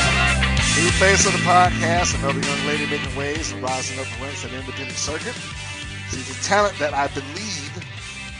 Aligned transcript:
New 0.76 0.90
face 0.90 1.24
of 1.24 1.32
the 1.32 1.38
podcast, 1.38 2.14
another 2.18 2.46
young 2.46 2.66
lady 2.66 2.84
making 2.90 3.16
waves 3.16 3.50
and 3.50 3.62
rising 3.62 3.98
up 3.98 4.04
the 4.04 4.22
ranks 4.22 4.44
of 4.44 4.50
the 4.50 4.58
independent 4.58 4.98
circuit. 4.98 5.34
She's 6.10 6.28
a 6.28 6.42
talent 6.44 6.78
that 6.78 6.92
I 6.92 7.08
believe 7.08 7.86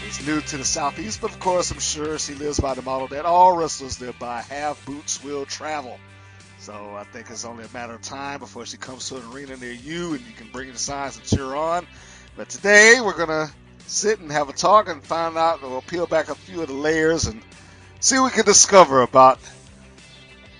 is 0.07 0.27
new 0.27 0.43
to 0.43 0.59
the 0.59 0.65
Southeast, 0.65 1.23
but 1.23 1.31
of 1.31 1.41
course 1.41 1.71
I'm 1.71 1.79
sure 1.79 2.19
she 2.19 2.35
lives 2.35 2.61
by 2.61 2.75
the 2.75 2.83
model 2.83 3.09
that 3.09 3.25
all 3.25 3.57
wrestlers 3.57 3.99
live 3.99 4.19
by, 4.19 4.43
have 4.43 4.85
boots 4.85 5.25
will 5.25 5.47
travel. 5.47 5.99
So 6.59 6.75
I 6.97 7.05
think 7.05 7.31
it's 7.31 7.47
only 7.47 7.65
a 7.65 7.73
matter 7.73 7.95
of 7.95 8.03
time 8.03 8.39
before 8.39 8.67
she 8.67 8.77
comes 8.77 9.09
to 9.09 9.17
an 9.17 9.33
arena 9.33 9.57
near 9.57 9.73
you 9.73 10.13
and 10.13 10.21
you 10.21 10.35
can 10.37 10.49
bring 10.53 10.71
the 10.71 10.79
signs 10.79 11.17
and 11.17 11.25
cheer 11.25 11.55
on. 11.55 11.87
But 12.37 12.51
today 12.51 12.99
we're 13.03 13.17
gonna 13.17 13.51
sit 13.87 14.19
and 14.19 14.31
have 14.31 14.51
a 14.51 14.53
talk 14.53 14.91
and 14.91 15.03
find 15.03 15.39
out, 15.39 15.63
we'll 15.63 15.81
peel 15.81 16.07
back 16.07 16.29
a 16.29 16.35
few 16.35 16.61
of 16.61 16.69
the 16.69 16.75
layers 16.75 17.25
and 17.25 17.41
see 18.01 18.19
what 18.19 18.33
we 18.33 18.37
can 18.37 18.45
discover 18.45 19.01
about 19.01 19.39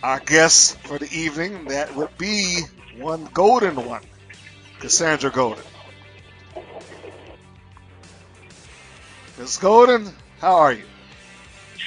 our 0.03 0.21
guest 0.21 0.79
for 0.79 0.99
the 0.99 1.11
evening. 1.13 1.67
That 1.67 1.95
would 1.95 2.17
be 2.19 2.63
one 2.99 3.25
golden 3.33 3.77
one, 3.87 4.03
Cassandra 4.81 5.31
Golden. 5.31 5.65
Miss 9.39 9.57
Golden, 9.57 10.13
how 10.41 10.57
are 10.57 10.73
you? 10.73 10.85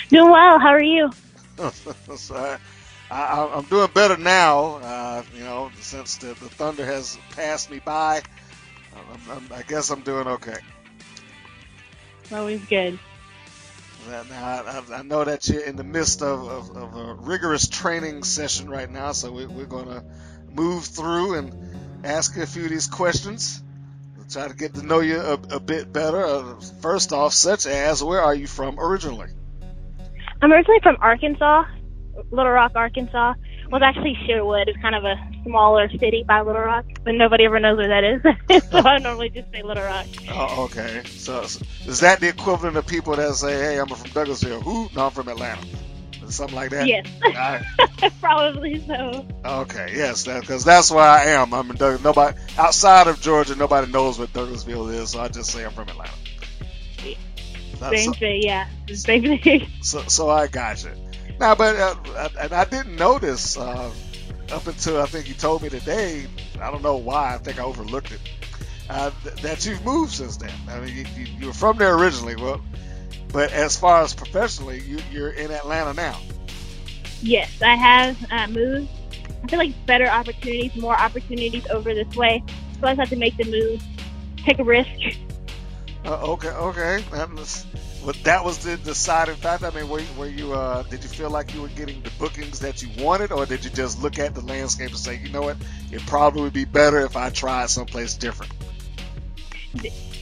Doing 0.10 0.32
well. 0.32 0.60
How 0.60 0.70
are 0.70 0.82
you? 0.82 1.12
so 2.18 2.36
I, 2.36 2.58
I, 3.12 3.50
I'm 3.56 3.64
doing 3.66 3.90
better 3.94 4.18
now. 4.18 4.76
Uh, 4.78 5.24
you 5.36 5.44
know, 5.44 5.72
since 5.80 6.18
the, 6.18 6.28
the 6.28 6.50
thunder 6.50 6.86
has 6.86 7.18
passed 7.32 7.70
me 7.70 7.80
by, 7.80 8.22
I'm, 8.96 9.32
I'm, 9.32 9.54
I 9.54 9.62
guess 9.62 9.90
I'm 9.90 10.02
doing 10.02 10.28
okay. 10.28 10.58
Always 12.32 12.66
good. 12.66 13.00
I, 14.08 14.84
I 14.94 15.02
know 15.04 15.24
that 15.24 15.48
you're 15.48 15.64
in 15.64 15.76
the 15.76 15.84
midst 15.84 16.22
of, 16.22 16.48
of, 16.48 16.78
of 16.78 16.96
a 16.96 17.14
rigorous 17.16 17.68
training 17.68 18.24
session 18.24 18.70
right 18.70 18.90
now, 18.90 19.12
so 19.12 19.32
we, 19.32 19.46
we're 19.46 19.66
going 19.66 19.88
to 19.88 20.04
move 20.52 20.86
through 20.86 21.36
and 21.36 22.06
ask 22.06 22.36
you 22.36 22.44
a 22.44 22.46
few 22.46 22.66
of 22.66 22.70
these 22.70 22.88
questions. 22.88 23.62
We'll 24.16 24.28
try 24.28 24.48
to 24.48 24.56
get 24.56 24.76
to 24.76 24.84
know 24.84 25.00
you 25.00 25.20
a, 25.20 25.34
a 25.34 25.60
bit 25.60 25.92
better. 25.92 26.24
Uh, 26.24 26.60
first 26.82 27.14
off, 27.14 27.34
such 27.34 27.66
as 27.66 28.04
where 28.04 28.22
are 28.22 28.36
you 28.36 28.48
from 28.48 28.80
originally? 28.80 29.30
I'm 30.42 30.52
originally 30.52 30.80
from 30.84 30.98
Arkansas, 31.00 31.64
Little 32.32 32.52
Rock, 32.52 32.74
Arkansas. 32.76 33.34
Well, 33.70 33.82
it's 33.82 33.98
actually 33.98 34.18
Sherwood. 34.26 34.68
It's 34.68 34.80
kind 34.82 34.96
of 34.96 35.04
a 35.04 35.16
smaller 35.44 35.90
city 35.90 36.24
by 36.28 36.42
Little 36.42 36.62
Rock, 36.62 36.86
but 37.04 37.16
nobody 37.16 37.46
ever 37.46 37.60
knows 37.60 37.78
where 37.78 37.88
that 37.88 38.04
is. 38.04 38.64
so 38.72 38.80
I 38.80 39.00
normally 39.00 39.30
just 39.30 39.52
say 39.52 39.64
Little 39.64 39.84
Rock. 39.84 40.06
Oh, 40.32 40.66
okay. 40.66 41.02
So, 41.06 41.42
is 41.42 42.00
that 42.02 42.20
the 42.20 42.30
equivalent 42.30 42.78
of 42.78 42.86
people 42.86 43.16
that 43.16 43.34
say, 43.36 43.54
"Hey, 43.54 43.80
I'm 43.80 43.88
from 43.88 44.10
Douglasville"? 44.12 44.62
Who? 44.62 44.90
No, 44.96 45.06
I'm 45.08 45.12
from 45.12 45.28
Atlanta. 45.28 45.66
Something 46.30 46.56
like 46.56 46.72
that. 46.72 46.88
Yes. 46.88 47.08
Probably 48.20 48.84
so. 48.88 49.28
Okay. 49.46 49.94
Yes, 49.96 50.26
because 50.26 50.64
that's 50.64 50.90
where 50.90 51.04
I 51.04 51.26
am. 51.26 51.54
I'm 51.54 51.70
in 51.70 51.76
Doug. 51.76 52.04
Nobody 52.04 52.38
outside 52.58 53.08
of 53.08 53.22
Georgia, 53.22 53.56
nobody 53.56 53.92
knows 53.92 54.18
what 54.18 54.34
Douglasville 54.34 54.94
is, 54.94 55.12
so 55.12 55.22
I 55.22 55.28
just 55.28 55.52
say 55.52 55.64
I'm 55.66 55.72
from 55.72 55.90
Atlanta. 55.90 56.12
Same 57.80 58.14
so- 58.14 58.20
thing, 58.20 58.42
yeah. 58.42 58.68
Same 58.94 59.40
thing. 59.40 59.68
So, 59.82 60.02
so 60.08 60.30
I 60.30 60.48
got 60.48 60.84
you. 60.84 60.92
Now, 61.40 61.56
but 61.56 61.76
uh, 61.76 62.30
and 62.40 62.54
I 62.54 62.66
didn't 62.66 62.96
notice 62.96 63.58
uh, 63.58 63.92
up 64.52 64.68
until 64.68 65.02
I 65.02 65.06
think 65.06 65.28
you 65.28 65.34
told 65.34 65.62
me 65.62 65.70
today. 65.70 66.28
I 66.62 66.72
don't 66.72 66.82
know 66.82 66.96
why. 66.98 67.36
I 67.36 67.38
think 67.38 67.60
I 67.60 67.64
overlooked 67.64 68.12
it. 68.12 68.22
Uh, 68.90 69.12
th- 69.24 69.36
that 69.38 69.66
you've 69.66 69.84
moved 69.84 70.14
since 70.14 70.38
then. 70.38 70.54
I 70.70 70.80
mean, 70.80 70.96
you, 70.96 71.06
you, 71.18 71.28
you 71.40 71.48
were 71.48 71.54
from 71.54 71.78
there 71.78 71.96
originally, 71.96 72.36
well, 72.36 72.62
but 73.34 73.52
as 73.52 73.76
far 73.78 74.04
as 74.04 74.14
professionally, 74.14 74.80
you, 74.80 75.00
you're 75.12 75.32
in 75.32 75.52
Atlanta 75.52 75.94
now. 75.94 76.20
Yes, 77.22 77.62
I 77.62 77.76
have 77.76 78.32
uh, 78.32 78.48
moved. 78.48 78.90
I 79.44 79.48
feel 79.48 79.60
like 79.60 79.86
better 79.86 80.08
opportunities, 80.08 80.76
more 80.76 80.96
opportunities 80.96 81.66
over 81.68 81.94
this 81.94 82.16
way. 82.16 82.44
So 82.80 82.88
I 82.88 82.92
just 82.92 83.00
have 83.00 83.10
to 83.10 83.16
make 83.16 83.36
the 83.38 83.46
move, 83.46 83.84
take 84.38 84.60
a 84.60 84.64
risk. 84.64 84.90
Uh, 86.06 86.34
okay, 86.34 86.50
okay. 86.50 87.04
Well, 88.04 88.14
that 88.24 88.46
was 88.46 88.60
the 88.60 88.78
deciding 88.78 89.36
factor. 89.36 89.66
I 89.66 89.72
mean, 89.72 89.90
were, 89.90 90.02
were 90.18 90.28
you? 90.28 90.54
Uh, 90.54 90.84
did 90.84 91.04
you 91.04 91.10
feel 91.10 91.30
like 91.32 91.54
you 91.56 91.62
were 91.62 91.70
getting 91.70 92.02
the 92.02 92.12
bookings 92.20 92.60
that 92.60 92.84
you 92.84 93.04
wanted, 93.04 93.32
or 93.32 93.46
did 93.48 93.66
you 93.66 93.72
just 93.72 94.02
look 94.02 94.20
at 94.20 94.36
the 94.36 94.42
landscape 94.42 94.90
and 94.90 94.98
say, 94.98 95.18
you 95.18 95.30
know 95.30 95.42
what, 95.42 95.58
it 95.92 96.06
probably 96.06 96.44
would 96.44 96.54
be 96.54 96.66
better 96.66 97.02
if 97.02 97.18
I 97.18 97.32
tried 97.32 97.70
someplace 97.70 98.14
different? 98.14 98.52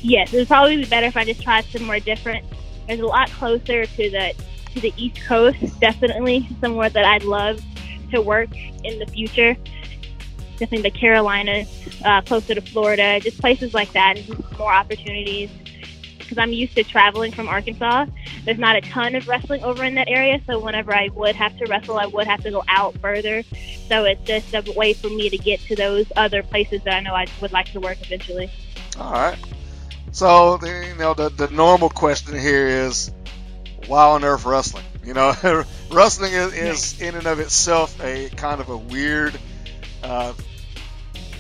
Yes, 0.02 0.34
it 0.34 0.38
would 0.38 0.48
probably 0.48 0.78
be 0.78 0.86
better 0.86 1.08
if 1.08 1.18
I 1.18 1.26
just 1.26 1.42
tried 1.42 1.66
somewhere 1.66 2.00
different. 2.00 2.46
There's 2.88 3.00
a 3.00 3.06
lot 3.06 3.30
closer 3.32 3.86
to 3.86 4.10
the 4.10 4.34
to 4.74 4.80
the 4.80 4.94
East 4.98 5.22
Coast, 5.26 5.80
definitely 5.80 6.48
somewhere 6.62 6.90
that 6.90 7.06
I'd 7.06 7.24
love 7.24 7.62
to 8.12 8.22
work 8.22 8.50
in 8.84 9.00
the 9.00 9.06
future. 9.08 9.56
Definitely 10.58 10.90
the 10.90 10.98
Carolinas, 10.98 11.70
uh, 12.06 12.22
closer 12.22 12.56
to 12.56 12.62
Florida, 12.62 13.20
just 13.20 13.40
places 13.40 13.74
like 13.74 13.92
that, 13.94 14.18
and 14.18 14.58
more 14.58 14.72
opportunities. 14.72 15.50
Because 16.34 16.50
I'm 16.50 16.54
used 16.54 16.74
to 16.78 16.84
traveling 16.84 17.32
from 17.32 17.48
Arkansas, 17.48 18.08
there's 18.44 18.58
not 18.58 18.76
a 18.76 18.82
ton 18.82 19.14
of 19.14 19.28
wrestling 19.28 19.64
over 19.64 19.84
in 19.84 19.94
that 19.96 20.08
area. 20.08 20.42
So 20.48 20.58
whenever 20.58 20.92
I 20.92 21.10
would 21.14 21.36
have 21.36 21.56
to 21.60 21.68
wrestle, 21.68 22.00
I 22.00 22.08
would 22.08 22.26
have 22.26 22.42
to 22.42 22.50
go 22.50 22.64
out 22.68 22.98
further. 22.98 23.44
So 23.88 24.06
it's 24.06 24.24
just 24.24 24.52
a 24.56 24.64
way 24.76 24.94
for 24.94 25.10
me 25.10 25.30
to 25.30 25.38
get 25.38 25.60
to 25.62 25.76
those 25.76 26.12
other 26.16 26.42
places 26.42 26.82
that 26.86 26.96
I 26.96 27.02
know 27.02 27.14
I 27.14 27.28
would 27.40 27.52
like 27.52 27.72
to 27.74 27.80
work 27.80 28.02
eventually. 28.02 28.50
All 29.00 29.12
right. 29.12 29.38
So 30.12 30.58
the, 30.58 30.88
you 30.88 30.96
know 30.96 31.14
the 31.14 31.30
the 31.30 31.50
normal 31.50 31.92
question 31.92 32.40
here 32.40 32.68
is, 32.68 33.12
why 33.86 34.06
on 34.06 34.24
earth 34.24 34.44
wrestling? 34.44 34.86
You 35.04 35.14
know, 35.14 35.36
wrestling 35.92 36.34
is, 36.34 36.54
is 36.54 37.00
in 37.02 37.14
and 37.14 37.28
of 37.28 37.40
itself 37.42 38.04
a 38.04 38.30
kind 38.30 38.60
of 38.60 38.70
a 38.70 38.78
weird 38.78 39.40
uh, 40.02 40.34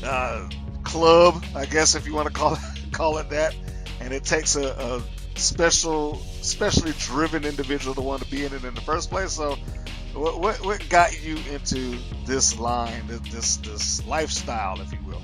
uh, 0.03 0.49
club, 0.83 1.43
I 1.55 1.65
guess 1.65 1.95
if 1.95 2.05
you 2.05 2.13
want 2.13 2.27
to 2.27 2.33
call 2.33 2.53
it 2.53 2.59
call 2.91 3.17
it 3.17 3.31
that. 3.31 3.55
And 4.03 4.13
it 4.13 4.25
takes 4.25 4.57
a, 4.57 4.69
a 4.69 5.01
special, 5.39 6.17
specially 6.41 6.91
driven 6.99 7.45
individual 7.45 7.95
to 7.95 8.01
want 8.01 8.21
to 8.21 8.29
be 8.29 8.43
in 8.43 8.53
it 8.53 8.65
in 8.65 8.75
the 8.75 8.81
first 8.81 9.09
place. 9.09 9.31
So, 9.31 9.55
what 10.13 10.41
what, 10.41 10.63
what 10.65 10.89
got 10.89 11.23
you 11.23 11.37
into 11.49 11.97
this 12.25 12.59
line, 12.59 13.07
this 13.31 13.55
this 13.57 14.05
lifestyle, 14.05 14.81
if 14.81 14.91
you 14.91 14.99
will? 15.05 15.21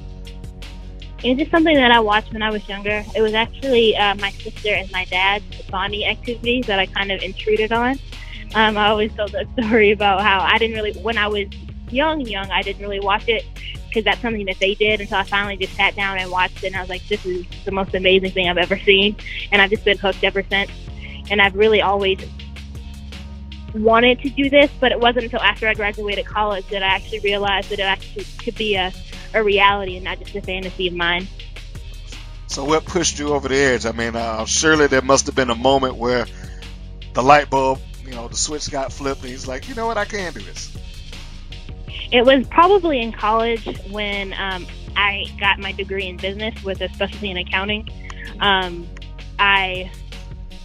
It's 1.22 1.38
just 1.38 1.52
something 1.52 1.76
that 1.76 1.92
I 1.92 2.00
watched 2.00 2.32
when 2.32 2.42
I 2.42 2.50
was 2.50 2.68
younger. 2.70 3.04
It 3.14 3.22
was 3.22 3.34
actually 3.34 3.98
uh, 3.98 4.16
my 4.16 4.32
sister 4.32 4.70
and 4.70 4.90
my 4.94 5.04
dad's 5.06 5.44
bonding 5.64 6.06
activities 6.06 6.66
that 6.68 6.80
I 6.80 6.86
kind 6.86 7.12
of 7.12 7.22
intruded 7.22 7.74
on. 7.74 8.00
Um, 8.56 8.78
I 8.78 8.88
always 8.88 9.14
told 9.14 9.34
that 9.34 9.48
story 9.60 9.92
about 9.92 10.22
how 10.22 10.40
I 10.40 10.58
didn't 10.58 10.78
really, 10.78 10.94
when 11.02 11.18
I 11.18 11.28
was 11.28 11.48
young, 11.92 12.22
young, 12.22 12.50
I 12.50 12.62
didn't 12.62 12.82
really 12.82 13.02
watch 13.02 13.28
it 13.28 13.44
because 13.90 14.06
that's 14.06 14.22
something 14.22 14.46
that 14.46 14.60
they 14.60 14.76
did. 14.76 15.02
And 15.02 15.10
so 15.10 15.18
I 15.18 15.24
finally 15.24 15.58
just 15.58 15.76
sat 15.76 15.96
down 15.96 16.18
and 16.18 16.32
watched 16.32 16.64
it, 16.64 16.68
and 16.68 16.76
I 16.76 16.82
was 16.82 16.90
like, 16.90 17.06
this 17.08 17.26
is 17.26 17.46
the 17.66 17.72
most 17.72 17.94
amazing 17.94 18.32
thing 18.32 18.48
I've 18.50 18.58
ever 18.58 18.78
seen. 18.80 19.16
And 19.52 19.62
I've 19.62 19.70
just 19.70 19.84
been 19.84 19.98
hooked 19.98 20.24
ever 20.24 20.44
since. 20.44 20.72
And 21.30 21.42
I've 21.42 21.56
really 21.56 21.82
always 21.82 22.20
wanted 23.74 24.20
to 24.22 24.30
do 24.30 24.50
this, 24.50 24.72
but 24.80 24.92
it 24.92 25.00
wasn't 25.00 25.26
until 25.26 25.42
after 25.42 25.68
I 25.68 25.74
graduated 25.74 26.26
college 26.26 26.66
that 26.68 26.84
I 26.84 26.88
actually 26.88 27.20
realized 27.20 27.70
that 27.70 27.80
it 27.80 27.84
actually 27.84 28.26
could 28.44 28.56
be 28.56 28.76
a, 28.76 28.92
a 29.34 29.44
reality 29.44 29.96
and 29.96 30.04
not 30.04 30.20
just 30.20 30.36
a 30.36 30.42
fantasy 30.42 30.88
of 30.88 30.94
mine. 30.94 31.28
So, 32.48 32.64
what 32.64 32.86
pushed 32.86 33.20
you 33.20 33.34
over 33.34 33.48
the 33.48 33.58
edge? 33.58 33.86
I 33.86 33.92
mean, 33.92 34.16
uh, 34.16 34.46
surely 34.46 34.88
there 34.88 35.04
must 35.04 35.28
have 35.28 35.36
been 35.36 35.52
a 35.52 35.56
moment 35.56 35.96
where 35.96 36.26
the 37.14 37.22
light 37.22 37.50
bulb, 37.50 37.80
you 38.04 38.12
know, 38.12 38.28
the 38.28 38.36
switch 38.36 38.72
got 38.72 38.92
flipped, 38.92 39.22
and 39.22 39.30
he's 39.30 39.48
like, 39.48 39.70
you 39.70 39.76
know 39.76 39.86
what, 39.86 39.98
I 39.98 40.06
can 40.06 40.34
do 40.34 40.40
this. 40.40 40.76
It 42.12 42.26
was 42.26 42.48
probably 42.48 43.02
in 43.02 43.12
college 43.12 43.66
when 43.92 44.34
um, 44.34 44.66
I 44.96 45.26
got 45.40 45.60
my 45.60 45.72
degree 45.72 46.08
in 46.08 46.18
business 46.18 46.64
with 46.64 46.82
a 46.82 46.90
specialty 46.90 47.30
in 47.30 47.38
accounting. 47.38 47.88
Um, 48.40 48.88
I 49.38 49.92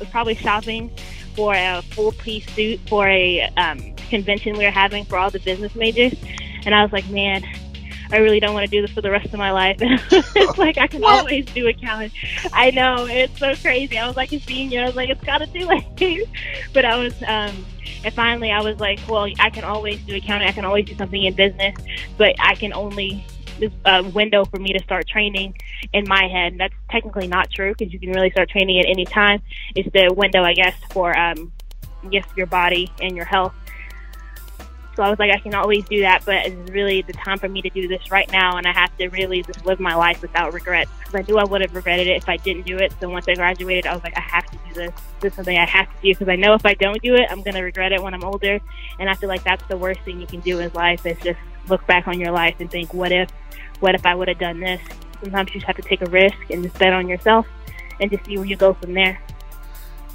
was 0.00 0.08
probably 0.08 0.34
shopping 0.34 0.90
for 1.34 1.54
a 1.54 1.82
full 1.90 2.12
piece 2.12 2.46
suit 2.54 2.80
for 2.88 3.08
a 3.08 3.42
um, 3.56 3.94
convention 4.08 4.56
we 4.56 4.64
were 4.64 4.70
having 4.70 5.04
for 5.04 5.18
all 5.18 5.30
the 5.30 5.40
business 5.40 5.74
majors, 5.74 6.14
and 6.64 6.74
I 6.74 6.82
was 6.82 6.92
like, 6.92 7.08
man, 7.08 7.44
I 8.10 8.18
really 8.18 8.40
don't 8.40 8.54
want 8.54 8.64
to 8.64 8.70
do 8.70 8.82
this 8.82 8.90
for 8.90 9.00
the 9.00 9.10
rest 9.10 9.26
of 9.26 9.38
my 9.38 9.50
life. 9.50 9.78
it's 9.80 10.58
like 10.58 10.78
I 10.78 10.86
can 10.86 11.02
what? 11.02 11.20
always 11.20 11.46
do 11.46 11.66
accounting. 11.66 12.10
I 12.52 12.70
know 12.70 13.06
it's 13.06 13.38
so 13.38 13.54
crazy. 13.56 13.98
I 13.98 14.06
was 14.06 14.16
like 14.16 14.32
a 14.32 14.40
senior. 14.40 14.82
I 14.82 14.86
was 14.86 14.96
like, 14.96 15.10
it's 15.10 15.24
got 15.24 15.38
to 15.38 15.46
do 15.46 15.68
it. 15.70 16.28
but 16.72 16.84
I 16.84 16.96
was, 16.96 17.14
um, 17.22 17.64
and 18.04 18.14
finally, 18.14 18.50
I 18.50 18.60
was 18.60 18.78
like, 18.78 19.00
well, 19.08 19.26
I 19.38 19.50
can 19.50 19.64
always 19.64 20.00
do 20.02 20.14
accounting. 20.16 20.48
I 20.48 20.52
can 20.52 20.64
always 20.64 20.86
do 20.86 20.94
something 20.96 21.22
in 21.22 21.34
business, 21.34 21.74
but 22.18 22.34
I 22.38 22.54
can 22.54 22.72
only 22.72 23.24
this 23.58 23.72
uh, 23.84 24.02
window 24.14 24.44
for 24.44 24.58
me 24.58 24.72
to 24.72 24.82
start 24.82 25.06
training 25.06 25.56
in 25.92 26.04
my 26.08 26.26
head. 26.28 26.56
That's 26.58 26.74
technically 26.90 27.26
not 27.26 27.50
true 27.50 27.74
because 27.76 27.92
you 27.92 28.00
can 28.00 28.10
really 28.10 28.30
start 28.30 28.50
training 28.50 28.80
at 28.80 28.86
any 28.86 29.04
time. 29.04 29.42
It's 29.74 29.88
the 29.92 30.12
window, 30.12 30.42
I 30.42 30.54
guess, 30.54 30.74
for 30.90 31.16
um, 31.16 31.52
yes, 32.10 32.26
your 32.36 32.46
body 32.46 32.90
and 33.00 33.16
your 33.16 33.24
health. 33.24 33.54
So 34.96 35.02
I 35.02 35.10
was 35.10 35.18
like, 35.18 35.32
I 35.32 35.38
can 35.38 35.54
always 35.54 35.84
do 35.84 36.00
that, 36.02 36.24
but 36.24 36.46
it's 36.46 36.70
really 36.70 37.02
the 37.02 37.12
time 37.12 37.38
for 37.38 37.48
me 37.48 37.60
to 37.62 37.70
do 37.70 37.88
this 37.88 38.10
right 38.10 38.30
now, 38.30 38.56
and 38.56 38.66
I 38.66 38.72
have 38.72 38.96
to 38.98 39.08
really 39.08 39.42
just 39.42 39.66
live 39.66 39.80
my 39.80 39.94
life 39.96 40.22
without 40.22 40.52
regrets. 40.52 40.90
Because 41.00 41.14
I 41.14 41.22
knew 41.22 41.38
I 41.38 41.44
would 41.44 41.62
have 41.62 41.74
regretted 41.74 42.06
it 42.06 42.16
if 42.16 42.28
I 42.28 42.36
didn't 42.36 42.64
do 42.64 42.78
it. 42.78 42.92
So 43.00 43.08
once 43.08 43.26
I 43.26 43.34
graduated, 43.34 43.86
I 43.86 43.94
was 43.94 44.04
like, 44.04 44.16
I 44.16 44.20
have 44.20 44.46
to 44.46 44.58
do 44.68 44.74
this. 44.74 44.92
This 45.20 45.32
is 45.32 45.36
something 45.36 45.58
I 45.58 45.66
have 45.66 45.86
to 45.86 46.02
do 46.02 46.08
because 46.10 46.28
I 46.28 46.36
know 46.36 46.54
if 46.54 46.64
I 46.64 46.74
don't 46.74 47.00
do 47.02 47.14
it, 47.14 47.26
I'm 47.30 47.42
going 47.42 47.54
to 47.54 47.62
regret 47.62 47.92
it 47.92 48.02
when 48.02 48.14
I'm 48.14 48.24
older. 48.24 48.60
And 49.00 49.10
I 49.10 49.14
feel 49.14 49.28
like 49.28 49.42
that's 49.42 49.66
the 49.66 49.76
worst 49.76 50.00
thing 50.00 50.20
you 50.20 50.26
can 50.26 50.40
do 50.40 50.60
in 50.60 50.70
life 50.74 51.04
is 51.06 51.18
just 51.18 51.40
look 51.68 51.84
back 51.86 52.06
on 52.06 52.20
your 52.20 52.30
life 52.30 52.56
and 52.60 52.70
think, 52.70 52.94
what 52.94 53.10
if? 53.10 53.30
What 53.80 53.94
if 53.94 54.06
I 54.06 54.14
would 54.14 54.28
have 54.28 54.38
done 54.38 54.60
this? 54.60 54.80
Sometimes 55.20 55.48
you 55.48 55.54
just 55.54 55.66
have 55.66 55.76
to 55.76 55.82
take 55.82 56.02
a 56.02 56.10
risk 56.10 56.36
and 56.50 56.62
just 56.62 56.78
bet 56.78 56.92
on 56.92 57.08
yourself 57.08 57.46
and 58.00 58.10
just 58.10 58.24
see 58.26 58.36
where 58.36 58.46
you 58.46 58.56
go 58.56 58.74
from 58.74 58.94
there. 58.94 59.20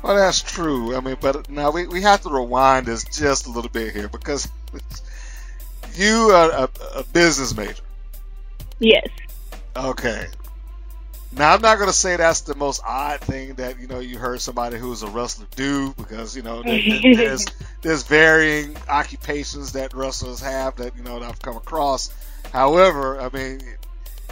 Well, 0.02 0.16
that's 0.16 0.42
true. 0.42 0.96
I 0.96 1.02
mean, 1.02 1.18
but 1.20 1.50
now 1.50 1.72
we, 1.72 1.88
we 1.88 2.02
have 2.04 2.22
to 2.22 2.30
rewind 2.30 2.86
this 2.86 3.04
just 3.04 3.48
a 3.48 3.52
little 3.52 3.70
bit 3.70 3.94
here 3.94 4.08
because 4.08 4.48
you 5.96 6.32
are 6.32 6.52
a, 6.52 6.70
a 6.96 7.04
business 7.04 7.56
major. 7.56 7.84
Yes. 8.80 9.08
Okay. 9.76 10.28
Now 11.32 11.54
I'm 11.54 11.62
not 11.62 11.78
going 11.78 11.90
to 11.90 11.96
say 11.96 12.16
that's 12.16 12.42
the 12.42 12.56
most 12.56 12.82
odd 12.86 13.22
thing 13.22 13.54
that 13.56 13.80
you 13.80 13.88
know 13.88 14.00
you 14.00 14.18
heard 14.18 14.42
somebody 14.42 14.78
who's 14.78 15.04
a 15.04 15.08
wrestler 15.08 15.46
do 15.56 15.94
because 15.94 16.36
you 16.36 16.42
know 16.42 16.64
there's 16.64 17.46
there's 17.82 18.04
varying 18.04 18.76
occupations 18.88 19.74
that 19.74 19.94
wrestlers 19.94 20.40
have 20.40 20.78
that 20.78 20.96
you 20.98 21.04
know 21.04 21.20
that 21.20 21.30
I've 21.30 21.42
come 21.42 21.56
across. 21.56 22.12
However, 22.52 23.22
I 23.22 23.30
mean, 23.30 23.62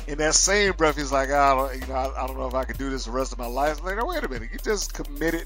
in 0.07 0.17
that 0.17 0.33
same 0.33 0.73
breath, 0.73 0.97
he's 0.97 1.11
like, 1.11 1.29
I 1.29 1.53
don't, 1.53 1.81
you 1.81 1.87
know, 1.87 1.93
I, 1.93 2.23
I 2.23 2.27
don't 2.27 2.37
know 2.37 2.47
if 2.47 2.55
I 2.55 2.63
can 2.63 2.77
do 2.77 2.89
this 2.89 3.05
the 3.05 3.11
rest 3.11 3.31
of 3.31 3.37
my 3.37 3.45
life. 3.45 3.79
I'm 3.79 3.85
like, 3.85 3.97
no, 3.97 4.05
wait 4.05 4.23
a 4.23 4.29
minute, 4.29 4.49
you 4.51 4.57
just 4.57 4.93
committed 4.93 5.45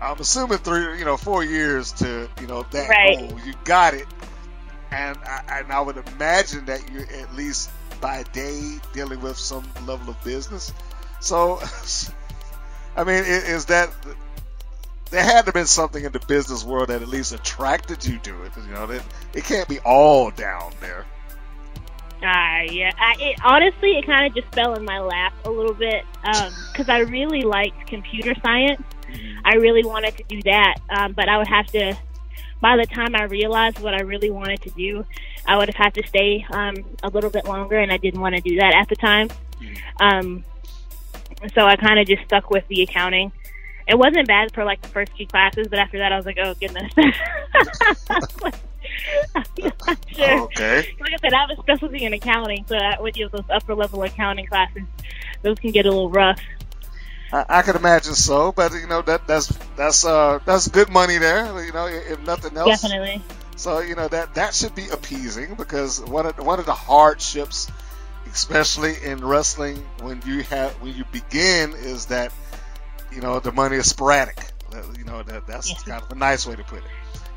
I'm 0.00 0.18
assuming 0.18 0.58
three, 0.58 0.98
you 0.98 1.04
know, 1.04 1.16
four 1.16 1.44
years 1.44 1.92
to, 1.92 2.28
you 2.40 2.46
know, 2.46 2.64
that 2.70 2.88
right. 2.88 3.18
goal. 3.18 3.38
You 3.44 3.54
got 3.64 3.94
it, 3.94 4.06
and 4.90 5.16
I, 5.24 5.60
and 5.60 5.72
I 5.72 5.80
would 5.80 5.96
imagine 5.96 6.66
that 6.66 6.90
you're 6.90 7.10
at 7.10 7.34
least 7.34 7.70
by 8.00 8.22
day 8.32 8.78
dealing 8.92 9.20
with 9.20 9.36
some 9.36 9.64
level 9.86 10.10
of 10.10 10.24
business. 10.24 10.72
So, 11.20 11.60
I 12.96 13.04
mean, 13.04 13.24
is 13.24 13.66
that 13.66 13.90
there 15.10 15.22
had 15.22 15.40
to 15.40 15.44
have 15.46 15.54
been 15.54 15.66
something 15.66 16.04
in 16.04 16.12
the 16.12 16.20
business 16.20 16.64
world 16.64 16.88
that 16.88 17.02
at 17.02 17.08
least 17.08 17.32
attracted 17.32 18.04
you 18.04 18.18
to 18.20 18.42
it? 18.44 18.52
You 18.56 18.72
know, 18.72 18.86
that 18.86 19.02
it 19.32 19.44
can't 19.44 19.68
be 19.68 19.78
all 19.80 20.30
down 20.30 20.72
there. 20.80 21.06
Uh, 22.24 22.62
yeah. 22.70 22.90
I, 22.98 23.16
it, 23.20 23.38
honestly, 23.44 23.98
it 23.98 24.06
kind 24.06 24.26
of 24.26 24.34
just 24.34 24.54
fell 24.54 24.74
in 24.74 24.84
my 24.84 24.98
lap 25.00 25.34
a 25.44 25.50
little 25.50 25.74
bit 25.74 26.04
because 26.22 26.88
um, 26.88 26.94
I 26.94 27.00
really 27.00 27.42
liked 27.42 27.86
computer 27.86 28.34
science. 28.42 28.82
I 29.44 29.56
really 29.56 29.84
wanted 29.84 30.16
to 30.16 30.24
do 30.24 30.42
that, 30.42 30.76
um, 30.90 31.12
but 31.12 31.28
I 31.28 31.38
would 31.38 31.48
have 31.48 31.66
to. 31.68 31.96
By 32.60 32.76
the 32.76 32.86
time 32.86 33.14
I 33.14 33.24
realized 33.24 33.80
what 33.80 33.92
I 33.92 34.00
really 34.00 34.30
wanted 34.30 34.62
to 34.62 34.70
do, 34.70 35.04
I 35.46 35.58
would 35.58 35.68
have 35.68 35.76
had 35.76 35.92
to 35.94 36.06
stay 36.06 36.46
um, 36.50 36.76
a 37.02 37.10
little 37.10 37.28
bit 37.28 37.44
longer, 37.44 37.78
and 37.78 37.92
I 37.92 37.98
didn't 37.98 38.20
want 38.20 38.34
to 38.36 38.40
do 38.40 38.56
that 38.56 38.72
at 38.74 38.88
the 38.88 38.96
time. 38.96 39.28
Um, 40.00 40.44
so 41.54 41.66
I 41.66 41.76
kind 41.76 41.98
of 41.98 42.06
just 42.06 42.24
stuck 42.24 42.50
with 42.50 42.66
the 42.68 42.82
accounting. 42.82 43.32
It 43.86 43.98
wasn't 43.98 44.26
bad 44.26 44.54
for 44.54 44.64
like 44.64 44.80
the 44.80 44.88
first 44.88 45.12
few 45.12 45.26
classes, 45.26 45.66
but 45.68 45.78
after 45.78 45.98
that, 45.98 46.12
I 46.12 46.16
was 46.16 46.24
like, 46.24 46.38
oh 46.42 46.54
goodness. 46.54 46.90
sure. 46.94 47.12
Okay. 50.44 50.76
Like 51.00 51.12
I 51.12 51.16
said, 51.20 51.32
I 51.32 51.40
have 51.40 51.50
a 51.50 51.56
specialty 51.56 52.04
in 52.04 52.12
accounting, 52.12 52.64
so 52.68 52.76
I 52.76 53.00
would 53.00 53.16
use 53.16 53.30
those 53.32 53.44
upper 53.50 53.74
level 53.74 54.02
accounting 54.02 54.46
classes. 54.46 54.82
Those 55.42 55.58
can 55.58 55.72
get 55.72 55.84
a 55.84 55.90
little 55.90 56.10
rough. 56.10 56.40
I, 57.32 57.44
I 57.48 57.62
can 57.62 57.76
imagine 57.76 58.14
so, 58.14 58.52
but 58.52 58.72
you 58.72 58.86
know 58.86 59.02
that 59.02 59.26
that's 59.26 59.48
that's 59.76 60.04
uh 60.04 60.38
that's 60.44 60.68
good 60.68 60.88
money 60.88 61.18
there. 61.18 61.64
You 61.64 61.72
know, 61.72 61.86
if 61.86 62.20
nothing 62.24 62.56
else. 62.56 62.82
Definitely. 62.82 63.22
So 63.56 63.80
you 63.80 63.94
know 63.94 64.08
that 64.08 64.34
that 64.34 64.54
should 64.54 64.74
be 64.74 64.88
appeasing 64.88 65.54
because 65.54 66.00
one 66.00 66.26
of 66.26 66.38
one 66.38 66.58
of 66.58 66.66
the 66.66 66.74
hardships, 66.74 67.70
especially 68.32 68.94
in 69.02 69.24
wrestling, 69.24 69.76
when 70.00 70.22
you 70.26 70.42
have 70.44 70.72
when 70.82 70.94
you 70.94 71.04
begin, 71.12 71.72
is 71.72 72.06
that 72.06 72.32
you 73.12 73.20
know 73.20 73.40
the 73.40 73.52
money 73.52 73.76
is 73.76 73.88
sporadic. 73.88 74.38
You 74.98 75.04
know 75.04 75.22
that 75.22 75.46
that's 75.46 75.70
yeah. 75.70 75.92
kind 75.92 76.02
of 76.02 76.10
a 76.10 76.16
nice 76.16 76.46
way 76.46 76.56
to 76.56 76.64
put 76.64 76.78
it. 76.78 76.90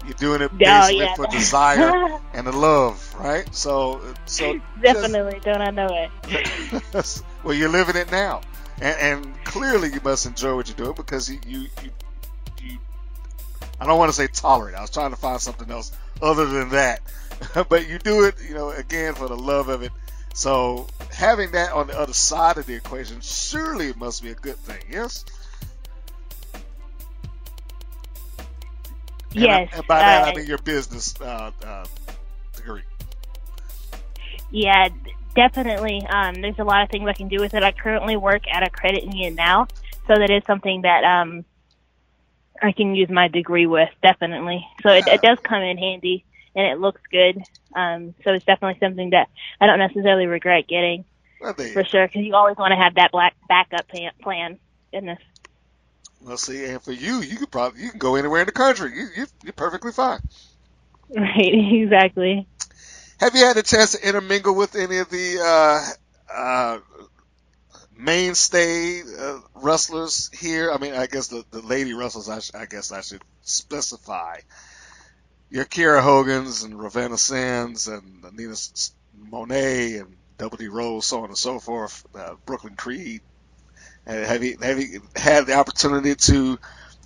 You're 0.05 0.15
doing 0.15 0.41
it 0.41 0.57
basically 0.57 1.01
oh, 1.01 1.05
yeah. 1.05 1.15
for 1.15 1.27
desire 1.31 2.19
and 2.33 2.47
the 2.47 2.51
love, 2.51 3.15
right? 3.19 3.53
So, 3.53 4.01
so 4.25 4.59
definitely, 4.81 5.33
just, 5.33 5.45
don't 5.45 5.61
I 5.61 5.69
know 5.69 6.09
it? 6.23 7.23
well, 7.43 7.53
you're 7.53 7.69
living 7.69 7.97
it 7.97 8.09
now, 8.09 8.41
and, 8.81 9.25
and, 9.25 9.43
clearly 9.43 9.91
you 9.91 9.99
must 10.03 10.25
enjoy 10.25 10.55
what 10.55 10.67
you're 10.67 10.77
doing 10.77 10.95
because 10.95 11.29
you, 11.29 11.39
you, 11.47 11.59
you, 11.83 11.89
you 12.63 12.77
I 13.79 13.85
don't 13.85 13.97
want 13.97 14.09
to 14.09 14.15
say 14.15 14.27
tolerate. 14.27 14.75
I 14.75 14.81
was 14.81 14.89
trying 14.89 15.11
to 15.11 15.15
find 15.15 15.39
something 15.39 15.69
else 15.71 15.91
other 16.21 16.45
than 16.45 16.69
that, 16.69 17.01
but 17.69 17.87
you 17.87 17.97
do 17.97 18.25
it, 18.25 18.35
you 18.47 18.53
know, 18.53 18.69
again 18.69 19.15
for 19.15 19.27
the 19.27 19.37
love 19.37 19.69
of 19.69 19.83
it. 19.83 19.91
So 20.33 20.87
having 21.11 21.51
that 21.51 21.71
on 21.71 21.87
the 21.87 21.99
other 21.99 22.13
side 22.13 22.57
of 22.57 22.65
the 22.67 22.75
equation 22.75 23.21
surely 23.21 23.93
must 23.93 24.21
be 24.21 24.29
a 24.29 24.35
good 24.35 24.57
thing. 24.57 24.81
Yes. 24.89 25.25
Yes. 29.31 29.69
And, 29.73 29.87
by 29.87 29.99
that, 29.99 30.27
uh, 30.27 30.31
I 30.31 30.35
mean 30.35 30.45
your 30.45 30.59
business 30.59 31.19
uh, 31.19 31.51
uh, 31.65 31.85
degree. 32.55 32.83
Yeah, 34.51 34.89
definitely. 35.35 36.05
Um, 36.07 36.41
there's 36.41 36.59
a 36.59 36.63
lot 36.63 36.83
of 36.83 36.89
things 36.89 37.07
I 37.07 37.13
can 37.13 37.27
do 37.27 37.39
with 37.39 37.53
it. 37.53 37.63
I 37.63 37.71
currently 37.71 38.17
work 38.17 38.43
at 38.51 38.65
a 38.65 38.69
credit 38.69 39.03
union 39.03 39.35
now, 39.35 39.67
so 40.07 40.15
that 40.15 40.29
is 40.29 40.43
something 40.45 40.81
that 40.81 41.03
um, 41.03 41.45
I 42.61 42.71
can 42.71 42.95
use 42.95 43.09
my 43.09 43.27
degree 43.27 43.67
with, 43.67 43.89
definitely. 44.01 44.65
So 44.83 44.89
it, 44.89 45.07
it 45.07 45.21
does 45.21 45.37
come 45.43 45.61
in 45.61 45.77
handy, 45.77 46.25
and 46.55 46.65
it 46.65 46.79
looks 46.79 47.01
good. 47.11 47.41
Um, 47.75 48.15
so 48.23 48.31
it's 48.31 48.45
definitely 48.45 48.79
something 48.79 49.11
that 49.11 49.29
I 49.61 49.67
don't 49.67 49.79
necessarily 49.79 50.25
regret 50.25 50.67
getting, 50.67 51.05
well, 51.39 51.53
for 51.53 51.83
sure, 51.83 52.07
because 52.07 52.23
you 52.23 52.35
always 52.35 52.57
want 52.57 52.71
to 52.71 52.83
have 52.83 52.95
that 52.95 53.11
black 53.11 53.35
backup 53.47 53.87
plan. 54.21 54.57
Goodness. 54.91 55.19
Well, 56.21 56.37
see, 56.37 56.65
and 56.65 56.81
for 56.81 56.93
you, 56.93 57.21
you 57.21 57.37
could 57.37 57.51
probably 57.51 57.81
you 57.81 57.91
can 57.91 57.99
go 57.99 58.15
anywhere 58.15 58.41
in 58.41 58.47
the 58.47 58.51
country. 58.51 58.91
You, 58.95 59.07
you 59.15 59.25
you're 59.43 59.53
perfectly 59.53 59.91
fine. 59.91 60.19
Right. 61.09 61.53
Exactly. 61.71 62.45
Have 63.19 63.35
you 63.35 63.45
had 63.45 63.57
a 63.57 63.63
chance 63.63 63.93
to 63.93 64.07
intermingle 64.07 64.53
with 64.53 64.75
any 64.75 64.99
of 64.99 65.09
the 65.09 65.39
uh, 65.41 66.33
uh, 66.33 66.79
mainstay 67.97 69.01
uh, 69.01 69.39
wrestlers 69.55 70.29
here? 70.37 70.71
I 70.71 70.77
mean, 70.77 70.93
I 70.93 71.07
guess 71.07 71.27
the, 71.27 71.43
the 71.49 71.61
lady 71.61 71.93
wrestlers. 71.93 72.29
I, 72.29 72.39
sh- 72.39 72.51
I 72.53 72.65
guess 72.65 72.91
I 72.91 73.01
should 73.01 73.23
specify. 73.41 74.37
Your 75.49 75.65
Kiera 75.65 76.01
Hogan's 76.01 76.63
and 76.63 76.79
Ravenna 76.79 77.17
Sands 77.17 77.87
and 77.87 78.23
Nina 78.33 78.55
Monet 79.17 79.97
and 79.97 80.15
Double 80.37 80.57
D 80.57 80.67
Rose, 80.67 81.07
so 81.07 81.23
on 81.23 81.29
and 81.29 81.37
so 81.37 81.59
forth. 81.59 82.05
Uh, 82.13 82.35
Brooklyn 82.45 82.75
Creed, 82.75 83.21
have 84.05 84.43
you 84.43 84.57
have 84.61 84.79
you 84.79 85.01
had 85.15 85.47
the 85.47 85.55
opportunity 85.55 86.13
to 86.15 86.59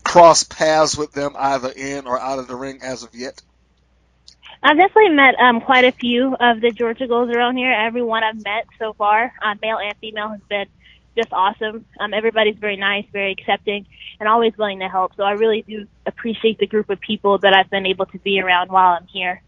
cross 0.03 0.43
paths 0.43 0.97
with 0.97 1.13
them 1.13 1.35
either 1.37 1.69
in 1.69 2.05
or 2.05 2.19
out 2.19 2.39
of 2.39 2.47
the 2.47 2.55
ring 2.55 2.79
as 2.81 3.03
of 3.03 3.15
yet? 3.15 3.41
I've 4.63 4.77
definitely 4.77 5.09
met 5.09 5.35
um, 5.39 5.61
quite 5.61 5.85
a 5.85 5.91
few 5.91 6.35
of 6.35 6.61
the 6.61 6.71
Georgia 6.71 7.07
girls 7.07 7.29
around 7.31 7.57
here. 7.57 7.71
Everyone 7.71 8.23
I've 8.23 8.43
met 8.43 8.65
so 8.77 8.93
far, 8.93 9.33
uh, 9.41 9.55
male 9.61 9.77
and 9.79 9.95
female, 9.99 10.29
has 10.29 10.39
been 10.49 10.67
just 11.17 11.33
awesome. 11.33 11.85
Um, 11.99 12.13
everybody's 12.13 12.57
very 12.57 12.77
nice, 12.77 13.05
very 13.11 13.31
accepting, 13.31 13.87
and 14.19 14.29
always 14.29 14.55
willing 14.57 14.79
to 14.79 14.87
help. 14.87 15.15
So 15.15 15.23
I 15.23 15.31
really 15.31 15.63
do 15.63 15.87
appreciate 16.05 16.59
the 16.59 16.67
group 16.67 16.89
of 16.91 16.99
people 16.99 17.39
that 17.39 17.53
I've 17.53 17.69
been 17.71 17.87
able 17.87 18.05
to 18.07 18.19
be 18.19 18.39
around 18.39 18.71
while 18.71 18.97
I'm 18.99 19.07
here. 19.07 19.41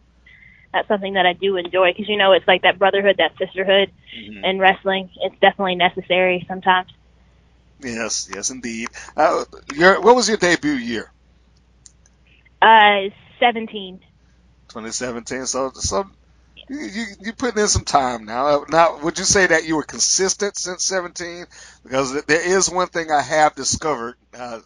That's 0.74 0.88
something 0.88 1.13
that 1.13 1.27
I 1.27 1.34
do 1.34 1.58
enjoy 1.58 1.91
because 1.91 2.10
you 2.10 2.17
know 2.17 2.32
it's 2.32 2.48
like 2.48 2.63
that 2.63 2.79
brotherhood, 2.79 3.17
that 3.17 3.38
sisterhood 3.38 3.91
Mhm. 4.17 4.43
in 4.43 4.60
wrestling. 4.60 5.12
It's 5.22 5.36
definitely 5.39 5.75
necessary 5.75 6.43
sometimes. 6.48 6.91
Yes, 7.79 8.29
yes, 8.34 8.50
indeed. 8.50 8.89
Uh, 9.15 9.46
your, 9.75 10.01
what 10.01 10.15
was 10.15 10.27
your 10.27 10.38
debut 10.38 10.72
year? 10.72 11.12
Uh, 12.62 13.10
17. 13.39 14.00
2017. 14.73 15.45
So, 15.45 15.71
so 15.75 16.05
you, 16.69 16.77
you 16.79 17.05
you 17.19 17.33
putting 17.33 17.61
in 17.61 17.67
some 17.67 17.83
time 17.83 18.25
now. 18.25 18.65
Now, 18.69 18.99
would 19.03 19.19
you 19.19 19.23
say 19.23 19.47
that 19.47 19.65
you 19.65 19.75
were 19.75 19.83
consistent 19.83 20.57
since 20.57 20.83
17? 20.85 21.45
Because 21.83 22.23
there 22.25 22.57
is 22.57 22.69
one 22.69 22.87
thing 22.87 23.11
I 23.11 23.21
have 23.21 23.55
discovered. 23.55 24.15
Uh, 24.37 24.59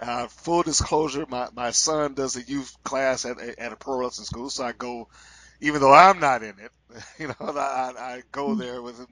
uh, 0.00 0.28
full 0.28 0.62
disclosure, 0.62 1.26
my, 1.28 1.48
my 1.56 1.72
son 1.72 2.14
does 2.14 2.36
a 2.36 2.42
youth 2.42 2.72
class 2.84 3.24
at 3.24 3.40
a, 3.40 3.60
at 3.60 3.72
a 3.72 3.76
pro 3.76 3.98
wrestling 3.98 4.26
school, 4.26 4.48
so 4.48 4.62
I 4.62 4.70
go, 4.70 5.08
even 5.60 5.80
though 5.80 5.92
I'm 5.92 6.20
not 6.20 6.44
in 6.44 6.54
it, 6.60 6.70
you 7.18 7.26
know, 7.26 7.34
I, 7.40 7.92
I 7.98 8.22
go 8.30 8.54
there 8.54 8.80
with 8.80 8.96
him 9.00 9.08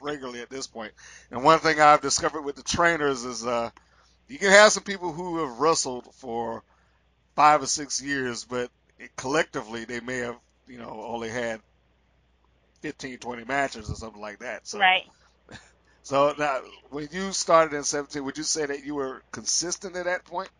regularly 0.00 0.40
at 0.40 0.50
this 0.50 0.66
point. 0.66 0.92
And 1.30 1.44
one 1.44 1.60
thing 1.60 1.80
I've 1.80 2.00
discovered 2.00 2.42
with 2.42 2.56
the 2.56 2.64
trainers 2.64 3.24
is, 3.24 3.46
uh, 3.46 3.70
you 4.26 4.38
can 4.38 4.50
have 4.50 4.72
some 4.72 4.82
people 4.82 5.12
who 5.12 5.38
have 5.46 5.60
wrestled 5.60 6.12
for 6.16 6.64
five 7.36 7.62
or 7.62 7.66
six 7.66 8.02
years, 8.02 8.44
but 8.44 8.70
collectively 9.16 9.84
they 9.84 10.00
may 10.00 10.18
have, 10.18 10.36
you 10.66 10.78
know, 10.78 10.90
only 10.90 11.28
had 11.28 11.60
15, 12.82 13.18
20 13.18 13.44
matches 13.44 13.90
or 13.90 13.94
something 13.94 14.20
like 14.20 14.40
that. 14.40 14.66
So, 14.66 14.78
Right. 14.78 15.04
so 16.02 16.34
now, 16.38 16.60
when 16.90 17.08
you 17.12 17.32
started 17.32 17.76
in 17.76 17.84
17, 17.84 18.24
would 18.24 18.38
you 18.38 18.44
say 18.44 18.66
that 18.66 18.84
you 18.84 18.94
were 18.94 19.22
consistent 19.32 19.96
at 19.96 20.04
that 20.04 20.24
point? 20.24 20.50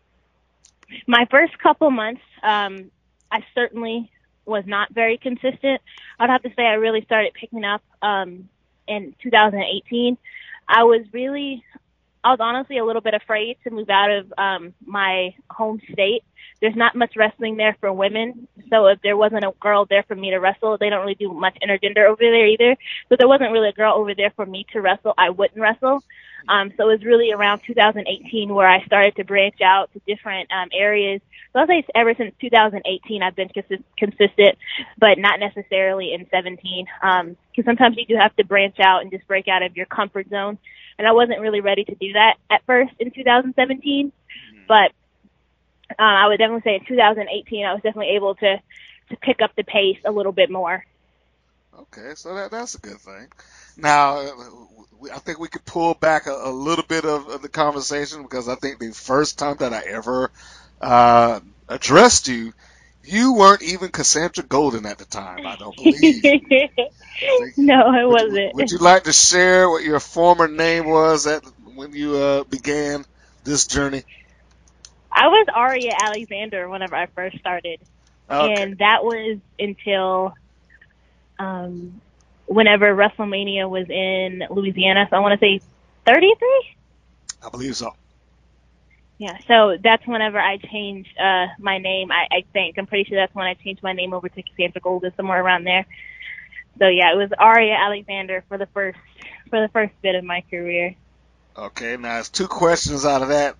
my 1.07 1.25
first 1.31 1.57
couple 1.59 1.89
months, 1.91 2.21
um, 2.43 2.91
I 3.31 3.43
certainly 3.53 4.11
was 4.45 4.63
not 4.67 4.93
very 4.93 5.17
consistent. 5.17 5.81
I'd 6.19 6.29
have 6.29 6.43
to 6.43 6.49
say 6.55 6.63
I 6.63 6.73
really 6.73 7.03
started 7.03 7.33
picking 7.33 7.63
up 7.63 7.81
um, 8.01 8.49
in 8.87 9.15
2018. 9.23 10.17
I 10.67 10.83
was 10.83 11.01
really, 11.11 11.63
I 12.25 12.31
was 12.31 12.39
honestly 12.41 12.79
a 12.79 12.85
little 12.85 13.03
bit 13.03 13.13
afraid 13.13 13.57
to 13.63 13.69
move 13.69 13.87
out 13.87 14.09
of 14.09 14.33
um, 14.35 14.73
my 14.83 15.35
home 15.47 15.79
state. 15.93 16.23
There's 16.59 16.75
not 16.75 16.95
much 16.95 17.13
wrestling 17.15 17.55
there 17.55 17.77
for 17.79 17.93
women, 17.93 18.47
so 18.71 18.87
if 18.87 18.99
there 19.03 19.15
wasn't 19.15 19.43
a 19.43 19.51
girl 19.59 19.85
there 19.85 20.01
for 20.07 20.15
me 20.15 20.31
to 20.31 20.39
wrestle, 20.39 20.77
they 20.79 20.89
don't 20.89 21.01
really 21.01 21.13
do 21.13 21.31
much 21.31 21.55
intergender 21.61 22.09
over 22.09 22.17
there 22.19 22.47
either. 22.47 22.77
So 23.09 23.15
there 23.19 23.27
wasn't 23.27 23.51
really 23.51 23.69
a 23.69 23.73
girl 23.73 23.93
over 23.93 24.15
there 24.15 24.31
for 24.35 24.45
me 24.45 24.65
to 24.73 24.81
wrestle. 24.81 25.13
I 25.19 25.29
wouldn't 25.29 25.59
wrestle. 25.59 26.01
Um, 26.47 26.71
so 26.77 26.89
it 26.89 26.93
was 26.93 27.05
really 27.05 27.31
around 27.31 27.61
2018 27.67 28.53
where 28.53 28.67
I 28.67 28.83
started 28.85 29.15
to 29.17 29.23
branch 29.23 29.61
out 29.63 29.91
to 29.93 30.01
different 30.07 30.49
um, 30.51 30.69
areas. 30.73 31.21
So 31.53 31.59
I'll 31.59 31.67
say 31.67 31.79
it's 31.79 31.89
ever 31.93 32.13
since 32.17 32.33
2018 32.41 33.21
I've 33.21 33.35
been 33.35 33.49
consi- 33.49 33.83
consistent, 33.97 34.57
but 34.97 35.17
not 35.17 35.39
necessarily 35.39 36.13
in 36.13 36.27
17. 36.31 36.87
Um, 37.03 37.37
because 37.51 37.65
sometimes 37.65 37.97
you 37.97 38.05
do 38.05 38.15
have 38.19 38.35
to 38.35 38.43
branch 38.43 38.75
out 38.79 39.01
and 39.01 39.11
just 39.11 39.27
break 39.27 39.47
out 39.47 39.63
of 39.63 39.77
your 39.77 39.85
comfort 39.85 40.29
zone. 40.29 40.57
And 40.97 41.07
I 41.07 41.11
wasn't 41.11 41.39
really 41.41 41.61
ready 41.61 41.83
to 41.83 41.95
do 41.95 42.13
that 42.13 42.35
at 42.49 42.63
first 42.65 42.93
in 42.99 43.11
2017, 43.11 44.11
but 44.67 44.91
uh, 45.91 45.93
I 45.99 46.27
would 46.27 46.37
definitely 46.37 46.61
say 46.61 46.75
in 46.75 46.85
2018 46.85 47.65
I 47.65 47.73
was 47.73 47.81
definitely 47.83 48.15
able 48.15 48.35
to 48.35 48.61
to 49.09 49.17
pick 49.17 49.41
up 49.41 49.51
the 49.55 49.63
pace 49.63 49.99
a 50.03 50.11
little 50.11 50.31
bit 50.31 50.49
more. 50.49 50.83
Okay, 51.77 52.13
so 52.15 52.35
that 52.35 52.51
that's 52.51 52.75
a 52.75 52.79
good 52.79 52.99
thing. 52.99 53.27
Now, 53.77 54.17
uh, 54.17 54.31
I 55.13 55.19
think 55.19 55.39
we 55.39 55.49
could 55.49 55.65
pull 55.65 55.93
back 55.93 56.27
a, 56.27 56.31
a 56.31 56.51
little 56.51 56.85
bit 56.85 57.05
of, 57.05 57.27
of 57.27 57.41
the 57.41 57.49
conversation 57.49 58.23
because 58.23 58.47
I 58.47 58.55
think 58.55 58.79
the 58.79 58.91
first 58.91 59.37
time 59.37 59.57
that 59.57 59.73
I 59.73 59.81
ever 59.81 60.31
uh, 60.81 61.41
addressed 61.67 62.27
you, 62.27 62.53
you 63.05 63.33
weren't 63.35 63.63
even 63.63 63.89
Cassandra 63.89 64.43
Golden 64.43 64.85
at 64.85 64.97
the 64.97 65.05
time. 65.05 65.45
I 65.45 65.55
don't 65.55 65.75
believe. 65.75 66.23
no, 67.57 67.93
it 67.93 68.07
Would- 68.07 68.27
wasn't. 68.27 68.55
Would 68.55 68.71
you 68.71 68.77
like 68.79 69.03
to 69.03 69.13
share 69.13 69.69
what 69.69 69.83
your 69.83 69.99
former 69.99 70.47
name 70.47 70.85
was 70.87 71.27
at 71.27 71.43
when 71.75 71.93
you 71.93 72.15
uh, 72.15 72.43
began 72.45 73.05
this 73.43 73.67
journey? 73.67 74.03
I 75.11 75.27
was 75.27 75.47
Aria 75.53 75.93
Alexander 75.97 76.67
whenever 76.67 76.95
I 76.95 77.05
first 77.07 77.37
started. 77.39 77.79
Okay. 78.29 78.63
and 78.63 78.77
that 78.79 79.03
was 79.03 79.37
until 79.59 80.33
um 81.37 82.01
whenever 82.47 82.95
WrestleMania 82.95 83.69
was 83.69 83.89
in 83.89 84.43
Louisiana. 84.49 85.07
So 85.09 85.15
I 85.15 85.19
want 85.19 85.39
to 85.39 85.43
say 85.45 85.61
33. 86.05 86.75
I 87.43 87.49
believe 87.49 87.75
so. 87.75 87.91
Yeah, 89.17 89.37
so 89.47 89.77
that's 89.81 90.05
whenever 90.05 90.39
I 90.39 90.57
changed 90.57 91.17
uh 91.17 91.47
my 91.59 91.77
name. 91.77 92.11
I, 92.11 92.27
I 92.31 92.43
think 92.51 92.77
I'm 92.77 92.85
pretty 92.85 93.07
sure 93.09 93.17
that's 93.17 93.33
when 93.33 93.45
I 93.45 93.53
changed 93.53 93.81
my 93.81 93.93
name 93.93 94.13
over 94.13 94.27
to 94.27 94.41
Cassandra 94.43 94.81
Golden, 94.81 95.13
somewhere 95.15 95.41
around 95.41 95.63
there. 95.63 95.85
So 96.79 96.87
yeah, 96.87 97.13
it 97.13 97.15
was 97.15 97.29
Aria 97.37 97.75
Alexander 97.75 98.43
for 98.49 98.57
the 98.57 98.65
first 98.67 98.99
for 99.49 99.61
the 99.61 99.69
first 99.69 99.93
bit 100.01 100.15
of 100.15 100.23
my 100.23 100.43
career. 100.49 100.95
Okay, 101.57 101.95
now 101.95 102.19
it's 102.19 102.29
two 102.29 102.47
questions 102.47 103.05
out 103.05 103.21
of 103.21 103.29
that. 103.29 103.55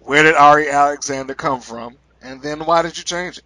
Where 0.00 0.24
did 0.24 0.34
Ari 0.34 0.68
Alexander 0.68 1.34
come 1.34 1.60
from? 1.60 1.96
And 2.20 2.42
then 2.42 2.60
why 2.60 2.82
did 2.82 2.98
you 2.98 3.04
change 3.04 3.38
it? 3.38 3.44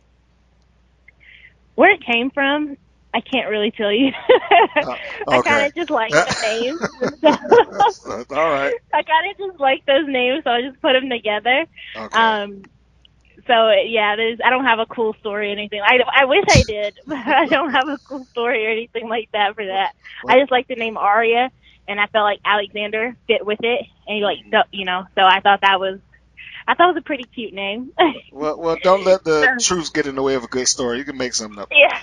Where 1.75 1.91
it 1.91 2.05
came 2.05 2.31
from, 2.31 2.79
I 3.15 3.21
can't 3.21 3.49
really 3.49 3.71
tell 3.71 3.93
you. 3.93 4.09
Uh, 4.77 4.97
I 5.29 5.41
kind 5.43 5.67
of 5.67 5.75
just 5.75 5.91
like 5.91 6.11
the 6.11 6.37
names. 6.43 6.81
That's 7.23 8.33
all 8.33 8.51
right. 8.51 8.75
I 8.93 9.03
kind 9.03 9.31
of 9.31 9.39
just 9.39 9.61
like 9.61 9.87
those 9.87 10.07
names, 10.09 10.43
so 10.45 10.51
I 10.51 10.63
just 10.63 10.81
put 10.83 10.93
them 10.95 11.09
together. 11.09 11.65
Okay. 11.97 12.19
Um, 12.19 12.63
so 13.47 13.71
yeah, 13.71 14.17
there's 14.17 14.39
I 14.45 14.51
don't 14.51 14.65
have 14.65 14.79
a 14.81 14.87
cool 14.87 15.15
story 15.21 15.49
or 15.49 15.53
anything. 15.53 15.81
I 15.83 15.99
I 16.13 16.25
wish 16.25 16.45
I 16.49 16.63
did, 16.67 16.99
but 17.07 17.19
I 17.19 17.47
don't 17.47 17.71
have 17.71 17.89
a 17.89 17.99
cool 17.99 18.25
story 18.33 18.67
or 18.67 18.71
anything 18.71 19.09
like 19.09 19.31
that 19.33 19.55
for 19.55 19.65
that. 19.65 19.93
I 20.27 20.41
just 20.41 20.51
like 20.51 20.67
the 20.67 20.77
name 20.77 20.97
Aria, 20.97 21.51
and 21.87 22.01
I 22.01 22.07
felt 22.07 22.25
like 22.25 22.41
Alexander 22.45 23.15
fit 23.29 23.45
with 23.47 23.61
it, 23.63 23.87
and 24.09 24.21
like 24.23 24.39
the- 24.51 24.67
you 24.73 24.85
know, 24.87 25.05
so 25.15 25.23
I 25.23 25.41
thought 25.41 25.61
that 25.61 25.79
was 25.79 26.01
I 26.67 26.75
thought 26.75 26.89
it 26.91 26.95
was 26.95 27.01
a 27.03 27.05
pretty 27.05 27.25
cute 27.25 27.53
name. 27.53 27.93
well, 28.33 28.59
well, 28.59 28.77
don't 28.83 29.05
let 29.05 29.23
the 29.25 29.59
truth 29.61 29.93
get 29.93 30.07
in 30.07 30.15
the 30.15 30.23
way 30.23 30.35
of 30.35 30.45
a 30.45 30.49
good 30.49 30.67
story. 30.67 30.99
You 30.99 31.05
can 31.05 31.19
make 31.19 31.35
something 31.35 31.59
up. 31.61 31.69
yeah. 31.71 32.01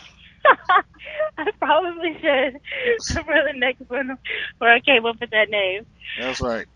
I 1.38 1.52
probably 1.60 2.14
should 2.22 2.60
for 3.14 3.24
the 3.24 3.54
next 3.56 3.82
one 3.90 4.18
where 4.60 4.74
I 4.74 4.80
came 4.80 5.06
up 5.06 5.18
with 5.20 5.30
that 5.32 5.50
name. 5.50 5.86
That's 6.18 6.42
right. 6.42 6.68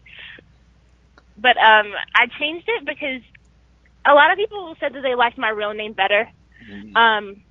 but 1.38 1.57
um 1.57 1.91
I 2.15 2.27
changed 2.39 2.65
it 2.67 2.86
because 2.86 3.22
a 4.05 4.13
lot 4.13 4.31
of 4.31 4.38
people 4.38 4.75
said 4.79 4.93
that 4.93 5.01
they 5.01 5.15
liked 5.15 5.38
my 5.38 5.50
real 5.50 5.74
name 5.74 5.93
better. 5.93 6.27
Mhm. 6.69 6.95
Um 6.95 7.43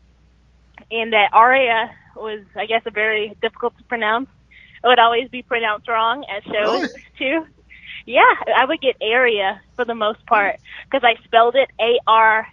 and 0.91 1.13
that 1.13 1.31
Aria 1.33 1.91
was 2.17 2.45
I 2.57 2.67
guess 2.67 2.83
a 2.87 2.91
very 2.91 3.35
difficult 3.43 3.77
to 3.79 3.85
pronounce. 3.85 4.29
It 4.83 4.87
would 4.89 4.99
always 4.99 5.29
be 5.31 5.43
pronounced 5.43 5.89
wrong 5.89 6.25
at 6.35 6.45
shows 6.45 6.83
Really? 6.83 7.05
too. 7.19 7.47
Yeah, 8.07 8.35
I 8.57 8.65
would 8.67 8.81
get 8.81 8.97
area 9.01 9.61
for 9.77 9.85
the 9.85 9.95
most 9.95 10.25
part 10.27 10.57
because 10.85 11.05
I 11.05 11.23
spelled 11.25 11.55
it 11.57 11.71
A 11.81 11.99
R 12.07 12.47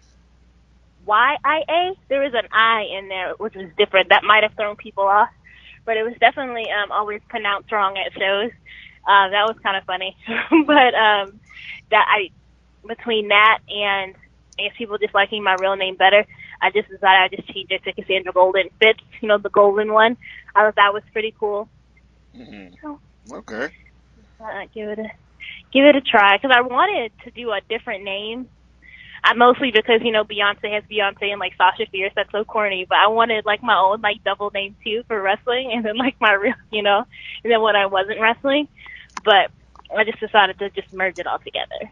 Y 1.06 1.38
I 1.44 1.64
A. 1.70 1.94
There 2.10 2.22
was 2.22 2.34
an 2.34 2.48
I 2.52 2.84
in 2.98 3.08
there, 3.10 3.34
which 3.38 3.56
was 3.56 3.68
different. 3.78 4.10
That 4.10 4.24
might 4.24 4.44
have 4.44 4.54
thrown 4.54 4.76
people 4.76 5.04
off, 5.06 5.30
but 5.86 5.98
it 5.98 6.04
was 6.04 6.14
definitely 6.20 6.66
um, 6.72 6.92
always 6.92 7.22
pronounced 7.30 7.72
wrong 7.72 7.98
at 7.98 8.14
shows. 8.14 8.52
Uh, 9.08 9.30
that 9.30 9.48
was 9.48 9.58
kind 9.64 9.78
of 9.78 9.84
funny, 9.86 10.16
but 10.68 10.94
um, 10.94 11.40
that 11.90 12.06
I 12.08 12.30
between 12.88 13.30
that 13.30 13.60
and 13.70 14.16
people 14.78 14.98
just 14.98 15.14
liking 15.14 15.44
my 15.44 15.56
real 15.60 15.76
name 15.76 15.96
better, 15.96 16.26
I 16.62 16.70
just 16.70 16.90
decided 16.90 17.24
I'd 17.24 17.32
just 17.36 17.54
change 17.54 17.72
it 17.72 17.84
to 17.84 17.94
Cassandra 17.94 18.32
Golden 18.32 18.70
Fitz, 18.80 19.00
you 19.22 19.28
know, 19.28 19.38
the 19.38 19.50
golden 19.50 19.92
one. 19.92 20.18
I 20.56 20.64
thought 20.64 20.76
that 20.76 20.94
was 20.94 21.04
pretty 21.12 21.34
cool. 21.40 21.68
Mhm. 22.36 22.76
Oh. 22.84 23.00
Okay. 23.32 23.70
Uh, 24.40 24.66
give 24.74 24.90
it 24.90 25.00
a 25.00 25.10
give 25.72 25.86
it 25.86 25.96
a 25.96 26.02
try 26.02 26.38
because 26.38 26.52
I 26.56 26.62
wanted 26.62 27.12
to 27.24 27.32
do 27.32 27.52
a 27.52 27.62
different 27.70 28.04
name. 28.04 28.48
I 29.24 29.34
mostly 29.34 29.72
because 29.72 30.02
you 30.04 30.12
know 30.12 30.24
Beyonce 30.24 30.74
has 30.74 30.84
Beyonce 30.90 31.32
and 31.32 31.40
like 31.40 31.56
Sasha 31.56 31.86
Fierce. 31.92 32.14
That's 32.16 32.32
so 32.32 32.44
corny. 32.44 32.86
But 32.88 32.98
I 32.98 33.08
wanted 33.08 33.46
like 33.46 33.62
my 33.62 33.78
own 33.78 34.02
like 34.02 34.24
double 34.24 34.50
name 34.52 34.76
too 34.84 35.04
for 35.08 35.22
wrestling, 35.22 35.72
and 35.76 35.86
then 35.86 35.98
like 35.98 36.20
my 36.20 36.34
real, 36.34 36.54
you 36.72 36.82
know, 36.82 37.06
and 37.44 37.52
then 37.52 37.62
when 37.62 37.76
I 37.76 37.86
wasn't 37.86 38.20
wrestling, 38.20 38.68
but 39.24 39.52
I 39.96 40.04
just 40.04 40.20
decided 40.20 40.60
to 40.60 40.70
just 40.70 40.92
merge 40.94 41.20
it 41.20 41.28
all 41.28 41.40
together. 41.40 41.92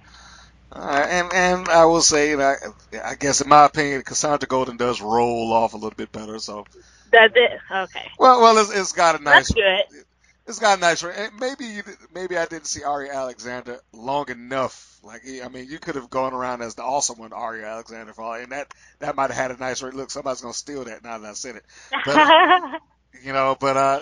Right, 0.75 1.07
and 1.07 1.33
and 1.33 1.69
I 1.69 1.85
will 1.85 2.01
say, 2.01 2.35
that 2.35 2.57
I 2.93 3.11
I 3.11 3.15
guess 3.15 3.41
in 3.41 3.49
my 3.49 3.65
opinion, 3.65 4.03
Cassandra 4.03 4.47
Golden 4.47 4.77
does 4.77 5.01
roll 5.01 5.51
off 5.51 5.73
a 5.73 5.77
little 5.77 5.97
bit 5.97 6.11
better. 6.11 6.37
So, 6.39 6.65
That's 7.11 7.33
it. 7.35 7.59
Okay, 7.71 8.07
well, 8.19 8.41
well, 8.41 8.57
it's, 8.57 8.71
it's 8.71 8.91
got 8.91 9.19
a 9.19 9.23
nice, 9.23 9.51
that's 9.51 9.53
good. 9.53 10.05
It's 10.49 10.57
got 10.57 10.79
a 10.79 10.81
nice 10.81 11.03
ring. 11.03 11.15
And 11.15 11.39
maybe 11.39 11.65
you, 11.65 11.83
maybe 12.13 12.35
I 12.35 12.45
didn't 12.45 12.65
see 12.65 12.83
Ari 12.83 13.11
Alexander 13.11 13.79
long 13.93 14.29
enough. 14.31 14.97
Like 15.03 15.21
I 15.43 15.47
mean, 15.47 15.67
you 15.69 15.77
could 15.77 15.95
have 15.95 16.09
gone 16.09 16.33
around 16.33 16.63
as 16.63 16.73
the 16.73 16.83
awesome 16.83 17.19
one, 17.19 17.33
Ari 17.33 17.63
Alexander, 17.63 18.13
for 18.13 18.23
all, 18.23 18.33
and 18.33 18.51
that 18.51 18.73
that 18.97 19.15
might 19.15 19.29
have 19.29 19.37
had 19.37 19.51
a 19.51 19.57
nice 19.57 19.83
ring. 19.83 19.95
Look, 19.95 20.09
somebody's 20.09 20.41
gonna 20.41 20.53
steal 20.55 20.85
that 20.85 21.03
now 21.03 21.19
that 21.19 21.29
I 21.29 21.33
said 21.33 21.55
it. 21.55 21.65
But 22.03 22.81
you 23.23 23.31
know, 23.31 23.55
but 23.59 23.77
uh, 23.77 23.99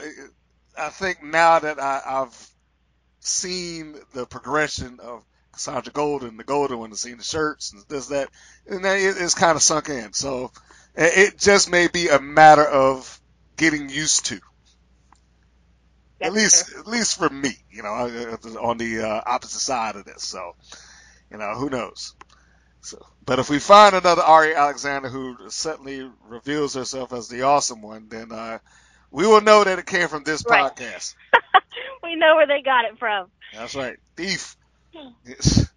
I 0.80 0.90
think 0.90 1.22
now 1.22 1.60
that 1.60 1.82
I, 1.82 2.02
I've 2.06 2.50
seen 3.20 3.96
the 4.14 4.26
progression 4.26 5.00
of 5.02 5.24
Cassandra 5.52 5.92
Golden, 5.92 6.38
the 6.38 6.46
Golden 6.46 6.80
one, 6.80 6.92
and 6.92 6.98
seen 6.98 7.18
the 7.18 7.24
shirts 7.24 7.74
and 7.74 7.84
this 7.90 8.08
that, 8.08 8.30
and 8.66 8.86
then 8.86 8.98
it, 8.98 9.22
it's 9.22 9.36
kind 9.36 9.58
of 9.58 9.62
sunk 9.62 9.90
in. 9.90 10.14
So 10.14 10.52
it 10.96 11.38
just 11.38 11.70
may 11.70 11.90
be 11.90 12.08
a 12.08 12.22
matter 12.22 12.66
of 12.66 13.20
getting 13.58 13.90
used 13.90 14.28
to. 14.28 14.40
At 16.22 16.34
least, 16.34 16.66
true. 16.68 16.80
at 16.80 16.88
least 16.88 17.18
for 17.18 17.30
me, 17.30 17.52
you 17.70 17.84
know, 17.84 17.90
on 17.90 18.78
the 18.78 19.02
uh, 19.02 19.22
opposite 19.26 19.60
side 19.60 19.96
of 19.96 20.06
this. 20.06 20.24
So, 20.24 20.54
you 21.32 21.38
know, 21.38 21.54
who 21.56 21.70
knows? 21.70 22.14
So, 22.82 22.98
but 23.26 23.40
if 23.40 23.50
we 23.50 23.60
find 23.60 23.96
another 23.96 24.22
Ari 24.24 24.56
Alexander 24.56 25.10
who 25.10 25.38
suddenly 25.50 26.10
reveals 26.30 26.74
herself 26.76 27.14
as 27.14 27.28
the 27.28 27.44
awesome 27.44 27.82
one, 27.82 28.08
then 28.10 28.32
uh, 28.32 28.60
we 29.12 29.28
will 29.28 29.42
know 29.42 29.64
that 29.64 29.80
it 29.80 29.86
came 29.86 30.08
from 30.10 30.24
this 30.24 30.44
Right. 30.46 30.68
podcast. 30.78 31.16
we 32.04 32.16
know 32.16 32.36
where 32.36 32.48
they 32.48 32.62
got 32.64 32.86
it 32.86 32.98
from. 33.00 33.28
That's 33.52 33.76
right, 33.76 33.98
thief. 34.16 34.56
Yes. 35.26 35.68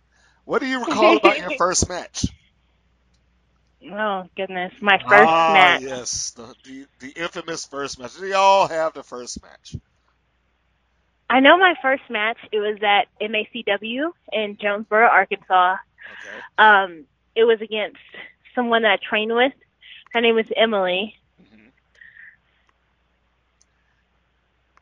What 0.45 0.61
do 0.61 0.67
you 0.69 0.81
recall 0.81 1.17
about 1.17 1.39
your 1.39 1.51
first 1.53 1.89
match? 1.89 2.27
Oh 3.93 4.25
goodness, 4.37 4.73
my 4.83 4.99
first 5.09 5.35
ah, 5.35 5.47
match. 5.49 5.83
yes, 5.83 6.33
the, 6.33 6.55
the 6.65 6.87
the 7.01 7.11
infamous 7.23 7.67
first 7.67 7.99
match. 7.99 8.19
We 8.19 8.33
all 8.33 8.69
have 8.69 8.95
the 8.95 9.03
first 9.03 9.43
match. 9.43 9.77
I 11.31 11.39
know 11.39 11.57
my 11.57 11.75
first 11.81 12.03
match. 12.11 12.39
It 12.51 12.59
was 12.59 12.79
at 12.83 13.07
MACW 13.21 14.11
in 14.33 14.59
Jonesboro, 14.61 15.07
Arkansas. 15.07 15.77
Okay. 16.13 16.41
Um, 16.59 17.05
it 17.37 17.45
was 17.45 17.61
against 17.61 17.99
someone 18.55 18.83
that 18.83 18.91
I 18.91 18.97
trained 18.97 19.33
with. 19.33 19.53
Her 20.13 20.21
name 20.21 20.35
was 20.35 20.47
Emily. 20.57 21.15
Mhm. 21.41 21.71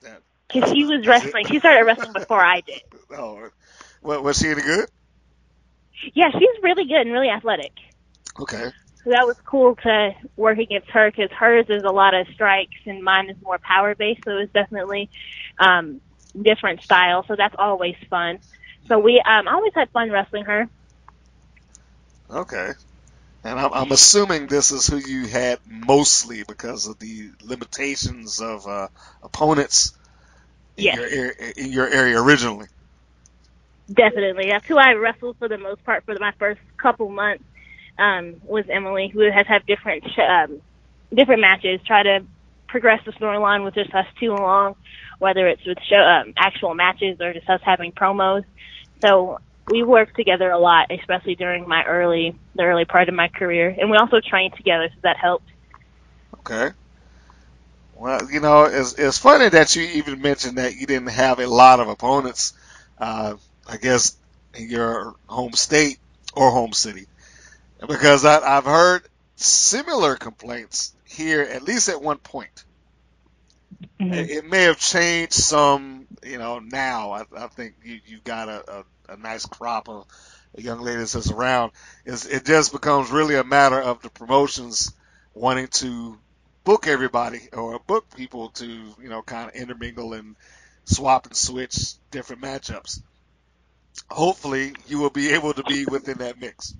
That, 0.00 0.22
Cause 0.48 0.72
she 0.72 0.84
was 0.86 1.06
wrestling. 1.06 1.46
She 1.46 1.58
started 1.58 1.84
wrestling 1.84 2.14
before 2.14 2.42
I 2.42 2.62
did. 2.62 2.80
oh, 3.10 3.50
was 4.00 4.38
she 4.38 4.48
any 4.48 4.62
good? 4.62 4.88
Yeah, 6.14 6.30
she's 6.30 6.62
really 6.62 6.86
good 6.86 7.02
and 7.02 7.12
really 7.12 7.28
athletic. 7.28 7.72
Okay. 8.40 8.70
So 9.04 9.10
that 9.10 9.26
was 9.26 9.36
cool 9.44 9.76
to 9.76 10.14
work 10.36 10.58
against 10.58 10.88
her 10.90 11.10
because 11.10 11.30
hers 11.30 11.66
is 11.68 11.84
a 11.84 11.90
lot 11.90 12.14
of 12.14 12.26
strikes 12.32 12.78
and 12.86 13.02
mine 13.02 13.28
is 13.28 13.36
more 13.42 13.58
power 13.58 13.94
based. 13.94 14.22
So 14.24 14.32
it 14.32 14.40
was 14.40 14.48
definitely 14.54 15.10
um, 15.58 16.00
different 16.42 16.82
style. 16.82 17.24
So 17.26 17.36
that's 17.36 17.54
always 17.58 17.96
fun. 18.10 18.38
So 18.88 18.98
we 18.98 19.20
um, 19.24 19.48
I 19.48 19.52
always 19.54 19.74
had 19.74 19.90
fun 19.90 20.10
wrestling 20.10 20.44
her. 20.44 20.68
Okay. 22.30 22.72
And 23.44 23.58
I'm, 23.58 23.72
I'm 23.72 23.92
assuming 23.92 24.46
this 24.48 24.72
is 24.72 24.86
who 24.86 24.98
you 24.98 25.26
had 25.26 25.60
mostly 25.66 26.42
because 26.42 26.86
of 26.86 26.98
the 26.98 27.30
limitations 27.42 28.40
of 28.40 28.66
uh, 28.66 28.88
opponents 29.22 29.92
in, 30.76 30.84
Yes. 30.84 30.98
your, 31.12 31.30
in 31.56 31.72
your 31.72 31.88
area 31.88 32.20
originally. 32.20 32.66
Definitely, 33.92 34.48
that's 34.50 34.66
who 34.66 34.76
I 34.76 34.92
wrestled 34.92 35.36
for 35.38 35.48
the 35.48 35.56
most 35.56 35.82
part 35.84 36.04
for 36.04 36.14
my 36.20 36.32
first 36.38 36.60
couple 36.76 37.08
months. 37.08 37.44
Um, 37.98 38.36
was 38.44 38.64
Emily, 38.68 39.08
who 39.08 39.20
has 39.20 39.46
had 39.46 39.66
different 39.66 40.04
um, 40.18 40.60
different 41.12 41.40
matches, 41.40 41.80
try 41.86 42.02
to 42.02 42.20
progress 42.68 43.00
the 43.04 43.12
storyline 43.12 43.64
with 43.64 43.74
just 43.74 43.94
us 43.94 44.06
two 44.20 44.32
along, 44.32 44.76
whether 45.18 45.48
it's 45.48 45.64
with 45.66 45.78
show, 45.88 45.96
um, 45.96 46.34
actual 46.36 46.74
matches 46.74 47.20
or 47.20 47.32
just 47.32 47.48
us 47.48 47.60
having 47.64 47.92
promos. 47.92 48.44
So 49.02 49.38
we 49.68 49.82
worked 49.82 50.16
together 50.16 50.50
a 50.50 50.58
lot, 50.58 50.90
especially 50.90 51.34
during 51.34 51.68
my 51.68 51.84
early 51.84 52.38
the 52.54 52.62
early 52.62 52.84
part 52.84 53.08
of 53.08 53.14
my 53.14 53.28
career, 53.28 53.74
and 53.78 53.90
we 53.90 53.96
also 53.96 54.20
trained 54.20 54.54
together, 54.54 54.88
so 54.94 55.00
that 55.02 55.16
helped. 55.16 55.48
Okay. 56.40 56.70
Well, 57.94 58.30
you 58.30 58.40
know, 58.40 58.64
it's, 58.64 58.94
it's 58.94 59.18
funny 59.18 59.48
that 59.48 59.74
you 59.74 59.82
even 59.82 60.22
mentioned 60.22 60.58
that 60.58 60.76
you 60.76 60.86
didn't 60.86 61.08
have 61.08 61.40
a 61.40 61.46
lot 61.46 61.80
of 61.80 61.88
opponents, 61.88 62.52
uh, 62.98 63.34
I 63.68 63.76
guess, 63.76 64.16
in 64.54 64.70
your 64.70 65.14
home 65.26 65.52
state 65.52 65.98
or 66.32 66.50
home 66.50 66.72
city. 66.72 67.06
Because 67.86 68.24
I, 68.24 68.38
I've 68.38 68.64
heard 68.64 69.02
similar 69.36 70.16
complaints 70.16 70.94
here, 71.04 71.42
at 71.42 71.62
least 71.62 71.88
at 71.88 72.00
one 72.00 72.18
point. 72.18 72.64
It, 73.98 74.04
mm-hmm. 74.04 74.14
it 74.14 74.44
may 74.44 74.62
have 74.64 74.78
changed 74.78 75.32
some, 75.32 76.06
you 76.22 76.38
know, 76.38 76.60
now. 76.60 77.12
I, 77.12 77.24
I 77.36 77.48
think 77.48 77.74
you, 77.84 78.00
you 78.06 78.18
got 78.22 78.48
a, 78.48 78.84
a, 79.08 79.12
a 79.14 79.16
nice 79.16 79.44
crop 79.46 79.88
of 79.88 80.06
young 80.56 80.80
ladies 80.80 81.12
that's 81.12 81.30
around. 81.30 81.72
It's, 82.04 82.26
it 82.26 82.44
just 82.44 82.72
becomes 82.72 83.10
really 83.10 83.34
a 83.34 83.44
matter 83.44 83.80
of 83.80 84.02
the 84.02 84.10
promotions 84.10 84.92
wanting 85.34 85.68
to 85.68 86.18
book 86.64 86.86
everybody 86.86 87.48
or 87.52 87.78
book 87.78 88.06
people 88.14 88.50
to, 88.50 88.66
you 88.66 89.08
know, 89.08 89.22
kind 89.22 89.48
of 89.48 89.54
intermingle 89.54 90.12
and 90.12 90.36
swap 90.84 91.26
and 91.26 91.36
switch 91.36 91.94
different 92.10 92.42
matchups. 92.42 93.02
Hopefully, 94.10 94.74
you 94.86 94.98
will 94.98 95.10
be 95.10 95.30
able 95.30 95.52
to 95.52 95.62
be 95.64 95.84
within 95.86 96.18
that 96.18 96.40
mix. 96.40 96.74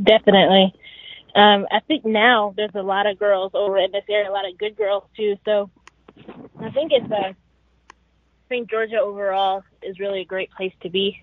Definitely. 0.00 0.74
Um, 1.34 1.66
I 1.70 1.80
think 1.86 2.04
now 2.04 2.54
there's 2.56 2.74
a 2.74 2.82
lot 2.82 3.06
of 3.06 3.18
girls 3.18 3.52
over 3.54 3.78
in 3.78 3.92
this 3.92 4.04
area, 4.08 4.30
a 4.30 4.32
lot 4.32 4.48
of 4.48 4.58
good 4.58 4.76
girls 4.76 5.04
too. 5.16 5.36
So 5.44 5.70
I 6.60 6.70
think 6.70 6.92
it's 6.92 7.10
a, 7.10 7.28
I 7.28 7.34
think 8.48 8.70
Georgia 8.70 8.98
overall 9.00 9.62
is 9.82 9.98
really 10.00 10.20
a 10.20 10.24
great 10.24 10.50
place 10.50 10.72
to 10.82 10.90
be, 10.90 11.22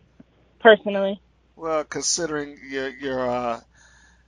personally. 0.60 1.20
Well, 1.56 1.84
considering 1.84 2.58
your 2.70 2.90
your 2.90 3.30
uh, 3.30 3.60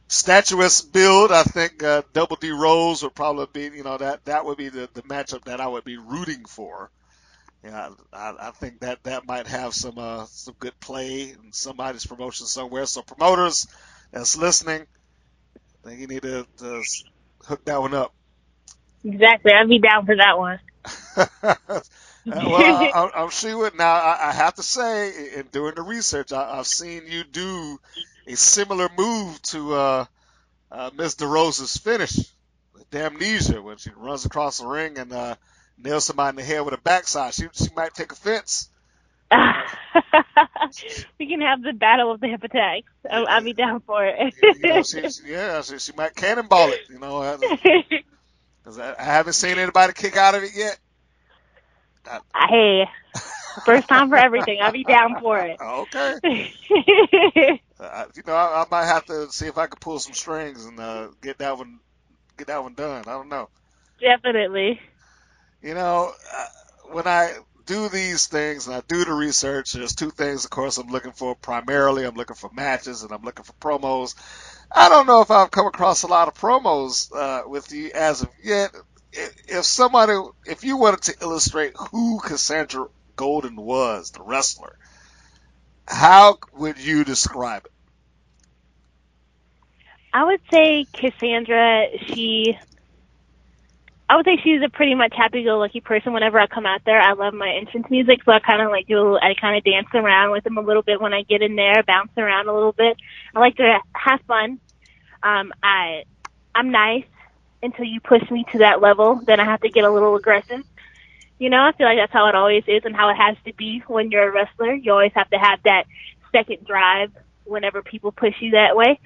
statuous 0.10 0.82
build, 0.92 1.32
I 1.32 1.44
think 1.44 1.84
uh, 1.84 2.02
Double 2.14 2.38
D 2.38 2.52
Rose 2.52 3.04
would 3.04 3.16
probably 3.16 3.48
be, 3.70 3.78
you 3.78 3.84
know, 3.84 3.98
that 3.98 4.26
that 4.26 4.46
would 4.46 4.58
be 4.58 4.70
the, 4.70 4.90
the 4.94 5.04
matchup 5.04 5.44
that 5.46 5.62
I 5.62 5.68
would 5.68 5.84
be 5.84 5.98
rooting 5.98 6.46
for. 6.46 6.90
Yeah, 7.64 7.90
I, 8.14 8.34
I 8.40 8.52
think 8.52 8.80
that 8.82 9.04
that 9.04 9.28
might 9.28 9.48
have 9.48 9.74
some 9.74 9.98
uh, 9.98 10.26
some 10.30 10.56
good 10.60 10.80
play 10.80 11.32
in 11.32 11.52
somebody's 11.52 12.06
promotion 12.06 12.46
somewhere. 12.46 12.86
So 12.86 13.02
promoters 13.02 13.68
that's 14.12 14.38
listening, 14.38 14.86
Think 15.88 16.02
you 16.02 16.08
need 16.08 16.24
to, 16.24 16.48
to 16.60 16.86
hook 17.48 17.66
that 17.66 17.82
one 17.82 17.96
up. 17.96 18.14
Exactly. 19.04 19.54
I'd 19.54 19.70
be 19.70 19.80
down 19.80 20.06
for 20.06 20.16
that 20.18 20.38
one. 20.38 20.60
Well, 22.32 22.56
I, 22.94 23.02
I'm- 23.22 23.30
sure 23.32 23.52
you 23.52 23.58
would. 23.60 23.76
Now, 23.78 23.94
I, 23.96 24.30
I 24.30 24.34
have 24.34 24.56
to 24.56 24.64
say, 24.64 25.34
in 25.38 25.48
doing 25.48 25.76
the 25.76 25.84
research, 25.84 26.34
I, 26.34 26.60
I've 26.60 26.68
seen 26.68 27.04
you 27.08 27.24
do 27.24 27.80
a 28.28 28.36
similar 28.38 28.90
move 28.98 29.42
to 29.44 29.74
uh, 29.76 30.06
uh, 30.72 30.92
Miss 30.96 31.16
DeRosa's 31.16 31.78
finish, 31.78 32.18
Damnesia, 32.92 33.62
when 33.64 33.78
she 33.78 33.92
runs 33.92 34.26
across 34.26 34.60
the 34.60 34.68
ring 34.68 34.98
and 35.00 35.14
uh, 35.14 35.36
nails 35.78 36.06
somebody 36.06 36.32
in 36.32 36.36
the 36.38 36.44
head 36.44 36.62
with 36.66 36.74
a 36.76 36.80
backside. 36.82 37.34
She, 37.34 37.46
she 37.54 37.68
might 37.76 37.94
take 37.94 38.12
offense. 38.12 38.70
we 41.20 41.28
can 41.28 41.42
have 41.42 41.62
the 41.62 41.74
battle 41.74 42.12
of 42.12 42.20
the 42.22 42.28
hip 42.28 42.44
attacks. 42.44 42.88
I'll, 43.10 43.28
I'll 43.28 43.42
be 43.44 43.54
down 43.54 43.82
for 43.82 44.06
it. 44.06 44.34
You 44.52 44.68
know, 44.68 44.84
she, 44.84 45.08
she- 45.08 45.32
yeah, 45.32 45.62
she, 45.62 45.80
she 45.80 45.92
might 45.94 46.16
cannonball 46.16 46.72
it. 46.72 46.82
You 46.90 47.00
know, 47.00 47.22
uh, 47.22 47.38
'cause 48.64 48.80
I, 48.80 48.96
I 48.98 49.04
haven't 49.04 49.34
seen 49.34 49.58
anybody 49.58 49.94
kick 49.94 50.16
out 50.18 50.36
of 50.36 50.44
it 50.44 50.52
yet. 50.56 50.80
hey, 52.50 52.86
first 53.66 53.88
time 53.88 54.10
for 54.10 54.18
everything. 54.18 54.60
I'll 54.62 54.72
be 54.72 54.84
down 54.84 55.16
for 55.18 55.40
it. 55.40 55.60
Okay. 55.62 56.16
Uh, 57.80 58.06
you 58.16 58.24
know, 58.26 58.34
I, 58.34 58.62
I 58.64 58.66
might 58.70 58.86
have 58.86 59.06
to 59.06 59.32
see 59.32 59.48
if 59.48 59.58
I 59.58 59.68
can 59.68 59.78
pull 59.80 60.00
some 60.00 60.14
strings 60.14 60.66
and 60.66 60.80
uh, 60.80 61.10
get 61.22 61.38
that 61.40 61.58
one, 61.58 61.80
get 62.38 62.48
that 62.48 62.64
one 62.64 62.74
done. 62.74 63.02
I 63.08 63.12
don't 63.14 63.30
know. 63.30 63.50
Definitely. 64.00 64.80
You 65.62 65.74
know, 65.74 66.14
uh, 66.36 66.46
when 66.92 67.08
I 67.08 67.38
do 67.68 67.90
these 67.90 68.26
things 68.28 68.66
and 68.66 68.76
I 68.76 68.82
do 68.88 69.06
the 69.06 69.14
research, 69.14 69.74
there's 69.74 69.94
two 69.94 70.10
things, 70.10 70.46
of 70.46 70.50
course, 70.50 70.78
I'm 70.78 70.88
looking 70.88 71.12
for. 71.12 71.36
Primarily, 71.36 72.06
I'm 72.06 72.16
looking 72.16 72.36
for 72.36 72.50
matches 72.52 73.04
and 73.04 73.12
I'm 73.12 73.22
looking 73.22 73.46
for 73.46 73.54
promos. 73.54 74.16
I 74.76 74.90
don't 74.90 75.06
know 75.06 75.22
if 75.22 75.30
I've 75.30 75.52
come 75.52 75.68
across 75.68 76.04
a 76.04 76.08
lot 76.08 76.28
of 76.28 76.34
promos 76.34 77.14
uh, 77.16 77.48
with 77.48 77.72
you 77.72 77.92
as 77.94 78.24
of 78.24 78.30
yet. 78.44 78.72
If 79.12 79.36
if 79.48 79.66
somebody, 79.66 80.14
if 80.46 80.64
you 80.64 80.78
wanted 80.78 81.02
to 81.04 81.16
illustrate 81.22 81.74
who 81.92 82.20
Cassandra 82.20 82.88
Golden 83.16 83.56
was, 83.56 84.12
the 84.12 84.24
wrestler, 84.24 84.78
how 85.88 86.38
would 86.54 86.80
you 86.80 87.04
describe 87.04 87.66
it? 87.66 87.72
I 90.14 90.24
would 90.24 90.42
say 90.52 90.86
Cassandra, 90.94 91.88
she 92.08 92.58
I 94.10 94.16
would 94.16 94.26
say 94.26 94.38
she's 94.42 94.62
a 94.62 94.70
pretty 94.70 94.96
much 94.96 95.14
happy 95.16 95.44
go 95.44 95.60
lucky 95.60 95.82
person 95.82 96.14
whenever 96.14 96.40
I 96.40 96.48
come 96.48 96.66
out 96.66 96.82
there. 96.86 97.00
I 97.00 97.12
love 97.14 97.34
my 97.34 97.50
entrance 97.50 97.88
music, 97.90 98.24
so 98.24 98.32
I 98.32 98.40
kinda 98.40 98.70
like 98.70 98.88
do 98.88 99.18
I 99.18 99.34
kinda 99.34 99.60
dance 99.62 99.90
around 99.94 100.32
with 100.32 100.46
them 100.46 100.58
a 100.58 100.62
little 100.62 100.82
bit 100.82 101.02
when 101.02 101.14
I 101.14 101.24
get 101.24 101.42
in 101.42 101.56
there, 101.56 101.84
bounce 101.84 102.12
around 102.18 102.48
a 102.48 102.54
little 102.54 102.72
bit. 102.72 102.98
I 103.36 103.40
like 103.40 103.58
to 103.58 103.80
have 103.94 104.22
fun. 104.22 104.60
Um 105.24 105.52
I 105.62 106.04
I'm 106.56 106.72
nice 106.72 107.06
until 107.62 107.86
you 107.86 108.00
push 108.00 108.24
me 108.32 108.46
to 108.54 108.60
that 108.60 108.82
level, 108.82 109.20
then 109.26 109.42
I 109.42 109.46
have 109.46 109.62
to 109.62 109.70
get 109.70 109.84
a 109.84 109.92
little 109.92 110.16
aggressive. 110.16 110.64
You 111.38 111.50
know, 111.50 111.64
I 111.66 111.74
feel 111.74 111.86
like 111.86 111.98
that's 111.98 112.14
how 112.14 112.28
it 112.30 112.36
always 112.36 112.64
is 112.66 112.84
and 112.86 112.96
how 112.96 113.10
it 113.10 113.16
has 113.16 113.36
to 113.46 113.54
be 113.54 113.84
when 113.88 114.10
you're 114.10 114.30
a 114.30 114.32
wrestler. 114.32 114.74
You 114.74 114.92
always 114.94 115.12
have 115.16 115.30
to 115.32 115.38
have 115.38 115.62
that 115.64 115.84
second 116.32 116.66
drive 116.66 117.12
whenever 117.44 117.82
people 117.82 118.12
push 118.12 118.36
you 118.40 118.52
that 118.52 118.76
way. 118.76 119.00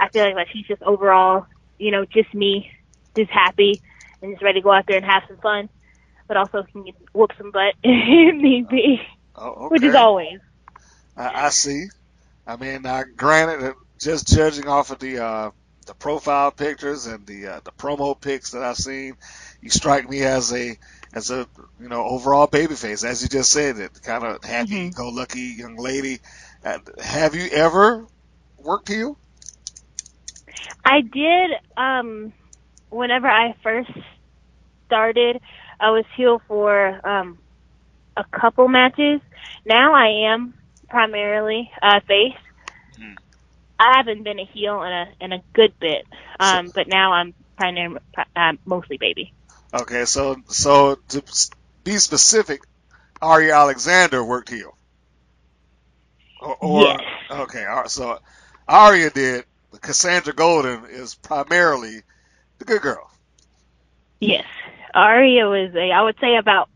I 0.00 0.08
feel 0.08 0.24
like, 0.24 0.34
like 0.34 0.48
she's 0.52 0.66
just 0.66 0.82
overall, 0.82 1.46
you 1.78 1.90
know, 1.92 2.04
just 2.04 2.34
me, 2.34 2.70
just 3.14 3.30
happy 3.30 3.80
and 4.22 4.32
just 4.34 4.42
ready 4.42 4.60
to 4.60 4.64
go 4.64 4.72
out 4.72 4.84
there 4.86 4.96
and 4.98 5.06
have 5.06 5.24
some 5.28 5.38
fun, 5.38 5.68
but 6.28 6.36
also 6.36 6.64
can 6.72 6.84
whoop 7.14 7.32
some 7.38 7.50
butt 7.52 7.74
if 7.82 8.36
need 8.36 8.68
be, 8.68 9.00
Oh, 9.36 9.66
okay. 9.68 9.74
which 9.74 9.84
is 9.84 9.94
always. 9.94 10.40
I, 11.16 11.46
I 11.46 11.48
see. 11.50 11.86
I 12.46 12.56
mean, 12.56 12.86
uh, 12.86 13.04
granted, 13.16 13.70
uh, 13.70 13.74
just 14.00 14.28
judging 14.28 14.68
off 14.68 14.90
of 14.90 14.98
the 14.98 15.18
uh, 15.18 15.50
the 15.86 15.94
profile 15.94 16.50
pictures 16.52 17.06
and 17.06 17.26
the 17.26 17.46
uh, 17.46 17.60
the 17.64 17.72
promo 17.72 18.20
pics 18.20 18.52
that 18.52 18.62
I've 18.62 18.76
seen, 18.76 19.16
you 19.60 19.70
strike 19.70 20.08
me 20.08 20.22
as 20.22 20.52
a 20.52 20.78
as 21.14 21.30
a 21.30 21.46
you 21.80 21.88
know 21.88 22.04
overall 22.04 22.48
babyface, 22.48 23.04
as 23.04 23.22
you 23.22 23.28
just 23.28 23.52
said, 23.52 23.78
it 23.78 24.02
kind 24.02 24.24
of 24.24 24.44
happy 24.44 24.90
go 24.90 25.08
lucky 25.10 25.40
young 25.58 25.76
lady. 25.76 26.20
Uh, 26.64 26.78
have 27.02 27.34
you 27.34 27.48
ever 27.50 28.06
worked 28.58 28.88
heel? 28.88 29.18
I 30.84 31.00
did. 31.02 31.50
Um, 31.76 32.32
whenever 32.90 33.28
I 33.28 33.54
first 33.62 33.90
started, 34.86 35.40
I 35.80 35.90
was 35.90 36.04
heel 36.16 36.40
for 36.48 37.00
um, 37.06 37.38
a 38.16 38.24
couple 38.24 38.68
matches. 38.68 39.20
Now 39.64 39.94
I 39.94 40.32
am 40.32 40.54
primarily 40.88 41.70
uh, 41.82 42.00
face. 42.00 42.34
I 43.80 43.96
haven't 43.96 44.24
been 44.24 44.40
a 44.40 44.44
heel 44.44 44.82
in 44.82 44.92
a 44.92 45.06
in 45.20 45.32
a 45.32 45.42
good 45.52 45.72
bit, 45.78 46.04
um, 46.40 46.72
but 46.74 46.88
now 46.88 47.12
I'm 47.12 47.32
primarily 47.56 48.00
uh, 48.34 48.54
mostly 48.64 48.96
baby. 48.96 49.32
Okay, 49.72 50.04
so 50.04 50.36
so 50.48 50.96
to 51.10 51.22
be 51.84 51.98
specific, 51.98 52.62
Ari 53.22 53.52
Alexander 53.52 54.24
worked 54.24 54.48
heel. 54.48 54.76
Or, 56.40 56.56
or 56.56 56.82
Yes. 56.82 57.00
okay, 57.30 57.66
so 57.86 58.18
Aria 58.66 59.10
did. 59.10 59.44
Cassandra 59.80 60.32
Golden 60.32 60.86
is 60.86 61.14
primarily 61.14 62.02
the 62.58 62.64
good 62.64 62.82
girl. 62.82 63.10
Yes, 64.20 64.46
Aria 64.94 65.46
was 65.48 65.74
a. 65.74 65.92
I 65.92 66.02
would 66.02 66.16
say 66.20 66.36
about 66.36 66.68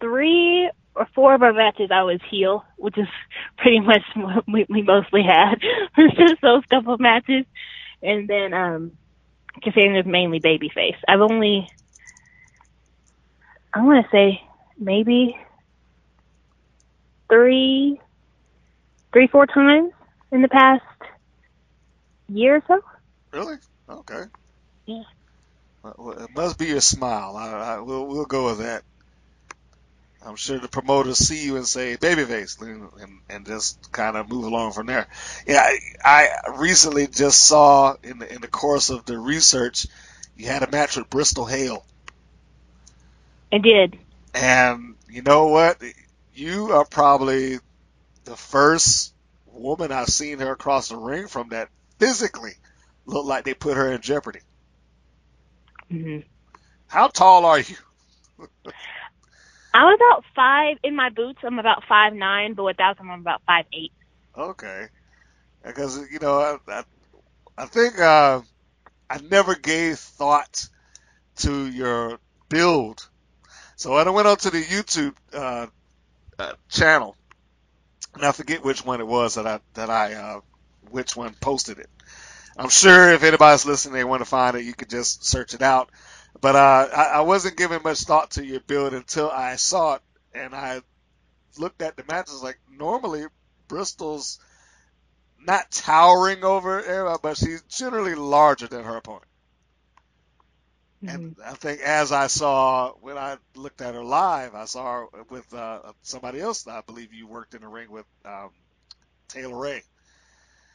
three 0.00 0.70
or 0.94 1.08
four 1.14 1.34
of 1.34 1.42
our 1.42 1.52
matches 1.52 1.90
I 1.90 2.02
was 2.02 2.20
heel, 2.30 2.64
which 2.76 2.96
is 2.98 3.08
pretty 3.58 3.80
much 3.80 4.02
what 4.14 4.44
we, 4.46 4.66
we 4.68 4.82
mostly 4.82 5.22
had. 5.22 5.60
It's 5.96 6.16
just 6.16 6.40
those 6.42 6.64
couple 6.66 6.94
of 6.94 7.00
matches, 7.00 7.44
and 8.02 8.28
then 8.28 8.52
um, 8.52 8.92
Cassandra's 9.62 10.06
mainly 10.06 10.40
babyface. 10.40 10.96
I've 11.08 11.20
only, 11.20 11.68
I 13.72 13.82
want 13.82 14.04
to 14.04 14.10
say 14.10 14.42
maybe 14.78 15.36
three, 17.28 18.00
three 19.12 19.26
four 19.28 19.46
times 19.46 19.92
in 20.32 20.42
the 20.42 20.48
past 20.48 20.82
year 22.28 22.56
or 22.56 22.62
so. 22.66 22.84
Really? 23.32 23.56
Okay. 23.88 24.13
Yeah. 24.86 25.02
It 25.84 26.30
must 26.34 26.58
be 26.58 26.66
your 26.66 26.80
smile. 26.80 27.36
I, 27.36 27.76
I, 27.76 27.80
we'll 27.80 28.06
we'll 28.06 28.24
go 28.26 28.46
with 28.46 28.58
that. 28.58 28.84
I'm 30.22 30.36
sure 30.36 30.58
the 30.58 30.68
promoters 30.68 31.18
see 31.18 31.44
you 31.44 31.56
and 31.56 31.66
say 31.66 31.96
babyface 31.98 32.60
and, 32.62 32.90
and, 33.00 33.20
and 33.28 33.46
just 33.46 33.92
kind 33.92 34.16
of 34.16 34.28
move 34.28 34.44
along 34.46 34.72
from 34.72 34.86
there. 34.86 35.06
Yeah, 35.46 35.60
I, 36.04 36.28
I 36.46 36.56
recently 36.56 37.06
just 37.06 37.44
saw 37.46 37.96
in 38.02 38.18
the 38.18 38.32
in 38.34 38.40
the 38.40 38.48
course 38.48 38.90
of 38.90 39.04
the 39.04 39.18
research, 39.18 39.86
you 40.36 40.46
had 40.46 40.62
a 40.62 40.70
match 40.70 40.96
with 40.96 41.10
Bristol 41.10 41.44
Hale, 41.46 41.84
I 43.52 43.58
did. 43.58 43.98
and 44.34 44.96
you 45.08 45.22
know 45.22 45.48
what? 45.48 45.80
You 46.34 46.72
are 46.72 46.84
probably 46.84 47.58
the 48.24 48.36
first 48.36 49.14
woman 49.46 49.92
I've 49.92 50.08
seen 50.08 50.38
her 50.40 50.52
across 50.52 50.88
the 50.88 50.96
ring 50.96 51.28
from 51.28 51.50
that 51.50 51.70
physically 51.98 52.52
looked 53.06 53.26
like 53.28 53.44
they 53.44 53.54
put 53.54 53.76
her 53.76 53.92
in 53.92 54.00
jeopardy. 54.00 54.40
Hmm 55.94 56.18
How 56.88 57.08
tall 57.08 57.44
are 57.44 57.60
you? 57.60 57.76
I'm 59.74 59.94
about 59.94 60.24
five 60.36 60.78
in 60.84 60.96
my 60.96 61.10
boots. 61.10 61.40
I'm 61.44 61.58
about 61.58 61.82
five 61.88 62.14
nine, 62.14 62.54
but 62.54 62.64
without 62.64 62.98
them, 62.98 63.10
I'm 63.10 63.20
about 63.20 63.42
five 63.46 63.66
eight. 63.72 63.92
Okay, 64.36 64.88
because 65.64 66.10
you 66.10 66.18
know 66.20 66.38
I 66.38 66.72
I, 66.72 66.84
I 67.58 67.66
think 67.66 67.98
uh, 68.00 68.40
I 69.10 69.18
never 69.20 69.54
gave 69.54 69.98
thought 69.98 70.68
to 71.38 71.66
your 71.68 72.18
build, 72.50 73.08
so 73.76 73.94
when 73.94 74.08
I 74.08 74.10
went 74.12 74.28
onto 74.28 74.50
the 74.50 74.62
YouTube 74.62 75.14
uh, 75.32 75.66
uh, 76.38 76.52
channel, 76.70 77.16
and 78.14 78.24
I 78.24 78.32
forget 78.32 78.64
which 78.64 78.84
one 78.84 79.00
it 79.00 79.06
was 79.06 79.34
that 79.36 79.46
I 79.46 79.60
that 79.74 79.90
I 79.90 80.14
uh, 80.14 80.40
which 80.90 81.16
one 81.16 81.34
posted 81.40 81.78
it. 81.78 81.90
I'm 82.56 82.70
sure 82.70 83.12
if 83.12 83.22
anybody's 83.24 83.66
listening, 83.66 83.94
they 83.94 84.04
want 84.04 84.20
to 84.22 84.26
find 84.28 84.56
it, 84.56 84.64
you 84.64 84.74
could 84.74 84.90
just 84.90 85.24
search 85.26 85.54
it 85.54 85.62
out. 85.62 85.90
But 86.40 86.56
uh, 86.56 86.88
I, 86.96 87.04
I 87.16 87.20
wasn't 87.22 87.56
giving 87.56 87.82
much 87.84 88.00
thought 88.00 88.32
to 88.32 88.44
your 88.44 88.60
build 88.60 88.94
until 88.94 89.30
I 89.30 89.56
saw 89.56 89.96
it, 89.96 90.02
and 90.34 90.54
I 90.54 90.82
looked 91.58 91.82
at 91.82 91.96
the 91.96 92.04
matches. 92.08 92.42
Like 92.42 92.58
normally, 92.70 93.26
Bristol's 93.68 94.38
not 95.40 95.70
towering 95.70 96.44
over 96.44 96.82
everybody, 96.84 97.18
but 97.22 97.38
she's 97.38 97.62
generally 97.64 98.14
larger 98.14 98.68
than 98.68 98.84
her 98.84 98.96
opponent. 98.96 99.24
And 101.06 101.22
I 101.44 101.54
think 101.54 101.80
as 101.82 102.12
I 102.12 102.28
saw 102.28 102.92
when 103.00 103.18
I 103.18 103.38
looked 103.56 103.82
at 103.82 103.94
her 103.94 104.04
live, 104.04 104.54
I 104.54 104.66
saw 104.66 104.84
her 105.02 105.24
with 105.30 105.52
uh, 105.54 105.92
somebody 106.02 106.40
else. 106.40 106.66
I 106.68 106.82
believe 106.82 107.12
you 107.14 107.28
worked 107.28 107.54
in 107.54 107.62
the 107.62 107.68
ring 107.68 107.90
with 107.90 108.06
um, 108.24 108.50
Taylor 109.28 109.58
Ray. 109.58 109.82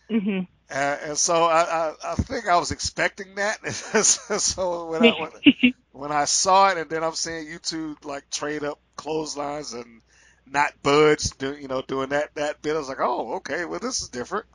Hmm 0.09 0.41
Uh, 0.71 0.97
and 1.03 1.17
so 1.17 1.45
I, 1.45 1.61
I, 1.63 1.93
I 2.13 2.15
think 2.15 2.47
I 2.47 2.57
was 2.57 2.71
expecting 2.71 3.35
that. 3.35 3.65
so 4.05 4.85
when 4.87 5.01
I 5.01 5.13
when, 5.13 5.31
when 5.91 6.11
I 6.11 6.25
saw 6.25 6.69
it, 6.69 6.77
and 6.77 6.89
then 6.89 7.03
I'm 7.03 7.15
seeing 7.15 7.47
you 7.47 7.59
two 7.59 7.97
like 8.03 8.29
trade 8.31 8.63
up 8.63 8.79
clotheslines 8.97 9.73
and 9.73 10.01
not 10.45 10.71
budge, 10.83 11.23
do, 11.39 11.55
you 11.55 11.67
know, 11.67 11.83
doing 11.87 12.09
that 12.09 12.29
that 12.35 12.61
bit, 12.61 12.75
I 12.75 12.79
was 12.79 12.89
like, 12.89 12.99
oh, 13.01 13.35
okay, 13.37 13.65
well 13.65 13.79
this 13.79 14.01
is 14.01 14.09
different. 14.09 14.45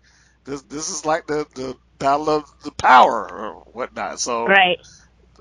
This 0.45 0.63
this 0.65 0.91
is 0.91 1.05
like 1.07 1.27
the 1.27 1.47
the 1.57 1.77
battle 1.99 2.31
of 2.31 2.45
the 2.65 2.73
power 2.73 3.29
or 3.31 3.55
whatnot. 3.73 4.21
So 4.21 4.57
right. 4.57 4.79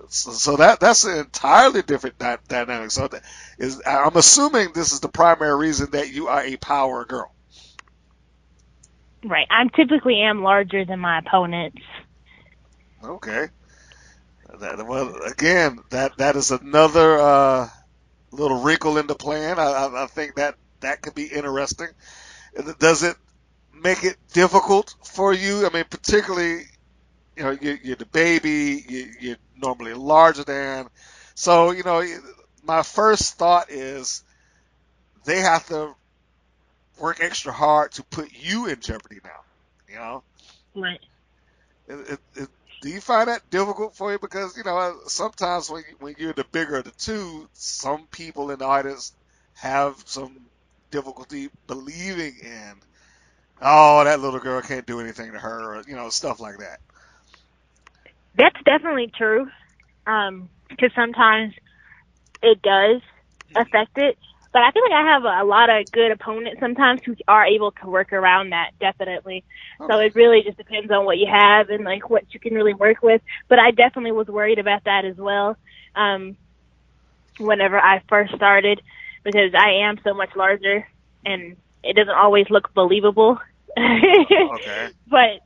so, 0.09 0.31
so 0.31 0.57
that 0.57 0.79
that's 0.79 1.05
an 1.05 1.17
entirely 1.19 1.81
different 1.83 2.17
dy- 2.19 2.37
dynamic. 2.49 2.91
So 2.91 3.07
that 3.09 3.23
is 3.59 3.81
I'm 3.85 4.17
assuming 4.17 4.73
this 4.73 4.93
is 4.93 5.01
the 5.01 5.09
primary 5.09 5.55
reason 5.57 5.91
that 5.91 6.11
you 6.11 6.29
are 6.29 6.43
a 6.43 6.57
power 6.57 7.05
girl. 7.05 7.32
Right. 9.25 9.47
I'm 9.49 9.69
typically 9.69 10.21
am 10.21 10.43
larger 10.43 10.85
than 10.85 10.99
my 10.99 11.19
opponents. 11.19 11.81
Okay. 13.03 13.47
That, 14.59 14.85
well, 14.85 15.15
again, 15.25 15.79
that 15.89 16.17
that 16.17 16.35
is 16.35 16.51
another 16.51 17.19
uh, 17.19 17.69
little 18.31 18.61
wrinkle 18.61 18.97
in 18.97 19.07
the 19.07 19.15
plan. 19.15 19.59
I, 19.59 19.63
I, 19.63 20.03
I 20.03 20.07
think 20.07 20.35
that 20.35 20.55
that 20.81 21.01
could 21.01 21.15
be 21.15 21.25
interesting. 21.25 21.87
Does 22.79 23.03
it 23.03 23.15
make 23.73 24.03
it 24.03 24.17
difficult 24.33 24.93
for 25.03 25.33
you? 25.33 25.65
I 25.65 25.73
mean, 25.73 25.85
particularly, 25.89 26.63
you 27.35 27.43
know, 27.43 27.57
you, 27.59 27.77
you're 27.83 27.95
the 27.95 28.05
baby, 28.05 28.83
you, 28.87 29.11
you're 29.19 29.37
normally 29.57 29.93
larger 29.93 30.43
than. 30.43 30.87
So, 31.35 31.71
you 31.71 31.83
know, 31.83 32.03
my 32.63 32.83
first 32.83 33.37
thought 33.37 33.71
is 33.71 34.23
they 35.25 35.39
have 35.39 35.67
to 35.67 35.95
work 36.99 37.19
extra 37.21 37.51
hard 37.51 37.91
to 37.93 38.03
put 38.03 38.31
you 38.33 38.67
in 38.67 38.79
jeopardy 38.81 39.19
now. 39.23 39.31
You 39.89 39.95
know, 39.95 40.23
Right. 40.75 40.99
it, 41.87 42.11
it, 42.13 42.19
it, 42.35 42.49
do 42.81 42.89
you 42.89 43.01
find 43.01 43.27
that 43.29 43.49
difficult 43.49 43.95
for 43.95 44.11
you? 44.11 44.19
Because 44.19 44.57
you 44.57 44.63
know 44.63 44.97
sometimes 45.07 45.69
when 45.69 45.83
you, 45.89 45.95
when 45.99 46.15
you're 46.17 46.33
the 46.33 46.45
bigger 46.51 46.77
of 46.77 46.85
the 46.85 46.91
two, 46.91 47.47
some 47.53 48.07
people 48.11 48.51
in 48.51 48.59
the 48.59 48.65
audience 48.65 49.13
have 49.55 49.95
some 50.05 50.37
difficulty 50.91 51.49
believing 51.67 52.33
in, 52.41 52.73
oh, 53.61 54.03
that 54.03 54.19
little 54.19 54.39
girl 54.39 54.61
can't 54.61 54.85
do 54.85 54.99
anything 54.99 55.31
to 55.31 55.39
her, 55.39 55.75
or 55.75 55.83
you 55.87 55.95
know 55.95 56.09
stuff 56.09 56.39
like 56.39 56.59
that. 56.59 56.79
That's 58.35 58.61
definitely 58.65 59.11
true. 59.15 59.47
Um, 60.05 60.49
because 60.69 60.91
sometimes 60.95 61.53
it 62.41 62.61
does 62.61 63.01
affect 63.55 63.97
it. 63.97 64.17
But 64.53 64.61
I 64.61 64.71
feel 64.71 64.83
like 64.83 64.93
I 64.93 65.11
have 65.13 65.23
a, 65.25 65.43
a 65.43 65.45
lot 65.45 65.69
of 65.69 65.91
good 65.91 66.11
opponents 66.11 66.59
sometimes 66.59 67.01
who 67.03 67.15
are 67.27 67.45
able 67.45 67.71
to 67.71 67.87
work 67.89 68.13
around 68.13 68.51
that, 68.51 68.71
definitely. 68.79 69.43
So 69.79 69.97
it 69.99 70.15
really 70.15 70.43
just 70.45 70.57
depends 70.57 70.91
on 70.91 71.05
what 71.05 71.17
you 71.17 71.27
have 71.29 71.69
and 71.69 71.83
like 71.83 72.09
what 72.09 72.23
you 72.33 72.39
can 72.39 72.53
really 72.53 72.75
work 72.75 73.01
with. 73.01 73.21
But 73.49 73.59
I 73.59 73.71
definitely 73.71 74.11
was 74.11 74.27
worried 74.27 74.59
about 74.59 74.83
that 74.85 75.05
as 75.05 75.17
well. 75.17 75.57
Um, 75.95 76.37
whenever 77.39 77.79
I 77.79 78.01
first 78.07 78.35
started, 78.35 78.79
because 79.23 79.53
I 79.55 79.87
am 79.87 79.99
so 80.03 80.13
much 80.13 80.29
larger 80.35 80.87
and 81.25 81.57
it 81.83 81.95
doesn't 81.95 82.13
always 82.15 82.45
look 82.49 82.73
believable. 82.73 83.39
Okay. 83.75 84.89
but 85.07 85.41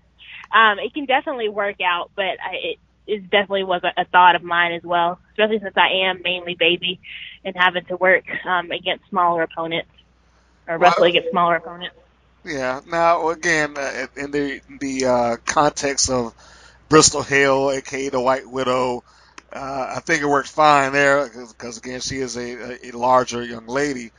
um, 0.54 0.80
it 0.80 0.94
can 0.94 1.06
definitely 1.06 1.48
work 1.48 1.78
out. 1.82 2.12
But 2.16 2.26
I, 2.44 2.56
it, 2.62 2.80
is 3.08 3.24
definitely 3.24 3.64
was 3.64 3.82
a, 3.84 4.02
a 4.02 4.06
thought 4.06 4.36
of 4.36 4.44
mine 4.44 4.74
as 4.74 4.84
well, 4.84 5.20
especially 5.32 5.60
since 5.60 5.76
I 5.78 6.08
am 6.08 6.22
mainly 6.24 6.56
baby 6.56 7.00
and 7.44 7.56
having 7.56 7.86
to 7.86 7.96
work 7.96 8.26
um, 8.46 8.72
against 8.72 9.08
smaller 9.10 9.44
opponents 9.44 9.90
or 10.68 10.78
wrestle 10.78 11.02
Well, 11.02 11.10
against 11.10 11.30
smaller 11.32 11.56
opponents. 11.56 11.96
Yeah. 12.46 12.82
Now, 12.88 13.30
again, 13.30 13.78
uh, 13.78 14.08
in 14.16 14.32
the 14.32 14.62
the 14.80 15.06
uh, 15.06 15.38
context 15.46 16.10
of 16.10 16.34
Bristol 16.90 17.24
Hill, 17.24 17.72
aka 17.72 18.10
the 18.10 18.22
White 18.22 18.50
Widow, 18.50 19.04
uh, 19.52 19.94
I 19.96 20.00
think 20.02 20.22
it 20.22 20.28
worked 20.28 20.50
fine 20.50 20.94
there 20.94 21.30
because 21.30 21.78
again, 21.78 22.00
she 22.00 22.18
is 22.18 22.38
a, 22.38 22.88
a 22.88 22.92
larger 22.92 23.44
young 23.44 23.68
lady, 23.68 24.12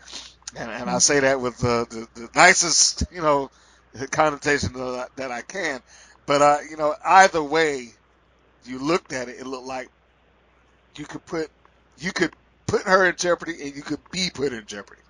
and, 0.56 0.70
and 0.70 0.90
I 0.90 0.98
say 0.98 1.20
that 1.20 1.40
with 1.40 1.58
the, 1.58 1.86
the, 1.88 2.20
the 2.20 2.28
nicest, 2.34 3.04
you 3.12 3.22
know, 3.22 3.50
connotation 4.10 4.72
that 4.74 4.80
I, 4.82 5.06
that 5.16 5.30
I 5.30 5.42
can. 5.42 5.80
But 6.26 6.42
uh, 6.42 6.58
you 6.68 6.76
know, 6.76 6.94
either 7.04 7.42
way, 7.42 7.94
you 8.64 8.78
looked 8.80 9.12
at 9.12 9.28
it, 9.28 9.40
it 9.40 9.46
looked 9.46 9.66
like 9.66 9.90
you 10.96 11.06
could 11.06 11.24
put 11.26 11.50
you 11.98 12.12
could 12.12 12.32
put 12.68 12.82
her 12.84 13.06
in 13.08 13.16
jeopardy, 13.16 13.56
and 13.62 13.76
you 13.76 13.82
could 13.82 14.00
be 14.12 14.30
put 14.34 14.52
in 14.52 14.66
jeopardy. 14.66 15.02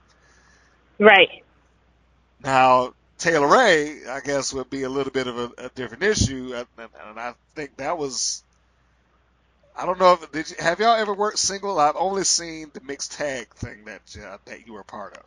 Right. 1.00 1.28
Now, 2.40 2.94
Taylor 3.18 3.48
Ray, 3.48 4.06
I 4.08 4.20
guess, 4.20 4.52
would 4.54 4.70
be 4.70 4.84
a 4.84 4.88
little 4.90 5.12
bit 5.12 5.26
of 5.28 5.38
a, 5.38 5.50
a 5.58 5.70
different 5.74 6.04
issue, 6.04 6.52
and, 6.54 6.66
and, 6.78 6.90
and 7.08 7.20
I 7.20 7.34
think 7.56 7.76
that 7.78 7.98
was. 7.98 8.44
I 9.76 9.86
don't 9.86 10.00
know 10.00 10.14
if 10.14 10.30
did 10.32 10.50
you, 10.50 10.56
have 10.60 10.80
y'all 10.80 10.96
ever 10.96 11.14
worked 11.14 11.38
single? 11.38 11.78
I've 11.80 11.96
only 11.96 12.24
seen 12.24 12.70
the 12.74 12.82
mixed 12.82 13.12
tag 13.12 13.54
thing 13.56 13.86
that 13.86 14.02
uh, 14.22 14.38
that 14.46 14.66
you 14.66 14.74
were 14.74 14.84
part 14.84 15.16
of. 15.16 15.24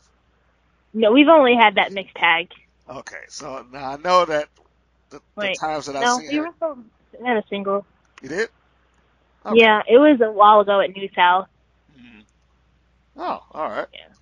No, 0.94 1.12
we've 1.14 1.28
only 1.30 1.56
had 1.56 1.76
that 1.76 1.94
mixed 1.94 2.16
tag. 2.16 2.50
Okay, 3.00 3.24
so 3.30 3.66
now 3.72 3.92
I 3.94 3.98
know 3.98 4.26
that 4.26 4.50
the, 5.12 5.22
the 5.40 5.50
times 5.50 5.88
that 5.88 5.96
I've 5.98 6.10
No, 6.10 6.10
seen 6.10 6.32
we 6.32 6.40
her, 6.40 6.42
wrestled 6.42 6.86
had 7.26 7.38
a 7.38 7.44
single. 7.50 7.86
You 8.22 8.30
did. 8.30 8.50
Okay. 9.46 9.58
Yeah, 9.58 9.82
it 9.88 9.98
was 9.98 10.20
a 10.22 10.32
while 10.32 10.62
ago 10.62 10.82
at 10.82 10.96
New 10.96 11.10
South. 11.16 11.48
Mhm. 11.92 12.26
Oh, 13.18 13.40
all 13.52 13.70
right. 13.70 13.88
Yeah. 13.94 14.14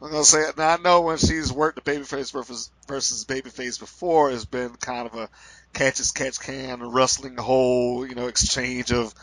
I'm 0.00 0.10
gonna 0.10 0.24
say 0.24 0.42
it 0.42 0.58
now. 0.58 0.70
I 0.74 0.76
know 0.78 1.02
when 1.02 1.16
she's 1.18 1.52
worked 1.52 1.82
the 1.82 1.90
babyface 1.90 2.32
versus 2.32 2.70
versus 2.86 3.24
babyface 3.24 3.80
before, 3.80 4.30
it's 4.30 4.44
been 4.44 4.76
kind 4.76 5.08
of 5.08 5.14
a 5.14 5.30
catch 5.74 6.00
as 6.00 6.12
catch 6.12 6.38
can, 6.40 6.82
a 6.82 6.88
wrestling 6.88 7.36
whole, 7.36 8.06
you 8.06 8.14
know, 8.14 8.26
exchange 8.28 8.92
of 8.92 9.14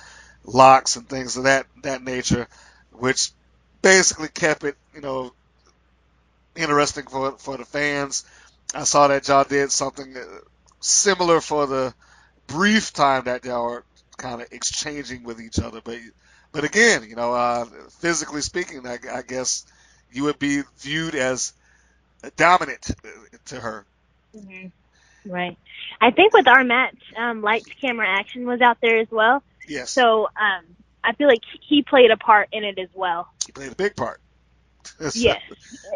locks 0.46 0.96
and 0.96 1.08
things 1.08 1.38
of 1.38 1.44
that 1.44 1.68
that 1.84 2.04
nature, 2.04 2.48
which 2.92 3.32
basically 3.84 4.30
kept 4.30 4.64
it, 4.64 4.76
you 4.96 5.02
know, 5.02 5.32
interesting 6.56 7.06
for 7.08 7.38
for 7.38 7.58
the 7.58 7.66
fans. 7.66 8.26
I 8.74 8.84
saw 8.86 9.08
that 9.10 9.28
y'all 9.28 9.44
did 9.44 9.72
something 9.72 10.16
similar 10.82 11.42
for 11.42 11.68
the 11.68 11.94
brief 12.48 12.94
time 12.94 13.26
that 13.26 13.46
y'all 13.46 13.66
were 13.66 13.86
kind 14.18 14.42
of 14.42 14.48
exchanging 14.52 15.24
with 15.24 15.40
each 15.42 15.60
other, 15.60 15.82
but 15.84 15.98
but 16.52 16.64
again, 16.64 17.04
you 17.10 17.16
know, 17.16 17.34
uh, 17.34 17.66
physically 18.00 18.42
speaking, 18.42 18.86
I, 18.88 18.98
I 19.12 19.22
guess 19.24 19.66
you 20.12 20.26
would 20.26 20.40
be 20.40 20.62
viewed 20.80 21.16
as 21.16 21.54
dominant 22.38 22.92
to 23.46 23.60
her. 23.60 23.86
hmm 24.36 24.68
Right. 25.26 25.58
I 26.02 26.12
think 26.12 26.34
with 26.34 26.50
our 26.50 26.66
match, 26.66 26.98
um, 27.18 27.42
lights, 27.42 27.70
camera, 27.80 28.06
action 28.10 28.46
was 28.46 28.60
out 28.60 28.78
there 28.82 29.00
as 29.00 29.08
well. 29.10 29.42
Yes, 29.70 29.96
So 29.96 30.26
um, 30.26 30.66
I 31.02 31.14
feel 31.14 31.28
like 31.28 31.40
he 31.68 31.82
played 31.82 32.12
a 32.12 32.18
part 32.18 32.50
in 32.52 32.66
it 32.66 32.78
as 32.78 32.90
well. 32.94 33.30
he 33.46 33.54
played 33.54 33.72
a 33.72 33.76
big 33.76 33.96
part. 33.96 34.20
Yes. 35.16 35.42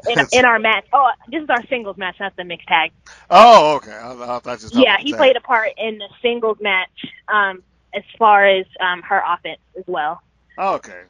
In, 0.08 0.17
in 0.32 0.45
our 0.45 0.60
match. 0.60 0.86
Oh, 0.93 1.10
this 1.30 1.43
is 1.43 1.49
our 1.49 1.65
singles 1.67 1.97
match, 1.97 2.15
not 2.21 2.36
the 2.38 2.45
mixed 2.45 2.67
tag. 2.67 2.91
oh, 3.30 3.75
okay. 3.75 3.91
I, 3.91 4.12
I 4.13 4.58
you. 4.71 4.82
Yeah, 4.82 4.97
he 5.01 5.13
played 5.13 5.36
a 5.36 5.41
part 5.41 5.69
in 5.77 5.97
the 5.97 6.08
singles 6.21 6.58
match 6.62 6.89
um, 7.27 7.63
as 7.93 8.04
far 8.17 8.45
as 8.45 8.65
um, 8.82 9.02
her 9.04 9.21
offense 9.26 9.60
as 9.78 9.84
well. 9.88 10.21
Oh, 10.58 10.76
okay. 10.76 11.04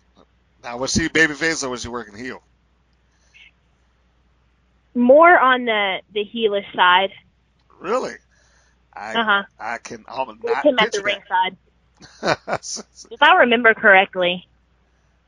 Now, 0.64 0.78
was 0.78 0.92
she 0.94 1.10
babyface 1.10 1.64
or 1.64 1.70
was 1.70 1.82
she 1.82 1.88
working 1.90 2.16
heel? 2.18 2.42
More 4.96 5.40
on 5.40 5.66
the 5.66 6.02
the 6.14 6.26
heelish 6.26 6.76
side. 6.76 7.12
Really? 7.80 8.16
I 8.96 9.20
Uh 9.20 9.24
huh. 9.24 9.44
I 9.60 9.78
can 9.80 10.06
almost 10.08 10.44
not 10.44 10.66
him 10.66 10.80
at 10.80 10.92
the 10.92 11.02
ringside. 11.02 11.58
If 13.10 13.22
I 13.22 13.36
remember 13.38 13.74
correctly, 13.74 14.48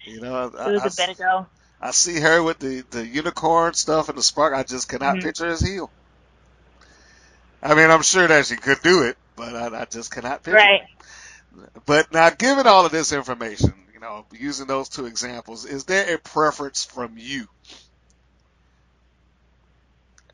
you 0.06 0.20
know, 0.22 0.48
it 0.48 0.54
I, 0.58 0.72
was 0.72 0.86
I, 0.86 0.88
a 0.88 0.92
bit 0.92 1.10
ago. 1.10 1.48
I 1.82 1.92
see 1.92 2.20
her 2.20 2.42
with 2.44 2.60
the 2.60 2.82
the 2.92 3.06
unicorn 3.08 3.74
stuff 3.74 4.10
and 4.10 4.18
the 4.18 4.24
spark. 4.24 4.54
I 4.54 4.64
just 4.64 4.88
cannot 4.90 5.16
Mhm. 5.16 5.22
picture 5.22 5.48
his 5.50 5.62
heel. 5.62 5.92
I 7.62 7.74
mean, 7.76 7.90
I'm 7.90 8.02
sure 8.04 8.28
that 8.28 8.46
she 8.46 8.56
could 8.58 8.82
do 8.82 9.04
it, 9.04 9.18
but 9.36 9.56
I, 9.56 9.82
I 9.82 9.86
just 9.86 10.12
cannot 10.12 10.44
picture. 10.44 10.56
Right. 10.56 10.82
But 11.86 12.14
now, 12.14 12.30
given 12.30 12.68
all 12.68 12.86
of 12.86 12.92
this 12.92 13.12
information, 13.12 13.74
you 13.94 14.00
know, 14.00 14.26
using 14.32 14.68
those 14.68 14.90
two 14.90 15.06
examples, 15.06 15.66
is 15.66 15.86
there 15.86 16.14
a 16.14 16.18
preference 16.18 16.86
from 16.86 17.16
you? 17.18 17.48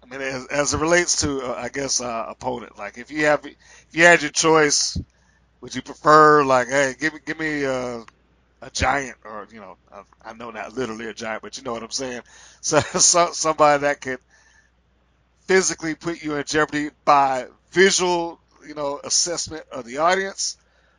I 0.04 0.08
mean, 0.08 0.22
as, 0.22 0.46
as 0.48 0.74
it 0.74 0.78
relates 0.80 1.22
to, 1.22 1.42
uh, 1.42 1.54
I 1.58 1.70
guess, 1.70 2.00
uh, 2.00 2.26
opponent. 2.28 2.78
Like, 2.78 2.98
if 2.98 3.10
you 3.12 3.26
have, 3.26 3.46
if 3.46 3.56
you 3.92 4.04
had 4.04 4.22
your 4.22 4.32
choice, 4.32 5.00
would 5.62 5.74
you 5.74 5.82
prefer, 5.82 6.44
like, 6.44 6.68
hey, 6.68 6.94
give 7.00 7.14
me, 7.14 7.20
give 7.26 7.40
me 7.40 7.66
uh, 7.66 8.02
a 8.62 8.70
giant, 8.72 9.18
or 9.24 9.48
you 9.52 9.60
know, 9.60 9.78
I, 10.24 10.34
know 10.34 10.52
not 10.52 10.74
literally 10.74 11.08
a 11.08 11.14
giant, 11.14 11.42
but 11.42 11.58
you 11.58 11.64
know 11.64 11.74
what 11.74 11.84
I'm 11.84 11.92
saying. 11.92 12.22
So, 12.62 12.80
so 12.80 13.32
somebody 13.32 13.82
that 13.82 14.02
could 14.02 14.18
physically 15.46 15.94
put 15.94 16.24
you 16.24 16.34
in 16.34 16.44
jeopardy 16.46 16.90
by 17.06 17.46
visual, 17.72 18.40
you 18.68 18.74
know, 18.74 19.00
assessment 19.04 19.66
of 19.72 19.86
the 19.86 20.00
audience, 20.00 20.58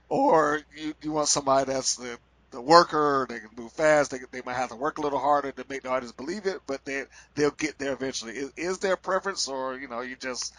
or 0.09 0.61
you, 0.77 0.95
you 1.03 1.13
want 1.13 1.29
somebody 1.29 1.73
that's 1.73 1.97
the, 1.97 2.19
the 2.51 2.61
worker, 2.61 3.27
they 3.29 3.39
can 3.41 3.51
move 3.57 3.73
fast, 3.73 4.11
they, 4.11 4.19
they 4.31 4.43
might 4.45 4.57
have 4.57 4.71
to 4.71 4.77
work 4.77 4.99
a 4.99 5.01
little 5.01 5.19
harder 5.19 5.53
to 5.53 5.65
make 5.69 5.83
the 5.83 5.91
audience 5.91 6.13
believe 6.13 6.47
it, 6.47 6.61
but 6.67 6.85
they, 6.85 7.05
they'll 7.35 7.51
get 7.51 7.79
there 7.79 7.93
eventually. 7.93 8.33
Is, 8.33 8.53
is 8.57 8.79
there 8.79 8.95
a 8.95 8.99
preference, 8.99 9.49
or, 9.49 9.79
you 9.79 9.89
know, 9.89 10.01
you 10.01 10.17
just, 10.17 10.55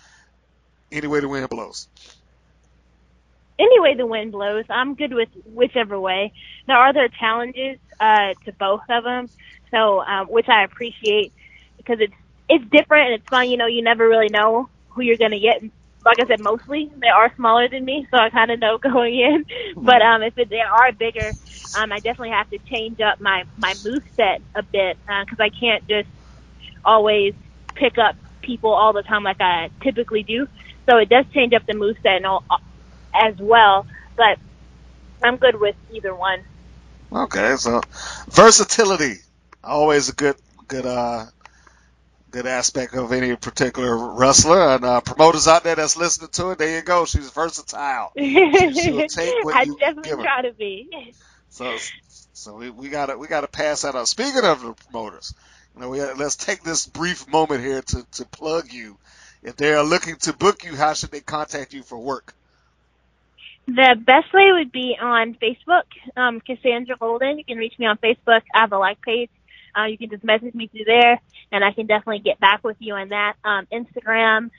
any 0.92 1.08
way 1.08 1.20
the 1.20 1.30
wind 1.30 1.50
blows? 1.50 1.88
Anyway, 3.60 3.96
the 3.96 4.06
wind 4.06 4.32
blows. 4.32 4.66
I'm 4.70 4.94
good 4.96 5.14
with 5.14 5.30
whichever 5.46 6.00
way. 6.00 6.34
There 6.68 6.78
are 6.78 6.94
there 6.94 7.08
challenges 7.10 7.80
uh, 8.00 8.34
to 8.46 8.52
both 8.54 8.82
of 8.90 9.04
them, 9.04 9.30
so 9.72 10.02
um, 10.02 10.28
which 10.28 10.48
I 10.48 10.64
appreciate 10.64 11.34
because 11.78 12.00
it's 12.00 12.14
it's 12.48 12.64
different 12.70 13.08
and 13.08 13.14
it's 13.16 13.28
fun. 13.28 13.50
You 13.50 13.58
know, 13.58 13.66
you 13.66 13.82
never 13.82 14.08
really 14.08 14.30
know 14.30 14.70
who 14.90 15.02
you're 15.02 15.18
gonna 15.18 15.40
get. 15.40 15.64
Like 16.08 16.20
I 16.22 16.28
said, 16.28 16.40
mostly 16.40 16.90
they 17.02 17.10
are 17.10 17.34
smaller 17.36 17.70
than 17.70 17.86
me, 17.86 18.08
so 18.12 18.18
I 18.18 18.30
kind 18.32 18.52
of 18.52 18.60
know 18.62 18.80
going 18.84 19.20
in. 19.20 19.46
But 19.76 20.02
um, 20.02 20.24
if 20.24 20.38
it, 20.38 20.50
they 20.50 20.62
are 20.62 20.94
bigger, 20.94 21.36
um, 21.76 21.92
I 21.92 21.98
definitely 22.00 22.32
have 22.32 22.50
to 22.52 22.60
change 22.72 23.00
up 23.02 23.22
my 23.22 23.44
my 23.58 23.76
move 23.84 24.04
set 24.16 24.42
a 24.56 24.64
bit 24.64 24.98
because 25.06 25.40
I 25.40 25.50
can't 25.50 25.88
just 25.88 26.10
always 26.86 27.34
pick 27.76 27.98
up 28.00 28.16
people 28.42 28.72
all 28.74 28.94
the 28.94 29.04
time 29.04 29.24
like 29.24 29.42
I 29.42 29.70
typically 29.84 30.24
do. 30.24 30.48
So 30.90 30.98
it 30.98 31.10
does 31.10 31.26
change 31.34 31.54
up 31.54 31.64
the 31.68 31.76
move 31.76 31.98
set 32.04 32.18
and 32.18 32.26
all, 32.26 32.46
as 33.14 33.36
well. 33.42 33.86
But 34.16 34.40
I'm 35.24 35.38
good 35.38 35.60
with 35.60 35.76
either 35.94 36.16
one. 36.16 36.40
Okay, 37.12 37.56
so 37.58 37.82
versatility, 38.30 39.16
always 39.64 40.10
a 40.10 40.14
good, 40.14 40.36
good, 40.68 40.86
uh, 40.86 41.26
good 42.32 42.46
aspect 42.46 42.94
of 42.96 43.12
any 43.12 43.36
particular 43.36 44.14
wrestler. 44.14 44.76
And 44.76 44.86
uh, 44.86 45.02
promoters 45.02 45.48
out 45.48 45.64
there 45.64 45.76
that's 45.76 45.98
listening 45.98 46.30
to 46.34 46.52
it, 46.52 46.58
there 46.58 46.78
you 46.78 46.82
go. 46.84 47.06
She's 47.06 47.30
versatile. 47.32 48.12
she'll 48.18 49.08
take 49.08 49.44
what 49.44 49.56
I 49.56 49.64
you 49.64 49.78
definitely 49.78 50.10
give 50.10 50.20
her. 50.20 50.24
try 50.24 50.42
to 50.44 50.54
be. 50.54 51.14
So, 51.50 51.78
so 52.34 52.56
we, 52.56 52.70
we 52.70 52.90
gotta 52.90 53.18
we 53.18 53.28
gotta 53.28 53.48
pass 53.48 53.84
that 53.84 53.96
out. 53.96 54.08
Speaking 54.08 54.44
of 54.44 54.62
the 54.62 54.74
promoters, 54.74 55.34
you 55.76 55.82
know, 55.82 55.90
we 55.90 55.98
gotta, 55.98 56.16
let's 56.16 56.36
take 56.36 56.64
this 56.64 56.86
brief 56.86 57.28
moment 57.28 57.62
here 57.64 57.82
to 57.82 58.06
to 58.14 58.26
plug 58.26 58.72
you. 58.72 58.98
If 59.44 59.56
they 59.56 59.74
are 59.74 59.84
looking 59.84 60.16
to 60.18 60.34
book 60.34 60.64
you, 60.66 60.76
how 60.76 60.94
should 60.94 61.12
they 61.12 61.22
contact 61.22 61.74
you 61.74 61.84
for 61.84 61.98
work? 61.98 62.34
The 63.68 63.96
best 64.00 64.34
way 64.34 64.52
would 64.54 64.72
be 64.72 64.96
on 65.00 65.36
Facebook, 65.36 65.84
um, 66.16 66.40
Cassandra 66.40 66.96
Golden. 66.98 67.38
You 67.38 67.44
can 67.44 67.58
reach 67.58 67.78
me 67.78 67.86
on 67.86 67.98
Facebook. 67.98 68.42
I 68.54 68.62
have 68.62 68.72
a 68.72 68.78
like 68.78 69.02
page. 69.02 69.30
Uh, 69.78 69.86
you 69.86 69.98
can 69.98 70.10
just 70.10 70.24
message 70.24 70.54
me 70.54 70.68
through 70.68 70.86
there, 70.86 71.20
and 71.52 71.64
I 71.64 71.72
can 71.72 71.86
definitely 71.86 72.20
get 72.20 72.40
back 72.40 72.64
with 72.64 72.78
you 72.80 72.96
on 72.96 73.10
that. 73.10 73.36
Um, 73.44 73.68
Instagram, 73.72 74.50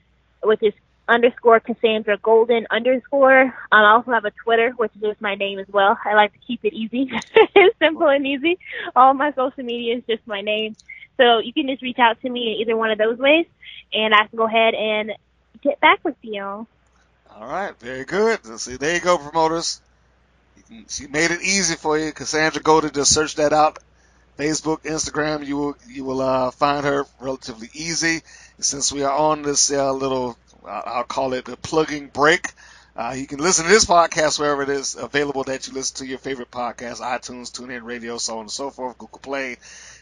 which 0.43 0.63
is 0.63 0.75
underscore 1.09 1.59
Cassandra 1.59 2.19
Golden 2.19 2.67
underscore. 2.71 3.43
Um, 3.43 3.53
I 3.73 3.93
also 3.93 4.13
have 4.13 4.25
a 4.25 4.31
Twitter, 4.31 4.73
which 4.77 4.93
is 4.95 5.01
just 5.01 5.21
my 5.21 5.35
name 5.35 5.59
as 5.59 5.69
well. 5.69 5.99
I 6.05 6.15
like 6.15 6.33
to 6.35 6.39
keep 6.47 6.65
it 6.65 6.75
easy, 6.75 7.11
simple 7.79 8.09
and 8.09 8.27
easy. 8.27 8.59
All 8.95 9.15
my 9.15 9.33
social 9.33 9.65
media 9.65 9.97
is 9.97 10.03
just 10.09 10.27
my 10.27 10.43
name. 10.43 10.77
So 11.17 11.39
you 11.39 11.53
can 11.53 11.67
just 11.67 11.83
reach 11.83 11.99
out 11.99 12.21
to 12.21 12.29
me 12.29 12.53
in 12.53 12.61
either 12.61 12.77
one 12.77 12.91
of 12.91 12.99
those 12.99 13.19
ways, 13.19 13.47
and 13.93 14.15
I 14.15 14.27
can 14.27 14.37
go 14.37 14.47
ahead 14.47 14.75
and 14.75 15.13
get 15.63 15.81
back 15.81 16.05
with 16.05 16.17
you. 16.23 16.43
All 16.43 17.47
right, 17.47 17.75
very 17.81 18.05
good. 18.05 18.45
See, 18.61 18.77
there 18.77 18.95
you 18.95 19.01
go, 19.01 19.19
promoters. 19.19 19.81
She 20.89 21.07
made 21.07 21.31
it 21.31 21.41
easy 21.43 21.77
for 21.77 21.99
you. 21.99 22.13
Cassandra 22.13 22.63
Golden, 22.63 22.93
just 22.93 23.13
search 23.13 23.37
that 23.37 23.53
out. 23.53 23.79
Facebook, 24.39 24.83
Instagram, 24.85 25.45
you 25.47 25.57
will 25.57 25.77
you 25.89 26.05
will 26.05 26.21
uh, 26.21 26.51
find 26.53 26.85
her 26.87 27.05
relatively 27.21 27.69
easy. 27.75 28.23
Since 28.61 28.93
we 28.93 29.03
are 29.03 29.13
on 29.17 29.43
this 29.43 29.71
uh, 29.73 29.93
little, 29.93 30.39
I'll 30.67 30.83
I'll 30.87 31.05
call 31.05 31.33
it 31.35 31.49
a 31.49 31.57
plugging 31.57 32.09
break, 32.09 32.47
Uh, 32.97 33.15
you 33.17 33.29
can 33.29 33.39
listen 33.39 33.65
to 33.65 33.71
this 33.71 33.85
podcast 33.85 34.41
wherever 34.41 34.63
it 34.63 34.69
is 34.69 34.97
available 34.97 35.45
that 35.45 35.67
you 35.69 35.73
listen 35.73 35.99
to 35.99 36.07
your 36.07 36.19
favorite 36.19 36.51
podcast, 36.51 37.01
iTunes, 37.01 37.53
TuneIn 37.53 37.85
Radio, 37.85 38.19
so 38.19 38.35
on 38.35 38.41
and 38.43 38.51
so 38.51 38.71
forth, 38.71 38.99
Google 38.99 39.21
Play. 39.21 39.57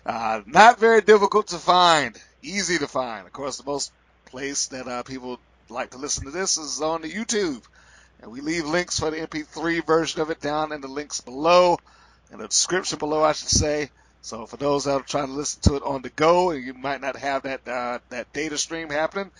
Uh, 0.07 0.41
not 0.47 0.81
very 0.81 1.03
difficult 1.03 1.49
to 1.49 1.59
find, 1.59 2.17
easy 2.43 2.79
to 2.79 2.87
find. 2.89 3.27
Of 3.27 3.35
course, 3.35 3.59
the 3.59 3.71
most 3.71 3.93
place 4.27 4.69
that 4.69 4.89
uh, 4.89 5.03
people 5.03 5.39
like 5.69 5.91
to 5.91 5.99
listen 5.99 6.25
to 6.25 6.31
this 6.31 6.57
is 6.57 6.81
on 6.81 7.03
the 7.03 7.11
YouTube. 7.13 7.63
And 8.23 8.31
we 8.33 8.41
leave 8.41 8.65
links 8.67 8.99
for 8.99 9.11
the 9.11 9.19
MP3 9.19 9.85
version 9.85 10.23
of 10.23 10.31
it 10.31 10.41
down 10.41 10.73
in 10.73 10.81
the 10.81 10.89
links 10.89 11.21
below, 11.21 11.77
in 12.33 12.39
the 12.39 12.49
description 12.49 12.99
below, 12.99 13.23
I 13.23 13.33
should 13.33 13.49
say. 13.49 13.91
So 14.27 14.45
for 14.45 14.57
those 14.57 14.87
that 14.87 14.91
are 14.91 15.03
trying 15.03 15.29
to 15.29 15.35
listen 15.35 15.61
to 15.63 15.77
it 15.77 15.85
on 15.85 16.03
the 16.03 16.09
go, 16.09 16.51
and 16.51 16.61
you 16.65 16.75
might 16.75 17.01
not 17.01 17.15
have 17.15 17.45
that 17.45 17.61
uh, 17.69 18.01
that 18.09 18.33
data 18.33 18.59
stream 18.59 18.91
happening, 18.91 19.31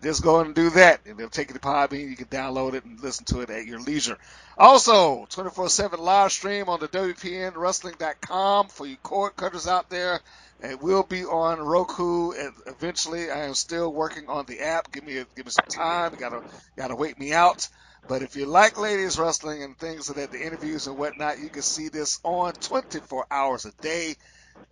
just 0.00 0.22
go 0.22 0.38
and 0.38 0.54
do 0.54 0.70
that, 0.70 1.00
and 1.04 1.18
they'll 1.18 1.28
take 1.28 1.48
you 1.48 1.54
to 1.54 1.60
Podbean. 1.60 2.08
You 2.08 2.14
can 2.14 2.28
download 2.28 2.74
it 2.74 2.84
and 2.84 3.00
listen 3.00 3.24
to 3.24 3.40
it 3.40 3.50
at 3.50 3.66
your 3.66 3.80
leisure. 3.80 4.16
Also, 4.56 5.26
24/7 5.30 5.98
live 5.98 6.30
stream 6.30 6.68
on 6.68 6.78
the 6.78 6.86
WPNWrestling.com 6.86 8.68
for 8.68 8.86
you 8.86 8.96
cord 8.98 9.34
cutters 9.34 9.66
out 9.66 9.90
there. 9.90 10.20
It 10.60 10.80
will 10.80 11.02
be 11.02 11.24
on 11.24 11.58
Roku 11.60 12.30
eventually. 12.66 13.32
I 13.32 13.46
am 13.46 13.54
still 13.54 13.92
working 13.92 14.28
on 14.28 14.46
the 14.46 14.60
app. 14.60 14.92
Give 14.92 15.02
me 15.02 15.18
a, 15.18 15.26
give 15.34 15.46
me 15.46 15.50
some 15.50 15.66
time. 15.68 16.12
You 16.12 16.20
gotta 16.20 16.42
gotta 16.76 16.94
wait 16.94 17.18
me 17.18 17.32
out. 17.32 17.68
But 18.08 18.22
if 18.22 18.36
you 18.36 18.46
like 18.46 18.78
ladies 18.78 19.18
wrestling 19.18 19.62
and 19.62 19.78
things 19.78 20.08
like 20.08 20.16
that, 20.18 20.32
the 20.32 20.44
interviews 20.46 20.86
and 20.86 20.98
whatnot, 20.98 21.38
you 21.40 21.50
can 21.50 21.62
see 21.62 21.88
this 21.88 22.20
on 22.24 22.54
24 22.54 23.26
hours 23.30 23.66
a 23.66 23.72
day 23.82 24.16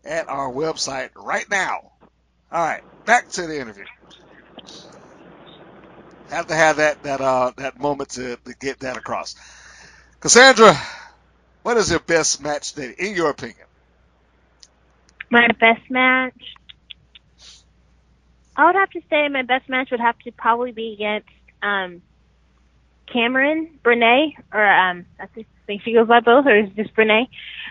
at 0.05 0.29
our 0.29 0.53
website 0.53 1.11
right 1.17 1.49
now. 1.51 1.93
All 2.53 2.65
right, 2.65 2.83
back 3.07 3.31
to 3.33 3.47
the 3.47 3.61
interview. 3.61 3.87
Have 6.31 6.49
to 6.49 6.55
have 6.55 6.77
that 6.79 7.03
that 7.05 7.21
uh 7.21 7.53
that 7.59 7.79
moment 7.81 8.11
to, 8.11 8.37
to 8.45 8.55
get 8.61 8.81
that 8.81 8.97
across. 8.99 9.37
Cassandra, 10.21 10.77
what 11.63 11.77
is 11.77 11.91
your 11.91 12.01
best 12.01 12.43
match 12.43 12.75
today, 12.75 12.95
in 12.99 13.15
your 13.15 13.31
opinion? 13.31 13.67
My 15.31 15.49
best 15.61 15.83
match. 15.91 16.39
I 18.57 18.67
would 18.67 18.77
have 18.77 18.91
to 18.91 19.01
say 19.11 19.29
my 19.29 19.43
best 19.43 19.69
match 19.69 19.91
would 19.91 20.01
have 20.01 20.19
to 20.21 20.33
probably 20.33 20.73
be 20.73 20.95
against 20.95 21.29
um, 21.63 22.03
Cameron 23.13 23.79
Brene, 23.85 24.35
or 24.53 24.67
um, 24.67 25.07
I 25.21 25.27
think 25.67 25.83
she 25.83 25.93
goes 25.93 26.09
by 26.09 26.21
both, 26.21 26.47
or 26.47 26.57
is 26.59 26.71
just 26.77 26.95
Brene, 26.95 27.29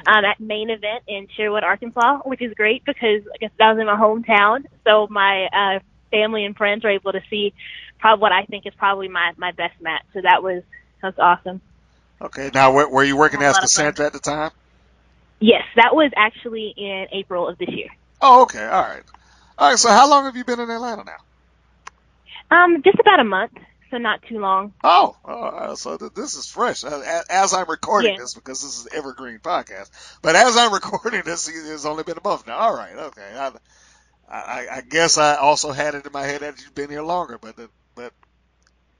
um, 0.07 0.25
at 0.25 0.39
main 0.39 0.69
event 0.69 1.03
in 1.07 1.27
Sherwood, 1.35 1.63
Arkansas, 1.63 2.19
which 2.25 2.41
is 2.41 2.53
great 2.53 2.83
because 2.85 3.21
I 3.33 3.37
guess 3.39 3.51
that 3.59 3.73
was 3.73 3.79
in 3.79 3.85
my 3.85 3.95
hometown, 3.95 4.65
so 4.83 5.07
my 5.09 5.45
uh, 5.45 5.79
family 6.11 6.45
and 6.45 6.55
friends 6.55 6.83
were 6.83 6.91
able 6.91 7.11
to 7.11 7.21
see 7.29 7.53
probably 7.99 8.21
what 8.21 8.31
I 8.31 8.45
think 8.45 8.65
is 8.65 8.73
probably 8.75 9.07
my 9.07 9.33
my 9.37 9.51
best 9.51 9.79
match. 9.81 10.03
So 10.13 10.21
that 10.21 10.43
was 10.43 10.63
that 11.01 11.15
was 11.15 11.19
awesome. 11.19 11.61
Okay, 12.21 12.51
now 12.53 12.71
were, 12.71 12.87
were 12.87 13.03
you 13.03 13.17
working 13.17 13.41
as 13.41 13.55
fun. 13.55 13.63
Cassandra 13.63 14.05
at 14.05 14.13
the 14.13 14.19
time? 14.19 14.51
Yes, 15.39 15.63
that 15.75 15.93
was 15.93 16.11
actually 16.15 16.73
in 16.77 17.07
April 17.11 17.49
of 17.49 17.57
this 17.57 17.69
year. 17.69 17.89
Oh, 18.21 18.43
okay, 18.43 18.63
all 18.63 18.81
right, 18.81 19.03
all 19.57 19.69
right. 19.69 19.79
So 19.79 19.89
how 19.89 20.09
long 20.09 20.25
have 20.25 20.37
you 20.37 20.45
been 20.45 20.59
in 20.59 20.69
Atlanta 20.69 21.03
now? 21.03 22.55
Um, 22.55 22.81
just 22.83 22.99
about 22.99 23.19
a 23.19 23.23
month, 23.23 23.53
so 23.93 23.99
not 23.99 24.23
too 24.23 24.39
long. 24.39 24.73
Oh, 24.83 25.15
uh, 25.25 25.75
so 25.75 25.97
th- 25.97 26.13
this 26.13 26.35
is 26.35 26.47
fresh 26.47 26.83
uh, 26.83 27.23
as 27.29 27.53
I'm 27.53 27.69
recording 27.69 28.11
Yeah. 28.11 28.17
this 28.17 28.33
because 28.33 28.61
this 28.63 28.79
is 28.79 28.87
Evergreen 28.93 29.39
podcast. 29.39 29.89
But 30.21 30.35
as 30.35 30.57
I'm 30.57 30.73
recording 30.75 31.21
this, 31.25 31.47
it's 31.49 31.85
only 31.85 32.03
been 32.03 32.17
a 32.17 32.27
month 32.27 32.47
now. 32.47 32.57
All 32.57 32.75
right, 32.75 32.95
okay. 32.95 33.31
I, 33.37 33.51
I, 34.29 34.67
I 34.77 34.81
guess 34.81 35.17
I 35.17 35.35
also 35.37 35.71
had 35.71 35.95
it 35.95 36.05
in 36.05 36.11
my 36.11 36.23
head 36.23 36.41
that 36.41 36.61
you've 36.61 36.75
been 36.75 36.89
here 36.89 37.03
longer, 37.03 37.37
but 37.39 37.55
but 37.95 38.13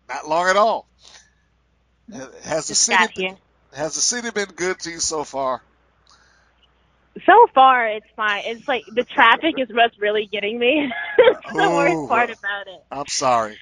not 0.10 0.28
long 0.28 0.48
at 0.50 0.58
all. 0.58 0.88
Has 2.44 2.68
the 2.68 2.76
Just 2.90 3.12
city 3.14 3.14
here. 3.16 3.38
has 3.74 3.96
the 3.96 4.02
city 4.02 4.32
been 4.32 4.50
good 4.56 4.80
to 4.82 4.92
you 4.92 5.00
so 5.00 5.24
far? 5.24 5.64
So 7.26 7.48
far, 7.54 7.88
it's 7.88 8.08
fine. 8.16 8.44
It's 8.46 8.68
like 8.68 8.86
the 8.94 9.04
traffic 9.04 9.56
is 9.60 9.70
what's 9.72 10.00
really 10.00 10.28
getting 10.32 10.60
me. 10.60 10.92
It's 11.18 11.48
the 11.56 11.70
Ooh. 11.70 11.70
worst 11.72 12.08
part 12.08 12.30
about 12.30 12.68
it. 12.68 12.82
I'm 12.92 13.08
sorry. 13.08 13.58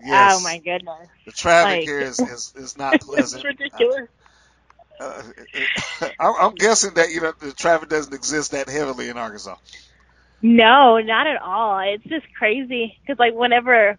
Yes, 0.00 0.36
Oh 0.36 0.40
my 0.40 0.58
goodness, 0.58 1.08
the 1.26 1.32
traffic 1.32 1.78
like- 1.80 1.84
here 1.88 2.00
is, 2.00 2.18
is, 2.20 2.52
is 2.56 2.78
not 2.78 3.00
pleasant. 3.00 3.44
it's 3.44 3.58
ridiculous. 3.60 4.08
Uh, 5.00 5.22
I'm 6.20 6.34
I'm 6.40 6.54
guessing 6.54 6.94
that 6.94 7.10
you 7.10 7.20
know 7.20 7.32
the 7.38 7.52
traffic 7.52 7.88
doesn't 7.88 8.14
exist 8.14 8.50
that 8.52 8.68
heavily 8.68 9.08
in 9.08 9.16
Arkansas. 9.16 9.56
No, 10.42 10.98
not 10.98 11.26
at 11.26 11.40
all. 11.42 11.78
It's 11.80 12.04
just 12.04 12.26
crazy 12.36 12.96
because 13.00 13.18
like 13.18 13.34
whenever 13.34 13.96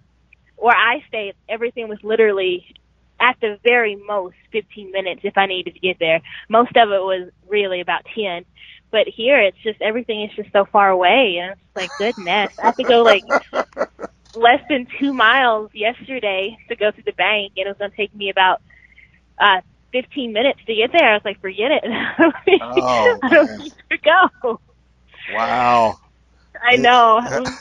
where 0.57 0.75
I 0.75 1.03
stayed, 1.07 1.35
everything 1.47 1.87
was 1.87 1.99
literally 2.03 2.65
at 3.19 3.37
the 3.41 3.57
very 3.63 3.95
most 3.95 4.35
15 4.51 4.91
minutes 4.91 5.21
if 5.23 5.37
I 5.37 5.45
needed 5.45 5.73
to 5.73 5.79
get 5.79 5.99
there. 5.99 6.21
Most 6.47 6.75
of 6.75 6.89
it 6.91 7.01
was 7.01 7.29
really 7.47 7.81
about 7.81 8.05
10. 8.15 8.45
But 8.91 9.07
here, 9.07 9.39
it's 9.39 9.57
just 9.59 9.81
everything 9.81 10.23
is 10.23 10.31
just 10.35 10.51
so 10.51 10.65
far 10.65 10.89
away, 10.89 11.37
and 11.41 11.51
it's 11.51 11.75
like 11.75 11.89
goodness. 11.97 12.51
I 12.57 12.65
have 12.65 12.75
to 12.77 12.83
go 12.83 13.03
like 13.03 13.23
less 14.35 14.61
than 14.69 14.87
two 14.99 15.13
miles 15.13 15.71
yesterday 15.73 16.57
to 16.69 16.75
go 16.75 16.91
to 16.91 17.01
the 17.03 17.13
bank, 17.13 17.53
and 17.57 17.65
it 17.65 17.69
was 17.69 17.77
going 17.77 17.91
to 17.91 17.97
take 17.97 18.13
me 18.15 18.29
about 18.29 18.61
uh 19.39 19.61
15 19.91 20.33
minutes 20.33 20.59
to 20.67 20.75
get 20.75 20.91
there. 20.91 21.09
I 21.09 21.13
was 21.15 21.25
like, 21.25 21.41
forget 21.41 21.71
it. 21.71 21.83
Oh, 22.61 23.19
I 23.23 23.29
don't 23.29 23.57
need 23.57 23.73
to 23.91 23.97
go. 23.97 24.59
Wow. 25.33 25.99
I 26.61 26.75
know. 26.75 27.21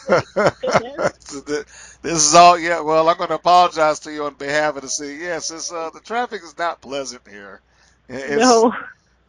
this 2.02 2.02
is 2.02 2.34
all. 2.34 2.58
Yeah. 2.58 2.80
Well, 2.80 3.08
I'm 3.08 3.16
going 3.16 3.28
to 3.28 3.34
apologize 3.36 4.00
to 4.00 4.12
you 4.12 4.24
on 4.24 4.34
behalf 4.34 4.76
of 4.76 4.82
the 4.82 4.88
city. 4.88 5.16
Yes, 5.20 5.50
it's 5.50 5.70
uh, 5.72 5.90
the 5.90 6.00
traffic 6.00 6.42
is 6.42 6.56
not 6.58 6.80
pleasant 6.80 7.22
here. 7.28 7.60
It's, 8.08 8.40
no. 8.40 8.72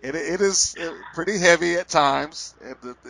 It, 0.02 0.16
it 0.16 0.42
is 0.42 0.76
pretty 1.14 1.40
heavy 1.40 1.76
at 1.76 1.90
times, 1.90 2.56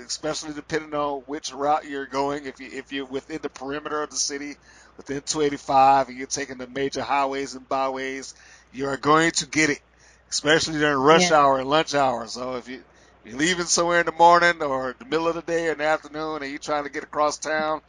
especially 0.07 0.53
depending 0.53 0.95
on 0.95 1.23
which 1.27 1.53
route 1.53 1.85
you're 1.85 2.07
going. 2.07 2.45
If 2.45 2.61
you 2.61 2.69
if 2.71 2.93
you're 2.93 3.07
within 3.07 3.41
the 3.43 3.49
perimeter 3.49 4.03
of 4.03 4.09
the 4.09 4.15
city, 4.17 4.55
within 4.97 5.21
285, 5.21 6.09
and 6.09 6.17
you're 6.17 6.27
taking 6.27 6.57
the 6.57 6.67
major 6.69 7.03
highways 7.03 7.55
and 7.55 7.67
byways, 7.69 8.33
you 8.71 8.87
are 8.87 8.97
going 8.97 9.31
to 9.33 9.47
get 9.49 9.69
it, 9.69 9.79
especially 10.31 10.79
during 10.79 10.97
rush 10.97 11.29
Yeah. 11.29 11.33
hour 11.33 11.59
and 11.59 11.69
lunch 11.69 11.93
hour. 11.93 12.27
So 12.27 12.55
if 12.55 12.69
you 12.69 12.83
you're 13.25 13.37
leaving 13.37 13.65
somewhere 13.65 13.99
in 14.01 14.05
the 14.07 14.13
morning 14.13 14.63
or 14.63 14.95
the 14.99 15.05
middle 15.05 15.27
of 15.27 15.35
the 15.35 15.43
day 15.43 15.67
or 15.67 15.73
in 15.73 15.79
the 15.79 15.85
afternoon, 15.85 16.41
and 16.41 16.49
you're 16.51 16.59
trying 16.59 16.85
to 16.85 16.91
get 16.91 17.03
across 17.03 17.37
town, 17.39 17.81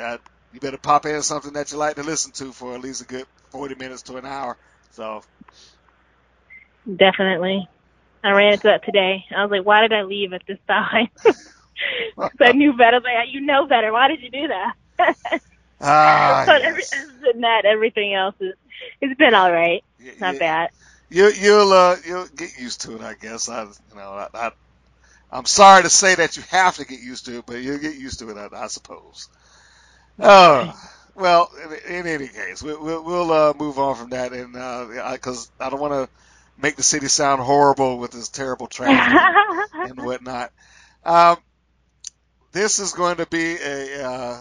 uh, 0.00 0.18
you 0.52 0.60
better 0.60 0.78
pop 0.78 1.06
in 1.06 1.22
something 1.22 1.54
that 1.54 1.72
you 1.72 1.78
like 1.78 1.96
to 1.96 2.04
listen 2.04 2.32
to 2.34 2.52
for 2.52 2.74
at 2.74 2.80
least 2.82 3.02
a 3.02 3.06
good 3.06 3.26
40 3.52 3.76
minutes 3.76 4.04
to 4.04 4.16
an 4.18 4.26
hour. 4.26 4.56
So 4.90 5.22
Definitely. 6.96 7.68
I 8.24 8.32
ran 8.32 8.54
into 8.54 8.68
that 8.68 8.84
today. 8.84 9.24
I 9.36 9.42
was 9.44 9.50
like, 9.50 9.66
why 9.66 9.82
did 9.82 9.92
I 9.92 10.02
leave 10.02 10.32
at 10.32 10.42
this 10.46 10.58
time? 10.68 11.08
'Cause 11.24 11.34
I 12.40 12.52
knew 12.52 12.74
better. 12.74 13.00
Like, 13.00 13.28
you 13.32 13.40
know 13.40 13.66
better. 13.66 13.92
Why 13.92 14.08
did 14.08 14.22
you 14.22 14.30
do 14.30 14.48
that? 14.48 14.74
ah, 15.80 16.44
but 16.46 16.62
every, 16.62 16.84
yes. 16.84 16.92
other 16.92 17.32
than 17.32 17.42
that, 17.42 17.64
everything 17.66 18.14
else 18.14 18.34
is 18.40 18.54
it's 19.00 19.18
been 19.18 19.34
all 19.34 19.52
right. 19.52 19.82
Y- 19.98 20.14
Not 20.20 20.38
y- 20.38 20.40
bad. 20.40 20.70
You, 21.10 21.28
you'll 21.30 21.72
uh, 21.72 21.96
you'll 22.06 22.28
get 22.28 22.56
used 22.58 22.82
to 22.82 22.96
it, 22.96 23.02
I 23.02 23.14
guess. 23.14 23.48
I, 23.48 23.64
you 23.64 23.96
know, 23.96 24.10
I, 24.12 24.28
I, 24.34 24.52
I'm 25.30 25.46
sorry 25.46 25.82
to 25.84 25.90
say 25.90 26.14
that 26.16 26.36
you 26.36 26.44
have 26.50 26.76
to 26.76 26.86
get 26.86 27.00
used 27.00 27.26
to 27.26 27.38
it, 27.38 27.46
but 27.46 27.62
you'll 27.62 27.78
get 27.78 27.96
used 27.96 28.20
to 28.20 28.30
it, 28.30 28.36
I, 28.38 28.48
I 28.64 28.68
suppose. 28.68 29.28
Uh, 30.20 30.72
well, 31.14 31.48
in, 31.88 31.96
in 31.96 32.06
any 32.06 32.28
case, 32.28 32.62
we, 32.62 32.76
we'll, 32.76 33.04
we'll 33.04 33.32
uh, 33.32 33.54
move 33.58 33.78
on 33.78 33.96
from 33.96 34.10
that, 34.10 34.32
and 34.32 34.52
because 35.14 35.50
I 35.60 35.70
don't 35.70 35.80
want 35.80 35.94
to 35.94 36.10
make 36.62 36.76
the 36.76 36.82
city 36.82 37.08
sound 37.08 37.40
horrible 37.40 37.98
with 37.98 38.12
this 38.12 38.28
terrible 38.28 38.66
traffic 38.66 39.18
and 39.72 40.04
whatnot. 40.04 40.52
Um, 41.04 41.38
this 42.52 42.78
is 42.78 42.92
going 42.92 43.18
to 43.18 43.26
be 43.26 43.56
a 43.56 44.08
uh, 44.08 44.40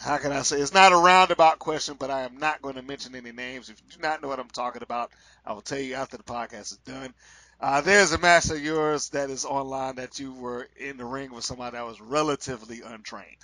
how 0.00 0.18
can 0.18 0.32
I 0.32 0.42
say? 0.42 0.58
It's 0.60 0.74
not 0.74 0.92
a 0.92 0.96
roundabout 0.96 1.58
question, 1.58 1.96
but 1.98 2.10
I 2.10 2.22
am 2.22 2.38
not 2.38 2.62
going 2.62 2.76
to 2.76 2.82
mention 2.82 3.14
any 3.14 3.32
names. 3.32 3.68
If 3.68 3.80
you 3.80 3.96
do 3.96 4.02
not 4.02 4.22
know 4.22 4.28
what 4.28 4.40
I'm 4.40 4.48
talking 4.48 4.82
about, 4.82 5.10
I 5.44 5.52
will 5.52 5.60
tell 5.60 5.78
you 5.78 5.94
after 5.94 6.16
the 6.16 6.22
podcast 6.22 6.72
is 6.72 6.78
done. 6.78 7.14
Uh, 7.60 7.80
there's 7.80 8.12
a 8.12 8.18
match 8.18 8.50
of 8.50 8.60
yours 8.60 9.10
that 9.10 9.30
is 9.30 9.44
online 9.44 9.96
that 9.96 10.18
you 10.18 10.32
were 10.32 10.68
in 10.76 10.96
the 10.96 11.04
ring 11.04 11.32
with 11.32 11.44
somebody 11.44 11.76
that 11.76 11.86
was 11.86 12.00
relatively 12.00 12.82
untrained. 12.82 13.36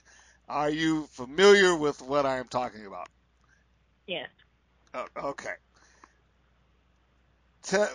Are 0.49 0.71
you 0.71 1.07
familiar 1.13 1.77
with 1.77 2.03
what 2.03 2.27
I 2.27 2.39
am 2.39 2.49
talking 2.49 2.87
about? 2.87 3.09
Yes. 4.07 4.29
Oh, 4.95 5.07
okay. 5.17 5.53
Te- 7.69 7.87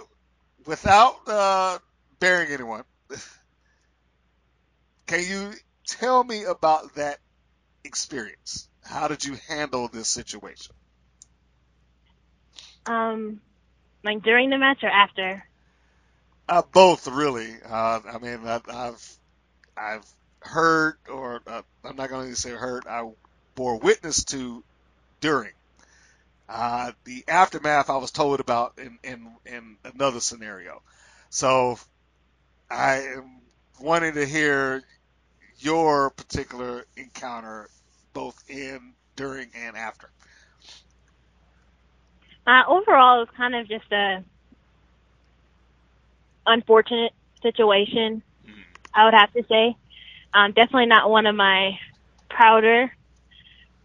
without 0.67 1.15
uh, 1.27 1.79
bearing 2.19 2.51
anyone, 2.51 2.83
can 5.07 5.21
you 5.21 5.53
tell 5.87 6.23
me 6.23 6.43
about 6.43 6.95
that 6.95 7.19
experience? 7.83 8.69
How 8.83 9.07
did 9.07 9.25
you 9.25 9.37
handle 9.47 9.87
this 9.89 10.09
situation? 10.09 10.75
Um, 12.85 13.41
like 14.03 14.23
during 14.23 14.49
the 14.49 14.57
match 14.57 14.83
or 14.83 14.89
after? 14.89 15.43
Uh, 16.49 16.61
both, 16.73 17.07
really. 17.07 17.55
Uh, 17.63 18.01
I 18.13 18.17
mean, 18.21 18.39
I, 18.45 18.61
I've 18.69 19.17
I've 19.77 20.05
heard, 20.41 20.95
or 21.09 21.41
uh, 21.47 21.63
I'm 21.83 21.95
not 21.95 22.09
going 22.09 22.29
to 22.29 22.35
say 22.35 22.51
heard. 22.51 22.85
I 22.87 23.03
bore 23.55 23.79
witness 23.79 24.25
to 24.25 24.63
during. 25.21 25.51
Uh, 26.47 26.91
the 27.05 27.23
aftermath 27.27 27.89
I 27.89 27.97
was 27.97 28.11
told 28.11 28.39
about 28.39 28.73
in, 28.77 28.99
in, 29.03 29.31
in 29.45 29.77
another 29.83 30.19
scenario. 30.19 30.81
So 31.29 31.79
I 32.69 33.01
am 33.15 33.41
wanting 33.79 34.13
to 34.15 34.25
hear 34.25 34.83
your 35.59 36.09
particular 36.11 36.85
encounter 36.97 37.69
both 38.13 38.43
in, 38.49 38.93
during, 39.15 39.49
and 39.55 39.75
after. 39.77 40.09
Uh, 42.45 42.63
overall, 42.67 43.17
it 43.17 43.27
was 43.27 43.29
kind 43.37 43.55
of 43.55 43.67
just 43.67 43.89
a 43.91 44.23
unfortunate 46.45 47.13
situation. 47.41 48.21
I 48.93 49.05
would 49.05 49.13
have 49.13 49.31
to 49.33 49.43
say, 49.47 49.75
um, 50.33 50.51
definitely 50.51 50.87
not 50.87 51.09
one 51.09 51.25
of 51.25 51.35
my 51.35 51.79
prouder 52.29 52.91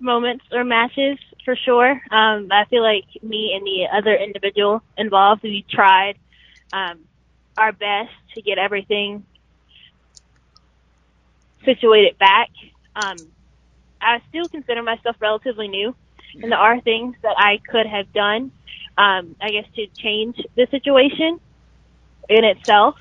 moments 0.01 0.45
or 0.53 0.65
matches 0.65 1.19
for 1.45 1.57
sure. 1.57 1.91
Um, 2.11 2.49
I 2.51 2.65
feel 2.71 2.83
like 2.83 3.05
me 3.23 3.53
and 3.55 3.65
the 3.67 3.87
other 3.97 4.15
individual 4.15 4.83
involved, 4.97 5.43
we 5.43 5.65
tried 5.71 6.17
um, 6.73 7.01
our 7.57 7.73
best 7.73 8.13
to 8.35 8.43
get 8.43 8.59
everything 8.59 9.25
situated 11.65 12.19
back. 12.19 12.51
Um, 12.95 13.29
I 14.01 14.21
still 14.29 14.49
consider 14.49 14.83
myself 14.83 15.17
relatively 15.21 15.69
new, 15.69 15.95
and 16.35 16.53
there 16.53 16.59
are 16.59 16.81
things 16.81 17.17
that 17.23 17.35
I 17.37 17.61
could 17.69 17.87
have 17.87 18.13
done, 18.13 18.53
um, 18.97 19.35
I 19.41 19.51
guess, 19.51 19.67
to 19.77 19.87
change 19.97 20.37
the 20.57 20.67
situation 20.71 21.41
in 22.29 22.45
itself. 22.45 22.97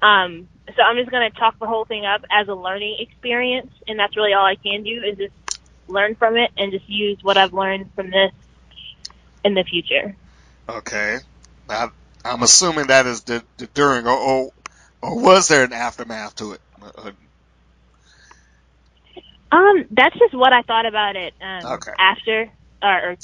Um, 0.00 0.48
so 0.76 0.82
I'm 0.82 0.96
just 0.96 1.10
going 1.10 1.30
to 1.30 1.38
talk 1.38 1.58
the 1.58 1.66
whole 1.66 1.84
thing 1.84 2.06
up 2.06 2.22
as 2.30 2.48
a 2.48 2.54
learning 2.54 2.96
experience, 3.00 3.70
and 3.88 3.98
that's 3.98 4.16
really 4.16 4.32
all 4.32 4.44
I 4.44 4.56
can 4.56 4.82
do 4.82 5.02
is 5.02 5.18
just 5.18 5.32
learn 5.88 6.14
from 6.14 6.36
it 6.36 6.50
and 6.56 6.72
just 6.72 6.88
use 6.88 7.18
what 7.22 7.36
I've 7.36 7.52
learned 7.52 7.90
from 7.94 8.10
this 8.10 8.32
in 9.44 9.54
the 9.54 9.64
future. 9.64 10.14
Okay. 10.68 11.18
I, 11.68 11.88
I'm 12.24 12.42
assuming 12.42 12.86
that 12.88 13.06
is 13.06 13.22
the, 13.22 13.42
the 13.58 13.66
during, 13.68 14.06
or, 14.06 14.16
or 14.16 14.52
or 15.02 15.20
was 15.20 15.48
there 15.48 15.64
an 15.64 15.72
aftermath 15.72 16.36
to 16.36 16.52
it? 16.52 16.60
Uh, 16.80 17.10
Um, 19.50 19.84
that's 19.90 20.18
just 20.18 20.32
what 20.34 20.52
I 20.52 20.62
thought 20.62 20.86
about 20.86 21.16
it. 21.16 21.34
Um, 21.40 21.66
Okay. 21.72 21.92
After 21.98 22.50
or, 22.82 23.10
or 23.10 23.16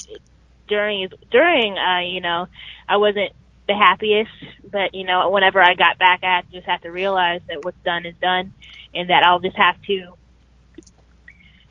during 0.67 1.03
is 1.03 1.11
during. 1.31 1.77
Uh, 1.77 2.01
you 2.01 2.21
know, 2.21 2.47
I 2.87 2.97
wasn't 2.97 3.33
the 3.67 3.75
happiest, 3.75 4.31
but 4.69 4.93
you 4.93 5.05
know, 5.05 5.29
whenever 5.31 5.61
I 5.61 5.73
got 5.73 5.97
back, 5.97 6.23
I 6.23 6.43
just 6.51 6.67
have 6.67 6.81
to 6.81 6.89
realize 6.89 7.41
that 7.49 7.65
what's 7.65 7.77
done 7.83 8.05
is 8.05 8.15
done, 8.21 8.53
and 8.93 9.09
that 9.09 9.23
I'll 9.23 9.39
just 9.39 9.57
have 9.57 9.81
to 9.83 10.13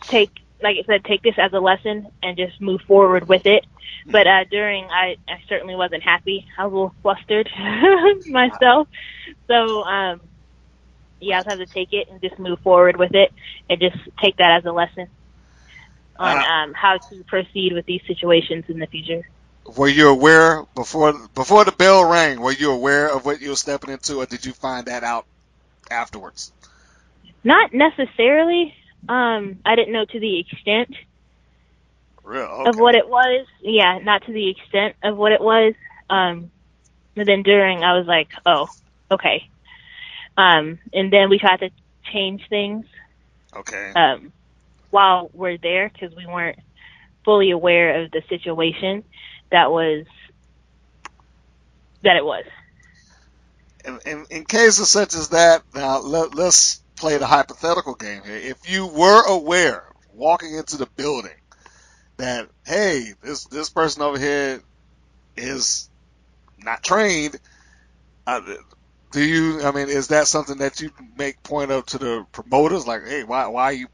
take, 0.03 0.31
like 0.63 0.77
I 0.79 0.83
said, 0.87 1.05
take 1.05 1.23
this 1.23 1.39
as 1.39 1.53
a 1.53 1.61
lesson 1.61 2.09
and 2.23 2.37
just 2.37 2.61
move 2.61 2.81
forward 2.83 3.29
with 3.29 3.47
it. 3.47 3.65
But 4.11 4.27
uh, 4.27 4.45
during, 4.51 4.85
I, 4.87 5.17
I 5.29 5.43
certainly 5.49 5.75
wasn't 5.77 6.03
happy. 6.03 6.47
I 6.57 6.65
was 6.67 6.73
a 6.73 6.75
little 6.75 6.95
flustered 7.03 7.51
myself. 8.27 8.89
So, 9.49 9.83
um, 9.85 10.21
yeah, 11.21 11.39
I'll 11.39 11.45
have 11.45 11.59
to 11.59 11.67
take 11.67 11.93
it 11.93 12.09
and 12.11 12.21
just 12.21 12.39
move 12.39 12.61
forward 12.61 12.97
with 12.97 13.15
it 13.15 13.33
and 13.69 13.81
just 13.81 13.97
take 14.23 14.37
that 14.37 14.59
as 14.59 14.65
a 14.65 14.73
lesson 14.73 15.09
on 16.19 16.39
Uh, 16.39 16.43
um, 16.43 16.75
how 16.75 16.99
to 16.99 17.25
proceed 17.25 17.73
with 17.75 17.87
these 17.87 18.03
situations 18.07 18.65
in 18.69 18.79
the 18.79 18.87
future. 18.87 19.29
were 19.77 19.89
you 19.89 20.09
aware 20.09 20.65
before 20.75 21.13
before 21.35 21.65
the 21.65 21.73
bell 21.73 22.05
rang? 22.09 22.41
Were 22.41 22.53
you 22.53 22.73
aware 22.73 23.15
of 23.15 23.25
what 23.25 23.41
you 23.41 23.51
were 23.51 23.57
stepping 23.57 23.91
into, 23.91 24.17
or 24.17 24.27
did 24.27 24.45
you 24.45 24.53
find 24.53 24.87
that 24.87 25.05
out 25.05 25.27
afterwards? 25.91 26.53
Not 27.45 27.73
necessarily. 27.73 28.75
Um, 29.07 29.59
I 29.65 29.77
didn't 29.77 29.93
know 29.93 30.05
to 30.05 30.21
the 30.21 30.41
extent 30.41 30.95
Real. 32.25 32.65
of 32.67 32.77
what 32.79 32.95
it 32.95 33.09
was. 33.09 33.47
Yeah, 33.61 33.99
not 33.99 34.25
to 34.27 34.33
the 34.33 34.51
extent 34.51 34.97
of 35.03 35.17
what 35.17 35.33
it 35.33 35.41
was. 35.41 35.75
Um, 36.11 36.51
but 37.15 37.27
then 37.27 37.43
during, 37.43 37.85
I 37.85 37.97
was 37.99 38.07
like, 38.07 38.29
oh, 38.47 38.69
okay. 39.11 39.49
Um, 40.37 40.79
and 40.93 41.13
then 41.13 41.29
we 41.31 41.39
tried 41.39 41.61
to 41.61 41.71
change 42.13 42.47
things 42.49 42.87
Okay. 43.57 43.93
um, 43.97 44.33
while 44.91 45.31
we're 45.35 45.59
there 45.59 45.91
because 45.93 46.15
we 46.17 46.27
weren't 46.27 46.59
fully 47.25 47.51
aware 47.51 48.03
of 48.03 48.11
the 48.11 48.23
situation 48.29 49.05
that 49.51 49.71
was 49.71 50.07
that 52.03 52.17
it 52.17 52.25
was. 52.25 52.45
in, 53.85 53.99
in, 54.07 54.27
in 54.31 54.45
cases 54.45 54.89
such 54.89 55.15
as 55.15 55.31
that, 55.31 55.63
now 55.75 55.99
let, 56.01 56.35
let's 56.35 56.81
play 56.99 57.17
the 57.19 57.27
hypothetical 57.27 57.95
game 57.95 58.23
here. 58.25 58.37
If 58.37 58.71
you 58.71 58.87
were 58.87 59.23
aware 59.27 59.85
walking 60.13 60.55
into 60.55 60.77
the 60.77 60.87
building 60.97 61.31
that 62.17 62.49
hey, 62.67 63.15
this 63.23 63.45
this 63.45 63.71
person 63.71 64.03
over 64.03 64.19
here 64.19 64.61
is 65.37 65.89
not 66.59 66.83
trained, 66.83 67.39
uh, 68.27 68.41
do 69.13 69.23
you? 69.23 69.63
I 69.63 69.73
mean, 69.73 69.89
is 69.89 70.09
that 70.09 70.27
something 70.27 70.59
that 70.59 70.81
you 70.81 70.91
make 71.17 71.43
point 71.43 71.71
of 71.71 71.87
to 71.87 71.99
the 71.99 72.27
promoters? 72.33 72.87
Like, 72.87 73.07
hey, 73.07 73.25
why 73.25 73.47
why 73.47 73.65
are 73.65 73.73
you 73.73 73.89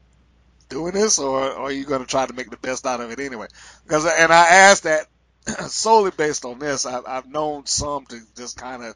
doing 0.69 0.93
this, 0.93 1.19
or, 1.19 1.39
or 1.39 1.61
are 1.63 1.71
you 1.71 1.85
going 1.85 2.01
to 2.01 2.07
try 2.07 2.25
to 2.25 2.33
make 2.33 2.49
the 2.49 2.57
best 2.57 2.85
out 2.85 2.99
of 2.99 3.11
it 3.11 3.19
anyway? 3.19 3.47
Because 3.83 4.05
and 4.05 4.33
I 4.33 4.47
asked 4.47 4.83
that 4.83 5.07
solely 5.69 6.11
based 6.11 6.45
on 6.45 6.59
this. 6.59 6.85
I've, 6.85 7.05
I've 7.07 7.27
known 7.27 7.65
some 7.65 8.05
to 8.07 8.19
just 8.35 8.57
kind 8.57 8.83
of 8.83 8.95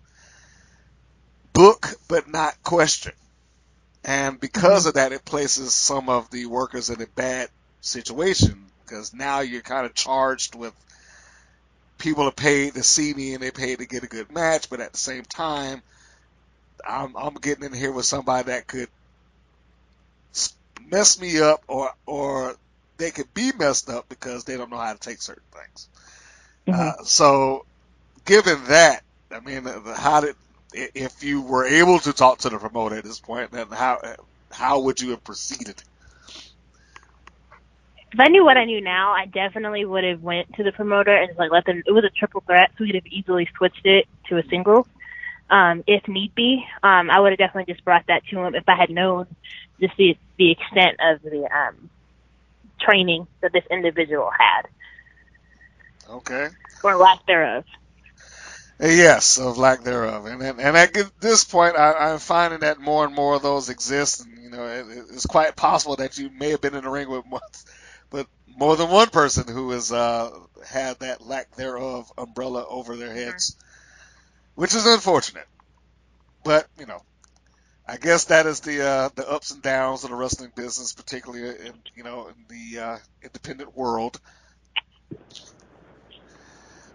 book 1.54 1.88
but 2.08 2.28
not 2.28 2.62
question. 2.64 3.14
And 4.04 4.40
because 4.40 4.86
of 4.86 4.96
that, 4.96 5.12
it 5.12 5.26
places 5.26 5.74
some 5.74 6.10
of 6.10 6.30
the 6.32 6.46
workers 6.46 6.90
in 6.90 7.02
a 7.02 7.08
bad 7.08 7.50
situation 7.82 8.66
because 8.84 9.14
now 9.14 9.42
you're 9.42 9.62
kind 9.62 9.86
of 9.86 9.94
charged 9.94 10.56
with 10.56 10.74
people 12.00 12.24
are 12.24 12.32
paid 12.32 12.74
to 12.74 12.84
see 12.84 13.14
me 13.14 13.34
and 13.34 13.44
they 13.44 13.52
paid 13.52 13.80
to 13.80 13.86
get 13.86 14.04
a 14.04 14.08
good 14.08 14.32
match, 14.32 14.70
but 14.70 14.80
at 14.80 14.94
the 14.94 14.98
same 14.98 15.24
time, 15.24 15.82
I'm, 16.88 17.16
I'm 17.16 17.34
getting 17.36 17.66
in 17.66 17.74
here 17.74 17.92
with 17.92 18.06
somebody 18.06 18.52
that 18.52 18.68
could 18.68 18.88
mess 20.90 21.20
me 21.20 21.40
up 21.42 21.62
or, 21.68 21.92
or 22.06 22.56
they 22.98 23.12
could 23.12 23.34
be 23.34 23.52
messed 23.58 23.90
up 23.90 24.08
because 24.10 24.46
they 24.46 24.58
don't 24.58 24.72
know 24.72 24.78
how 24.78 24.94
to 24.94 25.00
take 25.00 25.22
certain 25.22 25.44
things. 25.54 25.90
Uh, 26.72 27.04
so 27.04 27.66
given 28.26 28.64
that, 28.66 29.04
I 29.32 29.40
mean, 29.42 29.68
uh, 29.68 29.94
how 29.96 30.22
did, 30.22 30.36
if 30.74 31.24
you 31.24 31.42
were 31.42 31.66
able 31.66 32.00
to 32.00 32.14
talk 32.14 32.40
to 32.40 32.50
the 32.50 32.60
promoter 32.60 32.96
at 32.96 33.04
this 33.04 33.20
point, 33.20 33.52
then 33.52 33.68
how, 33.70 34.00
how 34.52 34.82
would 34.82 35.02
you 35.02 35.12
have 35.12 35.24
proceeded? 35.24 35.82
If 38.12 38.20
I 38.20 38.28
knew 38.28 38.44
what 38.44 38.58
I 38.58 38.66
knew 38.66 38.82
now, 38.82 39.12
I 39.12 39.26
definitely 39.28 39.86
would 39.86 40.04
have 40.04 40.22
went 40.22 40.54
to 40.56 40.64
the 40.64 40.72
promoter 40.72 41.16
and 41.16 41.38
like 41.38 41.52
let 41.52 41.66
them. 41.66 41.84
It 41.86 41.92
was 41.92 42.04
a 42.04 42.10
triple 42.10 42.42
threat, 42.46 42.72
so 42.78 42.84
we'd 42.84 42.96
have 42.96 43.06
easily 43.08 43.48
switched 43.58 43.86
it 43.86 44.08
to 44.30 44.38
a 44.38 44.44
single, 44.50 44.88
um, 45.50 45.84
if 45.86 46.08
need 46.08 46.34
be. 46.34 46.66
Um, 46.82 47.12
I 47.12 47.20
would 47.20 47.32
have 47.32 47.40
definitely 47.40 47.72
just 47.72 47.86
brought 47.86 48.06
that 48.08 48.24
to 48.32 48.40
him 48.40 48.56
if 48.56 48.68
I 48.68 48.76
had 48.76 48.90
known 48.90 49.28
just 49.80 49.96
the 49.98 50.18
the 50.38 50.52
extent 50.52 51.00
of 51.00 51.22
the 51.22 51.48
um, 51.56 51.90
training 52.82 53.28
that 53.42 53.54
this 53.54 53.66
individual 53.70 54.32
had 54.32 54.68
Okay. 56.10 56.50
or 56.84 56.98
lack 56.98 57.26
thereof. 57.28 57.66
Yes, 58.80 59.40
of 59.40 59.58
lack 59.58 59.84
thereof, 59.84 60.26
and 60.26 60.42
and, 60.44 60.62
and 60.62 60.78
at 60.78 60.94
this 61.22 61.44
point, 61.46 61.78
I, 61.78 61.94
I'm 61.94 62.20
finding 62.20 62.62
that 62.62 62.80
more 62.80 63.06
and 63.06 63.16
more 63.16 63.36
of 63.36 63.42
those 63.42 63.70
exist, 63.70 64.26
and 64.26 64.44
you 64.44 64.52
know, 64.52 64.66
it, 64.68 64.86
it's 65.12 65.26
quite 65.26 65.56
possible 65.58 65.98
that 65.98 66.18
you 66.18 66.30
may 66.30 66.52
have 66.52 66.62
been 66.62 66.76
in 66.76 66.86
the 66.86 66.90
ring 66.90 67.10
with, 67.10 67.26
more, 67.26 67.42
but 68.10 68.28
more 68.48 68.78
than 68.78 68.90
one 68.90 69.10
person 69.10 69.48
who 69.48 69.72
has 69.72 69.92
uh, 69.92 70.32
had 70.66 71.00
that 71.00 71.26
lack 71.26 71.56
thereof 71.56 72.12
umbrella 72.18 72.66
over 72.70 72.96
their 72.96 73.14
heads, 73.14 73.58
which 74.56 74.76
is 74.76 74.86
unfortunate. 74.86 75.48
But 76.46 76.68
you 76.80 76.86
know, 76.86 77.02
I 77.88 77.98
guess 77.98 78.26
that 78.26 78.46
is 78.46 78.62
the 78.62 78.82
uh, 78.88 79.10
the 79.16 79.30
ups 79.30 79.52
and 79.52 79.62
downs 79.62 80.06
of 80.06 80.12
the 80.12 80.16
wrestling 80.16 80.52
business, 80.56 80.94
particularly 80.94 81.68
in 81.68 81.74
you 81.96 82.04
know 82.04 82.30
in 82.30 82.46
the 82.48 82.80
uh, 82.80 82.98
independent 83.24 83.76
world. 83.76 84.20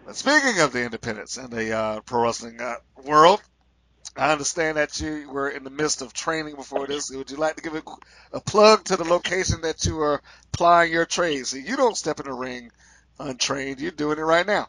But 0.05 0.17
speaking 0.17 0.61
of 0.61 0.73
the 0.73 0.85
independents 0.85 1.37
and 1.37 1.51
the 1.51 1.73
uh, 1.77 2.01
pro 2.01 2.23
wrestling 2.23 2.61
uh, 2.61 2.77
world, 3.05 3.41
I 4.17 4.33
understand 4.33 4.77
that 4.77 5.01
you 5.01 5.31
were 5.31 5.49
in 5.49 5.65
the 5.65 5.71
midst 5.71 6.03
of 6.03 6.13
training 6.13 6.57
before 6.57 6.87
this. 6.87 7.11
Would 7.11 7.31
you 7.31 7.37
like 7.37 7.57
to 7.57 7.63
give 7.63 7.75
a, 7.75 7.83
a 8.33 8.41
plug 8.41 8.85
to 8.85 8.97
the 8.97 9.05
location 9.05 9.63
that 9.63 9.85
you 9.87 9.99
are 10.01 10.21
plying 10.53 10.93
your 10.93 11.07
trade? 11.07 11.47
So 11.47 11.57
you 11.57 11.77
don't 11.77 11.97
step 11.97 12.21
in 12.21 12.27
the 12.27 12.33
ring 12.33 12.71
untrained. 13.19 13.81
You're 13.81 13.91
doing 13.91 14.19
it 14.19 14.23
right 14.23 14.47
now. 14.47 14.69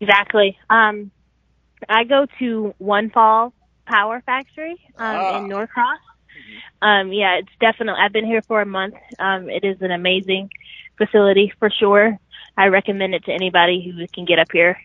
Exactly. 0.00 0.58
Um, 0.68 1.10
I 1.88 2.04
go 2.04 2.26
to 2.40 2.74
One 2.78 3.10
Fall 3.10 3.52
Power 3.86 4.22
Factory 4.24 4.76
um, 4.96 5.16
Ah. 5.16 5.38
in 5.38 5.48
Norcross. 5.48 5.98
Um, 6.82 7.12
yeah, 7.12 7.36
it's 7.36 7.52
definitely. 7.60 8.00
I've 8.02 8.12
been 8.12 8.26
here 8.26 8.42
for 8.42 8.60
a 8.60 8.66
month. 8.66 8.96
Um, 9.18 9.48
it 9.48 9.64
is 9.64 9.80
an 9.82 9.92
amazing 9.92 10.50
facility 10.98 11.52
for 11.60 11.70
sure. 11.70 12.18
I 12.56 12.66
recommend 12.66 13.14
it 13.14 13.24
to 13.26 13.32
anybody 13.32 13.80
who 13.96 14.06
can 14.08 14.24
get 14.24 14.40
up 14.40 14.48
here. 14.52 14.76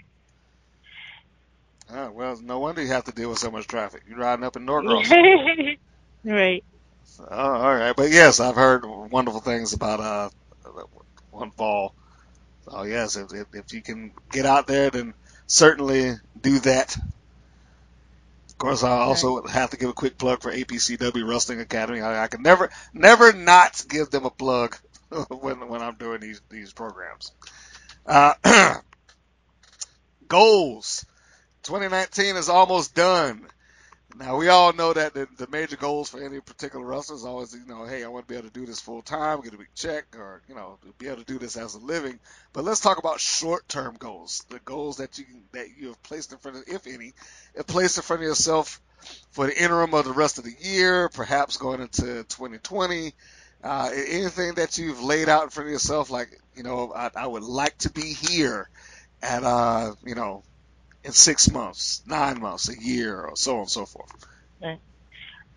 Oh, 1.91 2.11
well, 2.11 2.39
no 2.41 2.59
wonder 2.59 2.81
you 2.83 2.89
have 2.89 3.05
to 3.05 3.11
deal 3.11 3.29
with 3.29 3.39
so 3.39 3.49
much 3.49 3.65
traffic. 3.65 4.03
You're 4.07 4.19
riding 4.19 4.45
up 4.45 4.55
in 4.55 4.65
Norcross. 4.67 5.09
right. 6.23 6.63
Oh, 7.19 7.25
all 7.29 7.75
right, 7.75 7.95
but 7.95 8.11
yes, 8.11 8.39
I've 8.39 8.55
heard 8.55 8.85
wonderful 8.85 9.41
things 9.41 9.73
about 9.73 9.99
uh, 9.99 10.29
one 11.31 11.49
fall. 11.51 11.95
Oh 12.67 12.83
yes, 12.83 13.15
if, 13.15 13.33
if, 13.33 13.47
if 13.53 13.73
you 13.73 13.81
can 13.81 14.11
get 14.31 14.45
out 14.45 14.67
there, 14.67 14.91
then 14.91 15.13
certainly 15.47 16.13
do 16.39 16.59
that. 16.59 16.95
Of 18.57 18.59
course, 18.59 18.83
I 18.83 18.89
also 18.89 19.45
have 19.45 19.69
to 19.69 19.77
give 19.77 19.89
a 19.89 19.93
quick 19.93 20.17
plug 20.17 20.41
for 20.41 20.51
APCW 20.51 21.29
Wrestling 21.29 21.59
Academy. 21.59 22.01
I, 22.01 22.23
I 22.23 22.27
can 22.27 22.41
never, 22.41 22.71
never 22.91 23.31
not 23.31 23.85
give 23.87 24.09
them 24.09 24.25
a 24.25 24.31
plug 24.31 24.75
when 25.29 25.67
when 25.67 25.83
I'm 25.83 25.93
doing 25.93 26.21
these 26.21 26.41
these 26.49 26.73
programs. 26.73 27.31
Uh, 28.03 28.33
goals. 30.27 31.05
2019 31.61 32.35
is 32.35 32.49
almost 32.49 32.95
done. 32.95 33.45
Now 34.19 34.37
we 34.37 34.47
all 34.49 34.73
know 34.73 34.93
that 34.93 35.13
the, 35.13 35.27
the 35.37 35.47
major 35.47 35.75
goals 35.75 36.09
for 36.09 36.23
any 36.23 36.39
particular 36.39 36.83
wrestler 36.83 37.15
is 37.15 37.25
always, 37.25 37.53
you 37.53 37.67
know, 37.67 37.85
hey, 37.85 38.03
I 38.03 38.07
want 38.07 38.27
to 38.27 38.33
be 38.33 38.37
able 38.37 38.47
to 38.47 38.53
do 38.53 38.65
this 38.65 38.79
full 38.79 39.03
time, 39.03 39.41
get 39.41 39.53
a 39.53 39.57
big 39.57 39.67
check, 39.75 40.05
or 40.17 40.41
you 40.47 40.55
know, 40.55 40.79
be 40.97 41.07
able 41.07 41.17
to 41.17 41.25
do 41.25 41.37
this 41.37 41.55
as 41.55 41.75
a 41.75 41.79
living. 41.79 42.19
But 42.51 42.63
let's 42.63 42.79
talk 42.79 42.97
about 42.97 43.19
short-term 43.19 43.95
goals, 43.99 44.43
the 44.49 44.59
goals 44.59 44.97
that 44.97 45.19
you 45.19 45.25
that 45.51 45.67
you 45.77 45.89
have 45.89 46.01
placed 46.01 46.31
in 46.31 46.39
front 46.39 46.57
of, 46.57 46.63
if 46.67 46.87
any, 46.87 47.13
placed 47.67 47.97
in 47.97 48.03
front 48.03 48.23
of 48.23 48.27
yourself 48.27 48.81
for 49.31 49.45
the 49.45 49.61
interim 49.61 49.93
of 49.93 50.05
the 50.05 50.13
rest 50.13 50.39
of 50.39 50.43
the 50.45 50.55
year, 50.61 51.09
perhaps 51.09 51.57
going 51.57 51.81
into 51.81 52.23
2020. 52.23 53.13
Uh, 53.63 53.89
anything 53.93 54.53
that 54.53 54.77
you've 54.77 55.01
laid 55.01 55.29
out 55.29 55.43
in 55.43 55.49
front 55.49 55.67
of 55.67 55.73
yourself, 55.73 56.09
like 56.09 56.29
you 56.55 56.63
know, 56.63 56.91
I, 56.95 57.11
I 57.15 57.27
would 57.27 57.43
like 57.43 57.77
to 57.79 57.91
be 57.91 58.13
here 58.13 58.69
at 59.21 59.43
uh, 59.43 59.93
you 60.05 60.15
know, 60.15 60.43
in 61.07 61.13
six 61.13 61.49
months, 61.49 62.03
nine 62.05 62.39
months, 62.39 62.69
a 62.69 62.79
year, 62.79 63.19
or 63.21 63.35
so 63.35 63.55
on 63.55 63.59
and 63.61 63.69
so 63.69 63.85
forth. 63.85 64.11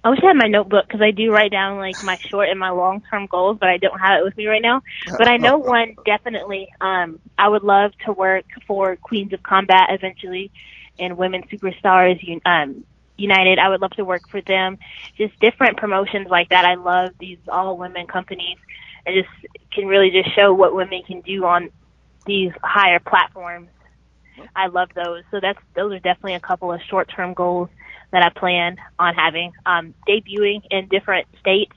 I 0.02 0.08
wish 0.08 0.20
I 0.22 0.28
had 0.28 0.36
my 0.36 0.48
notebook 0.48 0.86
because 0.86 1.02
I 1.02 1.10
do 1.10 1.30
write 1.30 1.50
down 1.50 1.76
like 1.76 2.02
my 2.04 2.16
short 2.16 2.48
and 2.48 2.58
my 2.58 2.70
long 2.70 3.02
term 3.10 3.26
goals, 3.26 3.58
but 3.60 3.68
I 3.68 3.76
don't 3.76 3.98
have 3.98 4.20
it 4.20 4.24
with 4.24 4.36
me 4.36 4.46
right 4.46 4.62
now. 4.62 4.82
But 5.06 5.28
I 5.28 5.36
know 5.36 5.58
one 5.58 5.94
definitely. 6.06 6.68
Um, 6.80 7.20
I 7.36 7.48
would 7.48 7.62
love 7.62 7.92
to 8.06 8.12
work 8.12 8.46
for 8.66 8.96
Queens 8.96 9.34
of 9.34 9.42
Combat 9.42 9.88
eventually, 9.90 10.50
and 10.98 11.18
Women 11.18 11.42
Superstars 11.52 12.40
um, 12.46 12.84
United. 13.18 13.58
I 13.58 13.68
would 13.68 13.82
love 13.82 13.90
to 13.92 14.04
work 14.04 14.26
for 14.30 14.40
them. 14.40 14.78
Just 15.18 15.38
different 15.38 15.76
promotions 15.76 16.28
like 16.30 16.48
that. 16.48 16.64
I 16.64 16.76
love 16.76 17.10
these 17.20 17.38
all 17.48 17.76
women 17.76 18.06
companies, 18.06 18.56
and 19.04 19.14
just 19.14 19.52
can 19.70 19.86
really 19.86 20.10
just 20.10 20.34
show 20.34 20.54
what 20.54 20.74
women 20.74 21.02
can 21.02 21.20
do 21.20 21.44
on 21.44 21.68
these 22.24 22.52
higher 22.62 23.00
platforms. 23.00 23.68
I 24.56 24.66
love 24.66 24.90
those. 24.94 25.22
So 25.30 25.40
that's 25.40 25.58
those 25.74 25.92
are 25.92 26.00
definitely 26.00 26.34
a 26.34 26.40
couple 26.40 26.72
of 26.72 26.80
short 26.88 27.10
term 27.14 27.34
goals 27.34 27.68
that 28.12 28.22
I 28.22 28.38
plan 28.38 28.76
on 28.98 29.14
having. 29.14 29.52
Um, 29.66 29.94
debuting 30.08 30.62
in 30.70 30.88
different 30.88 31.26
states. 31.40 31.72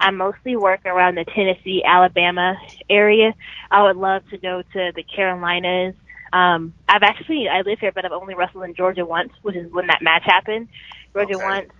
I 0.00 0.10
mostly 0.10 0.56
work 0.56 0.84
around 0.84 1.16
the 1.16 1.24
Tennessee, 1.24 1.82
Alabama 1.84 2.56
area. 2.90 3.34
I 3.70 3.82
would 3.84 3.96
love 3.96 4.22
to 4.30 4.38
go 4.38 4.62
to 4.62 4.92
the 4.94 5.02
Carolinas. 5.02 5.94
Um, 6.32 6.74
I've 6.88 7.02
actually 7.02 7.48
I 7.48 7.62
live 7.62 7.78
here, 7.80 7.92
but 7.92 8.04
I've 8.04 8.12
only 8.12 8.34
wrestled 8.34 8.64
in 8.64 8.74
Georgia 8.74 9.06
once, 9.06 9.32
which 9.42 9.56
is 9.56 9.72
when 9.72 9.86
that 9.86 10.02
match 10.02 10.24
happened. 10.24 10.68
Georgia 11.14 11.34
Okay. 11.34 11.44
once. 11.44 11.70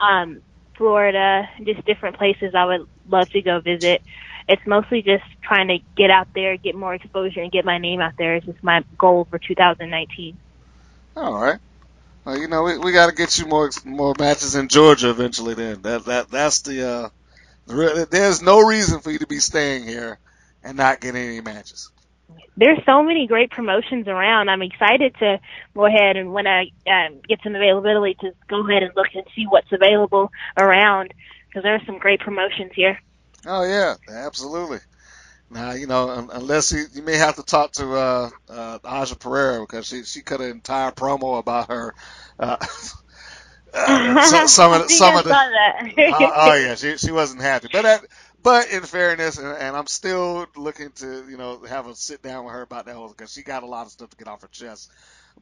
Um, 0.00 0.42
Florida, 0.76 1.48
just 1.64 1.84
different 1.84 2.16
places 2.16 2.54
I 2.54 2.64
would 2.64 2.86
love 3.08 3.28
to 3.30 3.42
go 3.42 3.60
visit. 3.60 4.02
It's 4.48 4.66
mostly 4.66 5.02
just 5.02 5.24
trying 5.42 5.68
to 5.68 5.78
get 5.96 6.10
out 6.10 6.28
there, 6.34 6.56
get 6.56 6.74
more 6.74 6.94
exposure, 6.94 7.40
and 7.40 7.52
get 7.52 7.64
my 7.64 7.78
name 7.78 8.00
out 8.00 8.14
there. 8.18 8.36
Is 8.36 8.44
just 8.44 8.62
my 8.62 8.84
goal 8.98 9.26
for 9.30 9.38
2019. 9.38 10.36
All 11.16 11.34
right. 11.40 11.58
Well, 12.24 12.38
you 12.38 12.48
know, 12.48 12.62
we, 12.62 12.78
we 12.78 12.92
got 12.92 13.08
to 13.08 13.14
get 13.14 13.38
you 13.38 13.46
more 13.46 13.70
more 13.84 14.14
matches 14.18 14.54
in 14.54 14.68
Georgia 14.68 15.10
eventually. 15.10 15.54
Then 15.54 15.82
that 15.82 16.04
that 16.06 16.30
that's 16.30 16.60
the 16.60 16.88
uh, 16.88 17.08
the 17.66 18.06
there's 18.10 18.42
no 18.42 18.60
reason 18.60 19.00
for 19.00 19.10
you 19.10 19.18
to 19.18 19.26
be 19.26 19.38
staying 19.40 19.86
here 19.86 20.18
and 20.62 20.76
not 20.76 21.00
getting 21.00 21.22
any 21.22 21.40
matches. 21.40 21.90
there's 22.56 22.78
so 22.86 23.02
many 23.02 23.26
great 23.26 23.50
promotions 23.50 24.06
around. 24.08 24.48
I'm 24.48 24.62
excited 24.62 25.14
to 25.18 25.40
go 25.74 25.86
ahead 25.86 26.16
and 26.16 26.32
when 26.32 26.46
I 26.46 26.70
um, 26.86 27.20
get 27.28 27.40
some 27.42 27.54
availability 27.54 28.14
to 28.20 28.32
go 28.48 28.66
ahead 28.68 28.82
and 28.82 28.92
look 28.94 29.08
and 29.14 29.24
see 29.34 29.46
what's 29.46 29.72
available 29.72 30.30
around 30.58 31.12
because 31.48 31.62
there 31.64 31.74
are 31.74 31.84
some 31.86 31.98
great 31.98 32.20
promotions 32.20 32.72
here. 32.74 33.00
Oh 33.46 33.64
yeah, 33.64 33.96
absolutely. 34.08 34.78
Now 35.50 35.72
you 35.72 35.86
know, 35.86 36.10
un- 36.10 36.30
unless 36.32 36.72
you, 36.72 36.84
you 36.94 37.02
may 37.02 37.16
have 37.16 37.36
to 37.36 37.42
talk 37.42 37.72
to 37.72 37.92
uh, 37.94 38.30
uh, 38.48 38.78
Aja 38.84 39.16
Pereira 39.16 39.60
because 39.60 39.86
she 39.86 40.04
she 40.04 40.22
cut 40.22 40.40
an 40.40 40.50
entire 40.50 40.92
promo 40.92 41.38
about 41.38 41.68
her. 41.68 41.94
Uh, 42.38 42.56
uh, 43.74 44.20
so, 44.20 44.46
some 44.46 44.72
of 44.72 44.82
the, 44.82 44.88
some 44.88 45.16
of 45.16 45.24
the 45.24 45.38
oh, 46.08 46.32
oh 46.36 46.54
yeah, 46.54 46.74
she 46.74 46.96
she 46.98 47.12
wasn't 47.12 47.42
happy. 47.42 47.68
But 47.72 47.82
that, 47.82 48.02
but 48.42 48.70
in 48.70 48.82
fairness, 48.82 49.38
and, 49.38 49.48
and 49.56 49.76
I'm 49.76 49.86
still 49.86 50.46
looking 50.56 50.90
to 50.96 51.24
you 51.28 51.36
know 51.36 51.62
have 51.64 51.86
a 51.86 51.94
sit 51.94 52.22
down 52.22 52.44
with 52.44 52.54
her 52.54 52.62
about 52.62 52.86
that 52.86 52.96
whole 52.96 53.08
because 53.08 53.32
she 53.32 53.42
got 53.42 53.62
a 53.62 53.66
lot 53.66 53.86
of 53.86 53.92
stuff 53.92 54.10
to 54.10 54.16
get 54.16 54.28
off 54.28 54.42
her 54.42 54.48
chest. 54.48 54.90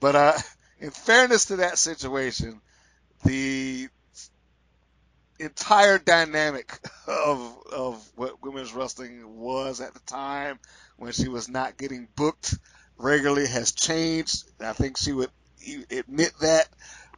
But 0.01 0.17
uh, 0.17 0.35
in 0.81 0.91
fairness 0.91 1.47
to 1.47 1.57
that 1.57 1.79
situation, 1.79 2.61
the 3.25 3.89
entire 5.41 5.99
dynamic 5.99 6.79
of 7.07 7.57
of 7.73 8.13
what 8.17 8.43
women's 8.43 8.73
wrestling 8.73 9.37
was 9.39 9.81
at 9.81 9.95
the 9.95 10.01
time 10.01 10.59
when 10.97 11.13
she 11.13 11.29
was 11.29 11.49
not 11.49 11.79
getting 11.79 12.09
booked 12.15 12.55
regularly 12.99 13.47
has 13.47 13.73
changed. 13.73 14.45
I 14.61 14.73
think 14.73 14.97
she 14.99 15.13
would 15.13 15.31
admit 15.91 16.33
that. 16.41 16.69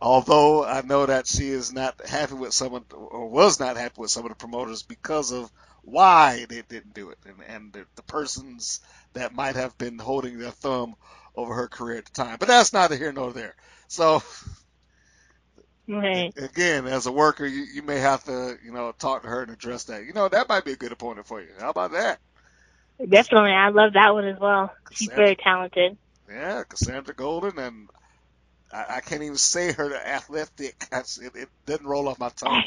Although 0.01 0.65
I 0.65 0.83
know 0.83 1.07
that 1.07 1.29
she 1.29 1.49
is 1.49 1.73
not 1.73 2.05
happy 2.05 2.35
with 2.35 2.53
some 2.53 2.75
of, 2.75 2.85
or 2.93 3.29
was 3.29 3.61
not 3.61 3.77
happy 3.77 4.01
with 4.01 4.11
some 4.11 4.25
of 4.25 4.31
the 4.31 4.35
promoters 4.37 4.83
because 4.83 5.31
of 5.31 5.51
why 5.83 6.45
they 6.49 6.63
didn't 6.63 6.95
do 6.95 7.11
it, 7.11 7.19
and, 7.25 7.37
and 7.47 7.73
the, 7.73 7.87
the 7.95 8.03
persons 8.03 8.81
that 9.13 9.35
might 9.35 9.55
have 9.55 9.77
been 9.79 9.99
holding 9.99 10.39
their 10.39 10.51
thumb 10.51 10.97
over 11.37 11.55
her 11.55 11.69
career 11.69 11.99
at 11.99 12.07
the 12.07 12.13
time. 12.13 12.37
But 12.39 12.49
that's 12.49 12.73
neither 12.73 12.97
here 12.97 13.13
nor 13.13 13.33
there. 13.33 13.55
So 13.87 14.23
right. 15.89 16.33
again, 16.37 16.87
as 16.87 17.07
a 17.07 17.13
worker, 17.13 17.47
you, 17.47 17.65
you 17.75 17.83
may 17.83 17.99
have 17.99 18.25
to, 18.25 18.57
you 18.65 18.73
know, 18.73 18.93
talk 18.93 19.23
to 19.23 19.29
her 19.29 19.43
and 19.43 19.53
address 19.53 19.85
that. 19.85 20.05
You 20.05 20.13
know, 20.13 20.29
that 20.29 20.49
might 20.49 20.65
be 20.65 20.73
a 20.73 20.77
good 20.77 20.93
opponent 20.93 21.27
for 21.27 21.41
you. 21.41 21.49
How 21.59 21.71
about 21.71 21.93
that? 21.93 22.19
Definitely, 23.09 23.53
I 23.53 23.69
love 23.71 23.95
that 23.95 24.15
one 24.15 24.27
as 24.27 24.39
well. 24.39 24.73
She's 24.93 25.09
Cassandra. 25.09 25.25
very 25.25 25.37
talented. 25.37 25.99
Yeah, 26.29 26.63
Cassandra 26.69 27.15
Golden, 27.15 27.59
and 27.59 27.89
I, 28.73 28.97
I 28.97 29.01
can't 29.01 29.23
even 29.23 29.37
say 29.37 29.73
her 29.73 29.95
athletic. 29.95 30.87
It, 30.93 31.33
it 31.35 31.49
doesn't 31.67 31.87
roll 31.87 32.09
off 32.09 32.19
my 32.19 32.29
tongue. 32.31 32.63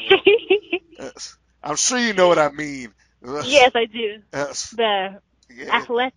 I'm 1.62 1.76
sure 1.76 1.98
you 1.98 2.12
know 2.12 2.28
what 2.28 2.38
I 2.38 2.50
mean. 2.50 2.92
yes, 3.22 3.72
I 3.74 3.86
do. 3.86 4.22
Yes. 4.32 4.70
The 4.70 5.20
Yeah. 5.50 5.76
athletic. 5.76 6.12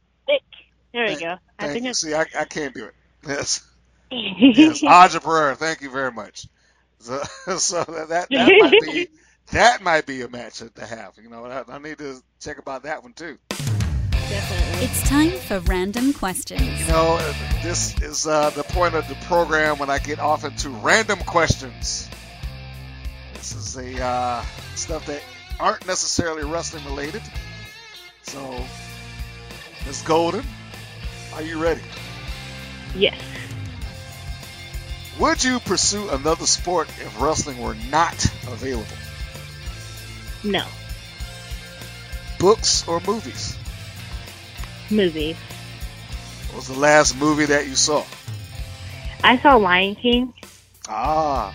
There 0.93 1.05
we 1.07 1.15
go. 1.15 1.35
I 1.57 1.67
think 1.67 1.83
you. 1.85 1.89
it's. 1.91 2.01
See, 2.01 2.13
I, 2.13 2.25
I 2.37 2.45
can't 2.45 2.73
do 2.73 2.85
it. 2.85 2.93
Yes. 3.27 3.65
Yes. 4.11 4.81
Aja 4.81 5.19
Pereira, 5.19 5.55
thank 5.55 5.81
you 5.81 5.91
very 5.91 6.11
much. 6.11 6.47
So, 6.99 7.21
so 7.57 7.83
that, 7.83 8.09
that, 8.09 8.29
that 8.29 8.51
might 8.59 8.81
be 8.81 9.07
that 9.51 9.81
might 9.81 10.05
be 10.05 10.21
a 10.21 10.29
match 10.29 10.59
to 10.59 10.85
have. 10.85 11.13
You 11.21 11.29
know, 11.29 11.45
I, 11.45 11.63
I 11.67 11.79
need 11.79 11.97
to 11.99 12.21
check 12.39 12.59
about 12.59 12.83
that 12.83 13.03
one 13.03 13.13
too. 13.13 13.37
Definitely. 13.49 14.85
It's 14.85 15.09
time 15.09 15.31
for 15.31 15.59
random 15.61 16.13
questions. 16.13 16.61
You 16.61 16.87
know, 16.87 17.17
uh, 17.19 17.33
this 17.63 17.99
is 17.99 18.27
uh, 18.27 18.51
the 18.51 18.61
point 18.61 18.93
of 18.93 19.07
the 19.07 19.15
program 19.25 19.79
when 19.79 19.89
I 19.89 19.97
get 19.97 20.19
off 20.19 20.45
into 20.45 20.69
random 20.69 21.17
questions. 21.19 22.07
This 23.33 23.55
is 23.55 23.75
a 23.77 24.03
uh, 24.03 24.45
stuff 24.75 25.07
that 25.07 25.23
aren't 25.59 25.87
necessarily 25.87 26.43
wrestling 26.43 26.85
related. 26.85 27.23
So, 28.21 28.63
Ms. 29.87 30.03
Golden, 30.03 30.45
are 31.33 31.41
you 31.41 31.59
ready? 31.59 31.81
Yes. 32.95 33.19
Would 35.19 35.43
you 35.43 35.59
pursue 35.59 36.09
another 36.09 36.45
sport 36.45 36.87
if 36.99 37.21
wrestling 37.21 37.61
were 37.61 37.75
not 37.89 38.23
available? 38.47 38.85
No. 40.43 40.65
Books 42.39 42.87
or 42.87 43.01
movies? 43.05 43.57
Movies. 44.89 45.35
What 46.47 46.55
was 46.55 46.67
the 46.67 46.79
last 46.79 47.17
movie 47.19 47.45
that 47.45 47.67
you 47.67 47.75
saw? 47.75 48.05
I 49.23 49.37
saw 49.39 49.57
Lion 49.57 49.95
King. 49.95 50.33
Ah, 50.87 51.53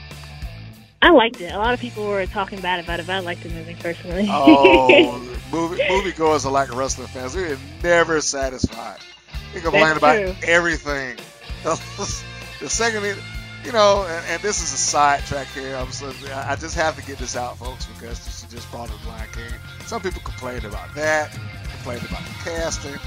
I 1.04 1.10
liked 1.10 1.40
it. 1.40 1.52
A 1.52 1.58
lot 1.58 1.74
of 1.74 1.80
people 1.80 2.06
were 2.06 2.24
talking 2.24 2.60
bad 2.60 2.82
about 2.82 2.98
it, 2.98 3.06
but 3.06 3.16
I 3.16 3.18
liked 3.18 3.42
the 3.42 3.50
movie 3.50 3.74
personally. 3.74 4.26
oh, 4.30 5.18
movie 5.52 5.82
moviegoers 5.82 6.46
are 6.46 6.52
like 6.52 6.74
wrestling 6.74 7.08
fans. 7.08 7.34
We 7.36 7.44
are 7.44 7.58
never 7.82 8.22
satisfied. 8.22 8.98
We 9.54 9.60
complain 9.60 9.84
That's 9.84 9.98
about 9.98 10.16
true. 10.16 10.34
everything. 10.48 11.16
the 11.64 12.68
second, 12.68 13.18
you 13.64 13.72
know, 13.72 14.04
and, 14.08 14.26
and 14.26 14.42
this 14.42 14.62
is 14.62 14.72
a 14.72 14.76
sidetrack 14.76 15.46
here. 15.48 15.74
I'm 15.76 15.90
so, 15.90 16.12
I 16.34 16.56
just 16.56 16.76
have 16.76 16.96
to 16.96 17.06
get 17.06 17.18
this 17.18 17.36
out, 17.36 17.58
folks, 17.58 17.86
because 17.86 18.18
she 18.40 18.46
just 18.54 18.70
brought 18.70 18.90
up 18.90 19.06
Lion 19.06 19.28
King. 19.32 19.60
Some 19.86 20.02
people 20.02 20.20
complained 20.22 20.64
about 20.64 20.94
that. 20.94 21.32
Complained 21.76 22.04
about 22.04 22.24
the 22.24 22.34
casting. 22.44 22.98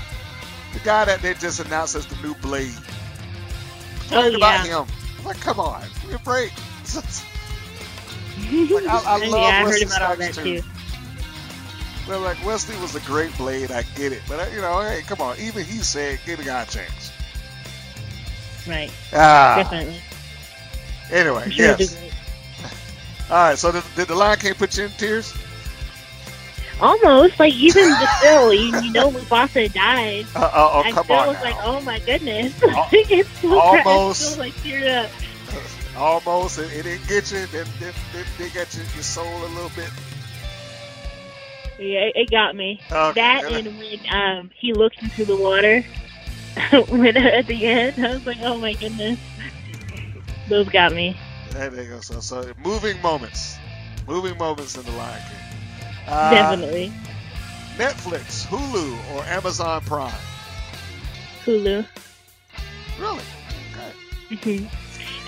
The 0.74 0.80
guy 0.80 1.06
that 1.06 1.22
they 1.22 1.34
just 1.36 1.60
announced 1.60 1.96
as 1.96 2.08
the 2.08 2.16
new 2.22 2.34
Blade. 2.36 2.74
oh 2.76 4.08
Complained 4.10 4.36
about 4.36 4.66
him. 4.66 4.86
I'm 5.20 5.26
like, 5.26 5.40
come 5.40 5.60
on, 5.60 5.84
give 6.02 6.10
me 6.10 6.16
a 6.16 6.20
break. 6.20 6.52
like, 8.72 8.88
I, 8.88 9.04
I 9.06 9.28
love 9.28 9.42
yeah, 9.42 9.64
I 9.66 9.70
heard 9.70 9.82
about 9.84 10.02
all 10.02 10.16
that 10.16 10.34
too. 10.34 10.62
Well, 12.08 12.22
like 12.22 12.44
Wesley 12.46 12.78
was 12.78 12.96
a 12.96 13.02
great 13.02 13.36
blade, 13.38 13.70
I 13.70 13.84
get 13.96 14.14
it, 14.14 14.22
but 14.30 14.40
uh, 14.40 14.50
you 14.56 14.62
know, 14.62 14.80
hey, 14.82 15.02
come 15.02 15.20
on, 15.20 15.38
even 15.40 15.66
he 15.66 15.80
said, 15.80 16.20
give 16.26 16.38
the 16.38 16.46
guy 16.46 16.62
a 16.62 16.66
chance. 16.66 17.12
Right. 18.66 18.92
Ah. 19.14 19.56
Definitely. 19.58 20.02
Anyway, 21.12 21.50
sure 21.50 21.66
yes. 21.66 21.96
All 23.30 23.36
right. 23.36 23.58
So 23.58 23.72
did, 23.72 23.84
did 23.96 24.08
the 24.08 24.16
Lion 24.16 24.40
King 24.40 24.54
put 24.56 24.78
you 24.78 24.86
in 24.86 24.92
tears? 24.92 25.34
Almost 26.80 27.40
like 27.40 27.54
even 27.56 27.90
the 27.90 28.08
still, 28.20 28.54
you, 28.54 28.80
you 28.82 28.92
know, 28.92 29.10
Mufasa 29.10 29.72
died. 29.74 30.26
Uh, 30.36 30.40
uh, 30.42 30.70
oh, 30.74 30.82
I 30.82 30.92
come 30.92 31.06
still 31.06 31.16
on 31.16 31.28
was 31.28 31.38
now. 31.38 31.44
like, 31.44 31.56
oh 31.64 31.82
my 31.82 32.00
goodness. 32.00 32.64
Al- 32.64 32.88
it's 32.92 33.30
still, 33.38 33.60
almost. 33.60 34.22
Still 34.22 34.40
like 34.40 34.54
teared 34.56 35.06
up. 35.06 35.12
Almost. 35.98 36.60
It, 36.60 36.72
it 36.74 36.84
didn't 36.84 37.08
get 37.08 37.32
you. 37.32 37.40
It, 37.40 37.54
it, 37.54 37.68
it, 37.82 38.28
it 38.40 38.54
got 38.54 38.74
you, 38.76 38.82
your 38.94 39.04
soul 39.04 39.26
a 39.26 39.50
little 39.50 39.72
bit. 39.76 39.90
Yeah, 41.80 42.10
it, 42.16 42.30
got 42.30 42.56
me. 42.56 42.80
Okay. 42.92 43.20
That 43.20 43.52
and 43.52 43.78
when 43.78 44.00
um 44.12 44.52
he 44.56 44.74
looks 44.74 44.98
into 45.02 45.26
the 45.26 45.36
water 45.36 45.84
when 46.90 47.18
at 47.18 47.48
the 47.48 47.66
end, 47.66 48.04
I 48.04 48.14
was 48.14 48.26
like, 48.26 48.38
oh 48.42 48.58
my 48.58 48.74
goodness. 48.74 49.20
Those 50.50 50.70
got 50.70 50.94
me. 50.94 51.18
There 51.52 51.74
you 51.74 51.90
go. 51.90 52.00
So, 52.02 52.20
so 52.20 52.52
moving 52.64 53.02
moments, 53.02 53.58
moving 54.08 54.38
moments 54.38 54.78
in 54.78 54.84
the 54.84 54.92
Lion 54.92 55.22
King. 55.22 56.08
Uh, 56.08 56.30
Definitely. 56.32 56.92
Netflix, 57.78 58.46
Hulu, 58.48 59.16
or 59.16 59.24
Amazon 59.26 59.82
Prime. 59.82 60.14
Hulu. 61.46 61.86
Really? 63.00 63.24
Okay. 63.72 64.36
hmm 64.36 64.66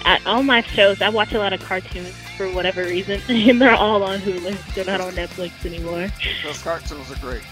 At 0.05 0.25
all 0.25 0.41
my 0.43 0.61
shows, 0.61 1.01
I 1.01 1.09
watch 1.09 1.33
a 1.33 1.39
lot 1.39 1.53
of 1.53 1.61
cartoons 1.63 2.13
for 2.37 2.49
whatever 2.51 2.83
reason, 2.83 3.21
and 3.29 3.61
they're 3.61 3.73
all 3.75 4.03
on 4.03 4.19
Hulu. 4.19 4.73
They're 4.73 4.85
not 4.85 5.01
on 5.01 5.13
Netflix 5.13 5.65
anymore. 5.65 6.09
Those 6.43 6.61
cartoons 6.61 7.11
are 7.11 7.19
great. 7.19 7.43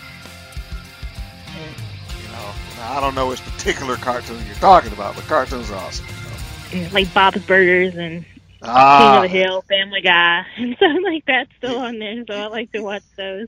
You 2.22 2.32
know, 2.32 2.52
I 2.82 3.00
don't 3.02 3.16
know 3.16 3.28
which 3.28 3.42
particular 3.44 3.96
cartoon 3.98 4.40
you're 4.46 4.56
talking 4.56 4.94
about, 4.94 5.16
but 5.16 5.26
cartoons 5.26 5.70
are 5.72 5.76
awesome. 5.78 6.06
Like 6.92 7.14
Bob's 7.14 7.44
Burgers 7.46 7.96
and 7.96 8.26
Ah, 8.62 8.98
King 8.98 9.16
of 9.16 9.22
the 9.22 9.28
Hill, 9.30 9.64
Family 9.70 10.02
Guy, 10.02 10.46
and 10.58 10.76
stuff 10.76 10.98
like 11.04 11.26
that 11.28 11.48
still 11.58 11.78
on 11.78 12.00
there. 12.00 12.24
So 12.28 12.34
I 12.34 12.48
like 12.48 12.72
to 12.74 12.82
watch 12.82 13.04
those. 13.18 13.48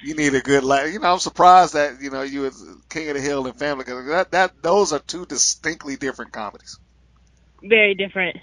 you 0.00 0.14
need 0.14 0.34
a 0.34 0.40
good 0.40 0.64
la 0.64 0.82
You 0.82 0.98
know, 1.00 1.12
I'm 1.12 1.18
surprised 1.18 1.74
that 1.74 2.00
you 2.00 2.10
know 2.10 2.22
you 2.22 2.42
was 2.42 2.64
King 2.88 3.08
of 3.10 3.16
the 3.16 3.20
Hill 3.22 3.46
and 3.46 3.58
Family 3.58 3.84
because 3.84 4.06
that 4.06 4.30
that 4.32 4.62
those 4.62 4.92
are 4.92 5.00
two 5.00 5.26
distinctly 5.26 5.96
different 5.96 6.32
comedies. 6.32 6.78
Very 7.62 7.94
different. 7.94 8.36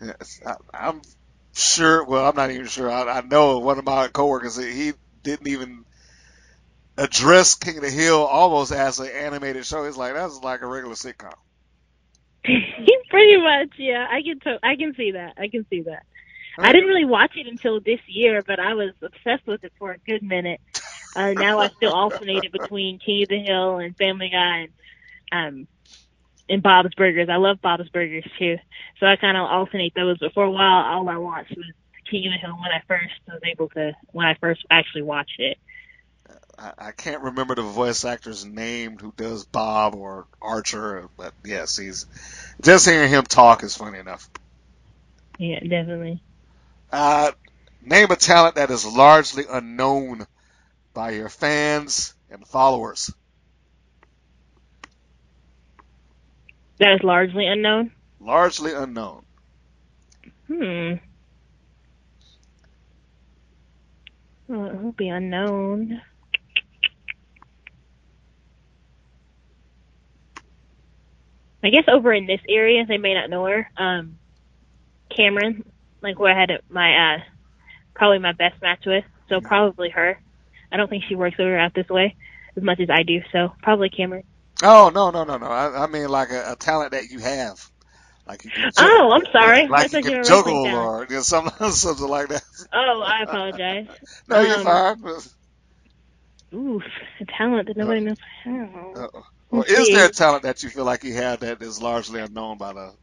Yes, 0.00 0.40
I, 0.46 0.56
I'm 0.74 1.02
sure. 1.54 2.04
Well, 2.04 2.26
I'm 2.28 2.36
not 2.36 2.50
even 2.50 2.66
sure. 2.66 2.90
I, 2.90 3.18
I 3.18 3.20
know 3.22 3.58
one 3.58 3.78
of 3.78 3.84
my 3.84 4.08
coworkers. 4.08 4.56
He 4.56 4.92
didn't 5.22 5.48
even 5.48 5.84
address 6.96 7.54
King 7.56 7.78
of 7.78 7.82
the 7.82 7.90
Hill 7.90 8.24
almost 8.24 8.72
as 8.72 9.00
an 9.00 9.08
animated 9.08 9.66
show. 9.66 9.84
He's 9.84 9.96
like 9.96 10.14
that's 10.14 10.40
like 10.42 10.62
a 10.62 10.66
regular 10.66 10.94
sitcom. 10.94 11.34
Pretty 13.10 13.36
much, 13.36 13.70
yeah. 13.76 14.06
I 14.10 14.22
can 14.22 14.40
to- 14.40 14.60
I 14.62 14.76
can 14.76 14.94
see 14.94 15.12
that. 15.12 15.34
I 15.36 15.48
can 15.48 15.66
see 15.68 15.82
that. 15.82 16.04
I 16.58 16.72
didn't 16.72 16.88
really 16.88 17.04
watch 17.06 17.36
it 17.36 17.46
until 17.46 17.80
this 17.80 18.00
year, 18.06 18.42
but 18.46 18.60
I 18.60 18.74
was 18.74 18.90
obsessed 19.02 19.46
with 19.46 19.64
it 19.64 19.72
for 19.78 19.92
a 19.92 19.98
good 19.98 20.22
minute. 20.22 20.60
Uh, 21.16 21.32
now 21.32 21.58
I 21.58 21.68
still 21.68 21.92
alternated 21.92 22.52
between 22.52 22.98
King 22.98 23.22
of 23.22 23.28
the 23.28 23.42
Hill 23.42 23.78
and 23.78 23.96
Family 23.96 24.28
Guy 24.30 24.66
and 24.66 24.72
um 25.32 25.68
and 26.48 26.62
Bob's 26.62 26.94
Burgers. 26.96 27.28
I 27.30 27.36
love 27.36 27.60
Bob's 27.62 27.88
Burgers 27.88 28.28
too, 28.38 28.56
so 28.98 29.06
I 29.06 29.16
kind 29.16 29.36
of 29.36 29.44
alternate 29.44 29.94
those. 29.94 30.18
But 30.18 30.34
for 30.34 30.44
a 30.44 30.50
while, 30.50 30.84
all 30.84 31.08
I 31.08 31.16
watched 31.16 31.56
was 31.56 31.66
King 32.10 32.26
of 32.26 32.32
the 32.32 32.38
Hill 32.38 32.56
when 32.60 32.72
I 32.72 32.82
first 32.86 33.14
was 33.26 33.40
able 33.44 33.68
to 33.70 33.92
when 34.12 34.26
I 34.26 34.34
first 34.34 34.66
actually 34.70 35.02
watched 35.02 35.38
it. 35.38 35.56
I, 36.60 36.72
I 36.78 36.92
can't 36.92 37.22
remember 37.22 37.54
the 37.54 37.62
voice 37.62 38.04
actor's 38.04 38.44
name 38.44 38.98
who 38.98 39.12
does 39.16 39.44
Bob 39.44 39.94
or 39.94 40.26
Archer, 40.42 41.08
but 41.16 41.32
yes, 41.44 41.76
he's 41.76 42.06
just 42.60 42.86
hearing 42.86 43.10
him 43.10 43.24
talk 43.24 43.62
is 43.62 43.76
funny 43.76 43.98
enough. 43.98 44.28
Yeah, 45.38 45.60
definitely. 45.60 46.22
Uh, 46.92 47.32
name 47.82 48.10
a 48.10 48.16
talent 48.16 48.56
that 48.56 48.70
is 48.70 48.84
largely 48.84 49.44
unknown 49.50 50.26
by 50.92 51.10
your 51.10 51.28
fans 51.28 52.14
and 52.30 52.46
followers. 52.46 53.10
That 56.78 56.94
is 56.94 57.02
largely 57.02 57.46
unknown. 57.46 57.92
Largely 58.20 58.74
unknown. 58.74 59.24
Hmm. 60.46 60.94
Well, 64.48 64.66
it 64.66 64.82
will 64.82 64.92
be 64.92 65.08
unknown. 65.08 66.02
I 71.62 71.70
guess 71.70 71.84
over 71.88 72.12
in 72.12 72.26
this 72.26 72.40
area, 72.48 72.84
they 72.86 72.98
may 72.98 73.14
not 73.14 73.30
know 73.30 73.44
her. 73.46 73.68
Um, 73.76 74.18
Cameron, 75.14 75.64
like 76.02 76.18
where 76.18 76.34
I 76.34 76.40
had 76.40 76.60
my 76.68 77.16
uh, 77.16 77.18
probably 77.94 78.18
my 78.18 78.32
best 78.32 78.60
match 78.62 78.84
with, 78.86 79.04
so 79.28 79.40
probably 79.40 79.90
her. 79.90 80.18
I 80.72 80.76
don't 80.76 80.88
think 80.88 81.04
she 81.08 81.14
works 81.16 81.36
over 81.38 81.58
out 81.58 81.74
this 81.74 81.88
way 81.88 82.16
as 82.56 82.62
much 82.62 82.80
as 82.80 82.90
I 82.90 83.02
do, 83.02 83.22
so 83.32 83.52
probably 83.62 83.90
Cameron. 83.90 84.24
Oh 84.62 84.90
no 84.94 85.10
no 85.10 85.24
no 85.24 85.38
no! 85.38 85.46
I, 85.46 85.84
I 85.84 85.86
mean 85.86 86.08
like 86.08 86.30
a, 86.30 86.52
a 86.52 86.56
talent 86.56 86.92
that 86.92 87.10
you 87.10 87.18
have, 87.20 87.70
like 88.26 88.44
you 88.44 88.50
can. 88.50 88.72
Oh, 88.78 89.12
I'm 89.12 89.26
sorry. 89.32 89.64
I 89.64 89.66
Like 89.68 89.92
you 89.92 90.00
can 90.00 90.22
juggle 90.22 90.74
or 90.74 91.06
you 91.08 91.16
know, 91.16 91.22
something 91.22 91.70
something 91.72 92.08
like 92.08 92.28
that. 92.28 92.42
Oh, 92.72 93.02
I 93.06 93.22
apologize. 93.22 93.86
No, 94.28 94.40
you're 94.40 94.58
Um, 94.58 94.64
fine. 94.64 94.96
Oof, 96.54 96.82
a 97.20 97.24
talent 97.26 97.68
that 97.68 97.76
nobody 97.76 98.00
knows. 98.00 98.16
I 98.44 98.50
don't 98.50 98.72
know. 98.72 98.94
Uh, 98.94 99.20
or 99.50 99.66
is 99.66 99.90
there 99.90 100.06
a 100.06 100.10
talent 100.10 100.44
that 100.44 100.62
you 100.62 100.70
feel 100.70 100.84
like 100.84 101.04
you 101.04 101.14
have 101.14 101.40
that 101.40 101.62
is 101.62 101.82
largely 101.82 102.20
unknown 102.20 102.58
by 102.58 102.72
the 102.72 102.94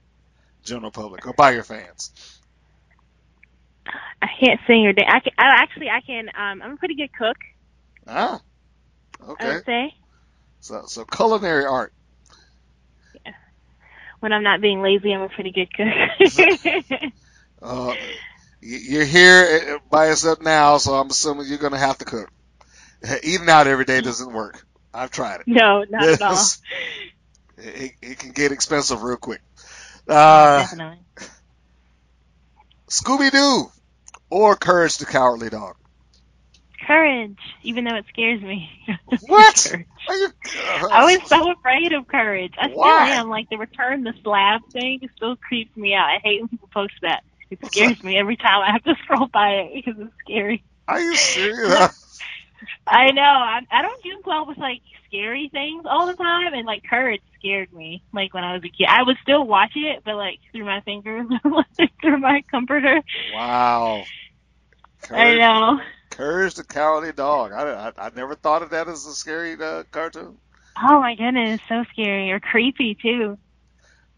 general 0.64 0.92
public 0.92 1.28
or 1.28 1.34
by 1.34 1.52
your 1.52 1.64
fans? 1.64 2.12
I 4.22 4.28
can't 4.40 4.60
sing 4.68 4.86
or 4.88 4.94
dance. 4.94 5.10
I 5.14 5.20
can. 5.20 5.34
I, 5.38 5.46
actually, 5.64 5.90
I 5.90 6.02
can. 6.02 6.30
Um, 6.30 6.62
I'm 6.62 6.74
a 6.74 6.78
pretty 6.78 6.96
good 6.96 7.12
cook. 7.14 7.38
Ah, 8.08 8.42
I 9.40 9.46
okay. 9.46 9.48
would 9.48 9.64
say 9.66 9.94
So 10.62 10.84
so 10.88 11.06
culinary 11.06 11.66
art. 11.66 11.94
Yeah. 13.26 13.34
when 14.20 14.34
I'm 14.34 14.44
not 14.44 14.62
being 14.62 14.82
lazy, 14.82 15.14
I'm 15.14 15.22
a 15.22 15.30
pretty 15.30 15.52
good 15.52 15.70
cook. 15.74 15.94
Uh, 17.62 17.96
you're 18.62 19.06
here 19.06 19.76
uh, 19.76 19.80
by 19.90 20.08
yourself 20.08 20.42
now, 20.42 20.78
so 20.78 20.94
I'm 20.96 21.10
assuming 21.10 21.48
you're 21.48 21.58
gonna 21.58 21.78
have 21.78 21.98
to 22.00 22.06
cook. 22.06 22.30
Eating 23.24 23.50
out 23.50 23.68
every 23.68 23.86
day 23.86 24.02
doesn't 24.02 24.34
work. 24.34 24.66
I've 24.94 25.12
tried 25.12 25.42
it. 25.42 25.48
no, 25.48 25.84
not 25.90 26.10
at 26.10 26.22
all. 26.22 26.46
It, 27.58 27.94
it 28.02 28.20
can 28.20 28.32
get 28.32 28.52
expensive 28.52 29.02
real 29.02 29.18
quick. 29.18 29.42
Uh, 30.08 30.60
Definitely. 30.60 31.00
Scooby 32.90 33.32
Doo 33.32 33.72
or 34.30 34.56
Courage 34.56 34.98
the 34.98 35.06
Cowardly 35.06 35.50
Dog. 35.50 35.76
Courage, 36.86 37.40
even 37.64 37.84
though 37.84 37.96
it 37.96 38.06
scares 38.10 38.42
me. 38.42 38.70
What? 39.28 39.74
You? 40.10 40.32
I 40.92 41.18
was 41.18 41.28
so 41.28 41.52
afraid 41.52 41.92
of 41.92 42.08
courage. 42.08 42.54
I 42.58 42.68
still 42.68 42.78
Why? 42.78 43.10
am. 43.10 43.30
Like 43.30 43.50
the 43.50 43.58
return 43.58 44.04
the 44.04 44.14
slab 44.24 44.62
thing 44.72 45.00
still 45.16 45.36
creeps 45.36 45.76
me 45.76 45.94
out. 45.94 46.06
I 46.06 46.20
hate 46.24 46.40
when 46.42 46.48
people 46.48 46.70
post 46.74 46.94
that. 47.02 47.24
It 47.50 47.60
scares 47.66 48.02
me 48.04 48.18
every 48.18 48.38
time 48.38 48.62
I 48.62 48.72
have 48.72 48.84
to 48.84 48.96
scroll 49.04 49.28
by 49.28 49.50
it 49.50 49.72
because 49.74 50.00
it's 50.00 50.14
scary. 50.24 50.64
Are 50.88 51.00
you 51.00 51.16
serious? 51.16 52.22
I 52.88 53.12
know. 53.12 53.22
I, 53.22 53.62
I 53.72 53.82
don't 53.82 54.04
do 54.04 54.22
well 54.26 54.46
with 54.46 54.58
like 54.58 54.82
scary 55.08 55.50
things 55.52 55.84
all 55.86 56.08
the 56.08 56.16
time, 56.16 56.54
and 56.54 56.66
like 56.66 56.84
courage 56.90 57.22
scared 57.40 57.72
me. 57.74 58.04
Like 58.14 58.34
when 58.34 58.44
I 58.44 58.54
was 58.54 58.64
a 58.64 58.70
kid, 58.70 58.88
I 58.90 59.04
would 59.04 59.18
still 59.22 59.46
watch 59.46 59.74
it, 59.76 60.04
but 60.06 60.16
like 60.16 60.40
through 60.52 60.66
my 60.66 60.82
fingers, 60.82 61.28
like 61.44 61.92
through 62.02 62.20
my 62.20 62.44
comforter. 62.50 63.02
wow. 63.34 64.04
I 65.14 65.36
Courage, 65.36 65.38
know. 65.38 65.80
Courage 66.12 66.56
the 66.56 66.64
Cowardly 66.64 67.12
Dog. 67.14 67.52
I, 67.52 67.90
I, 67.90 68.08
I 68.08 68.12
never 68.16 68.36
thought 68.36 68.64
of 68.64 68.72
that 68.72 68.88
as 68.88 69.06
a 69.06 69.14
scary 69.14 69.56
uh, 69.62 69.84
cartoon. 69.92 70.38
Oh 70.82 71.00
my 71.02 71.16
goodness, 71.16 71.60
so 71.68 71.84
scary 71.92 72.32
or 72.32 72.40
creepy 72.40 72.96
too. 72.96 73.38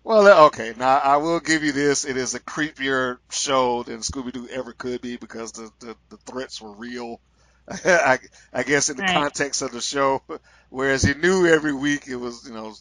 Well, 0.04 0.28
uh, 0.28 0.48
okay. 0.48 0.74
Now 0.78 0.98
I 0.98 1.18
will 1.18 1.40
give 1.40 1.64
you 1.64 1.72
this. 1.72 2.06
It 2.06 2.18
is 2.18 2.34
a 2.36 2.40
creepier 2.40 3.18
show 3.32 3.84
than 3.84 4.00
Scooby 4.00 4.32
Doo 4.34 4.48
ever 4.50 4.74
could 4.74 5.02
be 5.02 5.18
because 5.18 5.52
the, 5.54 5.72
the, 5.80 5.96
the 6.10 6.18
threats 6.18 6.62
were 6.62 6.74
real. 6.74 7.22
I, 7.86 8.20
I 8.54 8.64
guess 8.64 8.90
in 8.90 8.98
the 8.98 9.04
Right. 9.04 9.04
context 9.04 9.62
of 9.64 9.72
the 9.72 9.82
show, 9.82 10.24
whereas 10.70 11.04
he 11.04 11.16
knew 11.16 11.48
every 11.48 11.74
week 11.74 12.08
it 12.08 12.18
was 12.18 12.46
you 12.48 12.54
know 12.56 12.74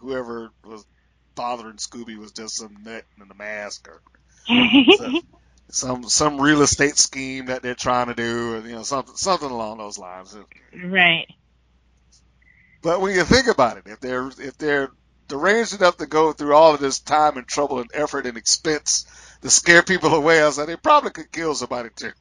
whoever 0.00 0.50
was 0.64 0.84
bothering 1.36 1.76
Scooby 1.76 2.16
was 2.18 2.32
just 2.32 2.56
some 2.56 2.82
nut 2.84 3.04
in 3.20 3.30
a 3.30 3.34
mask 3.36 3.88
or 3.88 4.02
so- 4.88 5.12
some 5.70 6.04
some 6.04 6.40
real 6.40 6.62
estate 6.62 6.98
scheme 6.98 7.46
that 7.46 7.62
they're 7.62 7.74
trying 7.76 8.08
to 8.08 8.14
do, 8.14 8.54
or 8.54 8.60
you 8.68 8.74
know 8.76 8.84
something 8.84 9.16
something 9.16 9.50
along 9.50 9.78
those 9.78 9.98
lines. 9.98 10.36
right. 10.84 11.26
But 12.82 13.00
when 13.00 13.14
you 13.14 13.24
think 13.24 13.48
about 13.48 13.78
it, 13.78 13.84
if 13.86 14.00
they're 14.00 14.28
if 14.28 14.56
they're 14.58 14.90
deranged 15.28 15.74
enough 15.74 15.98
to 15.98 16.06
go 16.06 16.32
through 16.32 16.54
all 16.54 16.74
of 16.74 16.80
this 16.80 17.00
time 17.00 17.36
and 17.36 17.46
trouble 17.46 17.80
and 17.80 17.90
effort 17.94 18.26
and 18.26 18.38
expense 18.38 19.06
to 19.42 19.50
scare 19.50 19.82
people 19.82 20.14
away, 20.14 20.42
I 20.42 20.50
said 20.50 20.66
they 20.68 20.76
probably 20.76 21.10
could 21.12 21.32
kill 21.32 21.54
somebody 21.54 21.90
too. 21.96 22.12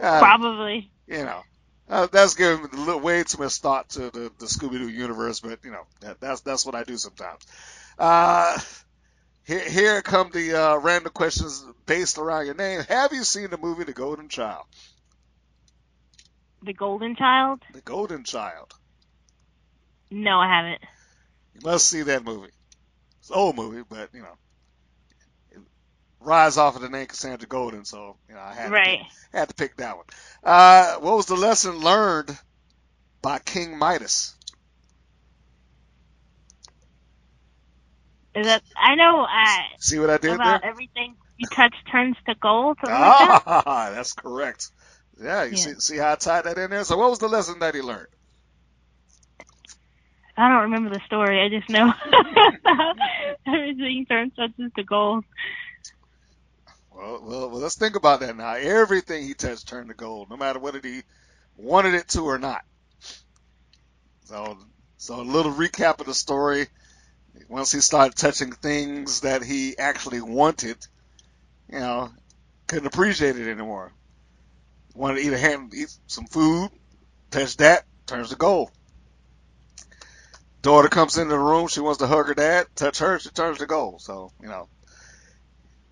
Uh, 0.00 0.32
Probably. 0.32 0.92
You 1.06 1.24
know, 1.24 1.42
Uh, 1.88 2.06
that's 2.10 2.34
giving 2.34 3.02
way 3.02 3.22
too 3.24 3.42
much 3.42 3.58
thought 3.58 3.90
to 3.90 4.10
the, 4.10 4.32
the 4.38 4.46
Scooby 4.46 4.78
Doo 4.78 4.88
universe, 4.88 5.40
but 5.40 5.62
you 5.64 5.70
know 5.70 5.84
that, 6.00 6.18
that's 6.20 6.40
that's 6.40 6.64
what 6.64 6.74
I 6.74 6.82
do 6.82 6.96
sometimes. 6.96 7.42
Uh, 7.98 8.58
here, 9.44 9.68
here 9.68 10.02
come 10.02 10.30
the 10.32 10.54
uh, 10.54 10.76
random 10.78 11.12
questions 11.12 11.62
based 11.84 12.16
around 12.16 12.46
your 12.46 12.54
name. 12.54 12.80
Have 12.88 13.12
you 13.12 13.22
seen 13.22 13.50
the 13.50 13.58
movie 13.58 13.84
The 13.84 13.92
Golden 13.92 14.28
Child? 14.28 14.64
The 16.62 16.72
Golden 16.72 17.14
Child? 17.16 17.60
The 17.74 17.82
Golden 17.82 18.24
Child. 18.24 18.72
No, 20.10 20.38
I 20.40 20.48
haven't. 20.48 20.80
You 21.54 21.60
must 21.62 21.86
see 21.86 22.02
that 22.02 22.24
movie. 22.24 22.52
It's 23.20 23.28
an 23.28 23.36
old 23.36 23.56
movie, 23.56 23.82
but 23.88 24.08
you 24.14 24.22
know, 24.22 24.38
rise 26.24 26.58
off 26.58 26.76
of 26.76 26.82
the 26.82 26.90
name 26.90 27.06
Cassandra 27.06 27.48
Golden, 27.48 27.84
so 27.84 28.18
you 28.28 28.34
know 28.36 28.42
I 28.42 28.54
had 28.54 28.70
Right. 28.70 28.82
to 28.84 28.90
pick, 28.90 29.00
had 29.32 29.48
to 29.50 29.54
pick 29.54 29.76
that 29.78 29.96
one. 29.96 30.06
Uh, 30.44 30.96
what 31.00 31.16
was 31.16 31.26
the 31.26 31.36
lesson 31.36 31.78
learned 31.80 32.36
by 33.22 33.38
King 33.40 33.78
Midas? 33.78 34.34
Is 38.34 38.46
that 38.46 38.62
I 38.76 38.94
know 38.96 39.24
uh, 39.24 39.62
See 39.78 39.98
what 39.98 40.10
I 40.10 40.18
did 40.18 40.42
about 40.42 40.44
there? 40.44 40.64
everything 40.64 41.16
you 41.38 41.48
touch 41.56 41.74
turns 41.92 42.16
to 42.28 42.34
gold. 42.42 42.78
Something 42.82 43.00
like 43.00 43.16
that. 43.18 43.36
Ah, 43.46 43.90
that's 43.94 44.14
correct. 44.14 44.70
Yeah, 45.20 45.44
you 45.44 45.56
Yeah. 45.56 45.58
see 45.58 45.74
see 45.80 45.98
how 45.98 46.12
I 46.12 46.16
tied 46.16 46.44
that 46.44 46.58
in 46.58 46.70
there. 46.70 46.84
So 46.84 46.96
what 46.98 47.10
was 47.10 47.20
the 47.20 47.28
lesson 47.28 47.60
that 47.60 47.74
he 47.74 47.82
learned? 47.82 48.08
I 50.36 50.48
don't 50.48 50.62
remember 50.70 50.90
the 50.90 51.00
story. 51.06 51.40
I 51.42 51.48
just 51.50 51.70
know 51.70 51.92
everything 53.48 54.06
turns 54.08 54.32
touches 54.36 54.72
to 54.76 54.84
gold. 54.84 55.24
Well, 56.94 57.20
well, 57.22 57.48
let's 57.50 57.74
think 57.74 57.96
about 57.96 58.20
that 58.20 58.36
now. 58.36 58.54
Everything 58.54 59.24
he 59.24 59.34
touched 59.34 59.68
turned 59.68 59.88
to 59.88 59.94
gold, 59.94 60.30
no 60.30 60.36
matter 60.36 60.60
whether 60.60 60.80
he 60.82 61.02
wanted 61.56 61.94
it 61.94 62.08
to 62.08 62.22
or 62.22 62.38
not. 62.38 62.62
So, 64.24 64.58
so 64.96 65.20
a 65.20 65.22
little 65.22 65.52
recap 65.52 66.00
of 66.00 66.06
the 66.06 66.14
story. 66.14 66.68
Once 67.48 67.72
he 67.72 67.80
started 67.80 68.16
touching 68.16 68.52
things 68.52 69.20
that 69.22 69.42
he 69.42 69.76
actually 69.76 70.20
wanted, 70.20 70.76
you 71.68 71.80
know, 71.80 72.10
couldn't 72.68 72.86
appreciate 72.86 73.36
it 73.36 73.50
anymore. 73.50 73.92
Wanted 74.94 75.16
to 75.16 75.26
eat 75.26 75.32
a 75.32 75.38
hand, 75.38 75.74
eat 75.74 75.92
some 76.06 76.26
food, 76.26 76.70
touch 77.32 77.56
that, 77.56 77.84
turns 78.06 78.30
to 78.30 78.36
gold. 78.36 78.70
Daughter 80.62 80.88
comes 80.88 81.18
into 81.18 81.34
the 81.34 81.38
room, 81.38 81.66
she 81.66 81.80
wants 81.80 81.98
to 81.98 82.06
hug 82.06 82.28
her 82.28 82.34
dad, 82.34 82.68
touch 82.76 83.00
her, 83.00 83.18
she 83.18 83.30
turns 83.30 83.58
to 83.58 83.66
gold. 83.66 84.00
So, 84.00 84.30
you 84.40 84.48
know, 84.48 84.68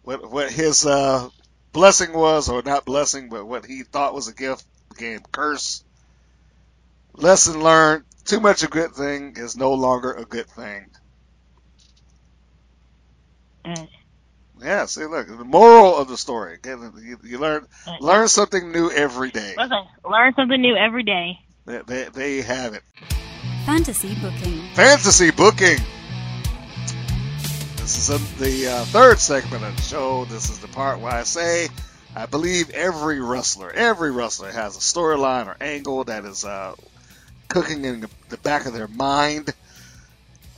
what 0.03 0.31
what 0.31 0.51
his 0.51 0.85
uh, 0.87 1.29
blessing 1.73 2.13
was, 2.13 2.49
or 2.49 2.63
not 2.63 2.85
blessing, 2.85 3.29
but 3.29 3.47
what 3.47 3.65
he 3.65 3.83
thought 3.83 4.15
was 4.15 4.29
a 4.29 4.35
gift 4.35 4.65
became 4.91 5.21
curse. 5.31 5.85
Lesson 7.15 7.63
learned: 7.63 8.05
too 8.25 8.41
much 8.41 8.63
a 8.63 8.69
good 8.69 8.93
thing 8.93 9.35
is 9.37 9.57
no 9.57 9.75
longer 9.75 10.13
a 10.13 10.25
good 10.25 10.49
thing. 10.49 10.87
Mm. 13.65 13.89
Yeah, 14.61 14.87
see, 14.87 15.05
look, 15.05 15.27
the 15.27 15.45
moral 15.45 15.97
of 15.97 16.09
the 16.09 16.17
story: 16.17 16.59
you, 16.65 17.19
you 17.23 17.39
learn 17.39 17.67
Mm. 17.87 18.01
learn 18.01 18.29
something 18.29 18.73
new 18.73 18.91
every 18.91 19.31
day. 19.31 19.55
Listen, 19.57 19.85
learn 20.05 20.35
something 20.35 20.61
new 20.61 20.77
every 20.77 21.03
day. 21.03 21.39
There, 21.65 21.83
there, 21.85 22.11
there 22.11 22.29
you 22.29 22.43
have 22.43 22.75
it. 22.75 22.83
Fantasy 23.67 24.15
booking. 24.17 24.63
Fantasy 24.75 25.31
booking. 25.31 25.79
This 27.83 28.09
is 28.09 28.11
a, 28.11 28.41
the 28.41 28.69
uh, 28.69 28.85
third 28.85 29.19
segment 29.19 29.65
of 29.65 29.75
the 29.75 29.83
show. 29.83 30.25
This 30.27 30.51
is 30.51 30.61
the 30.61 30.69
part 30.69 31.01
where 31.01 31.13
I 31.13 31.25
say 31.25 31.67
I 32.15 32.27
believe 32.27 32.71
every 32.71 33.21
wrestler, 33.21 33.73
every 33.73 34.13
wrestler 34.13 34.53
has 34.53 34.77
a 34.77 34.79
storyline 34.79 35.49
or 35.49 35.57
angle 35.61 36.05
that 36.05 36.25
is 36.25 36.45
uh, 36.45 36.77
cooking 37.49 37.85
in 37.85 38.07
the, 38.29 38.37
back 38.37 38.67
of 38.67 38.73
their 38.73 38.87
mind 38.87 39.53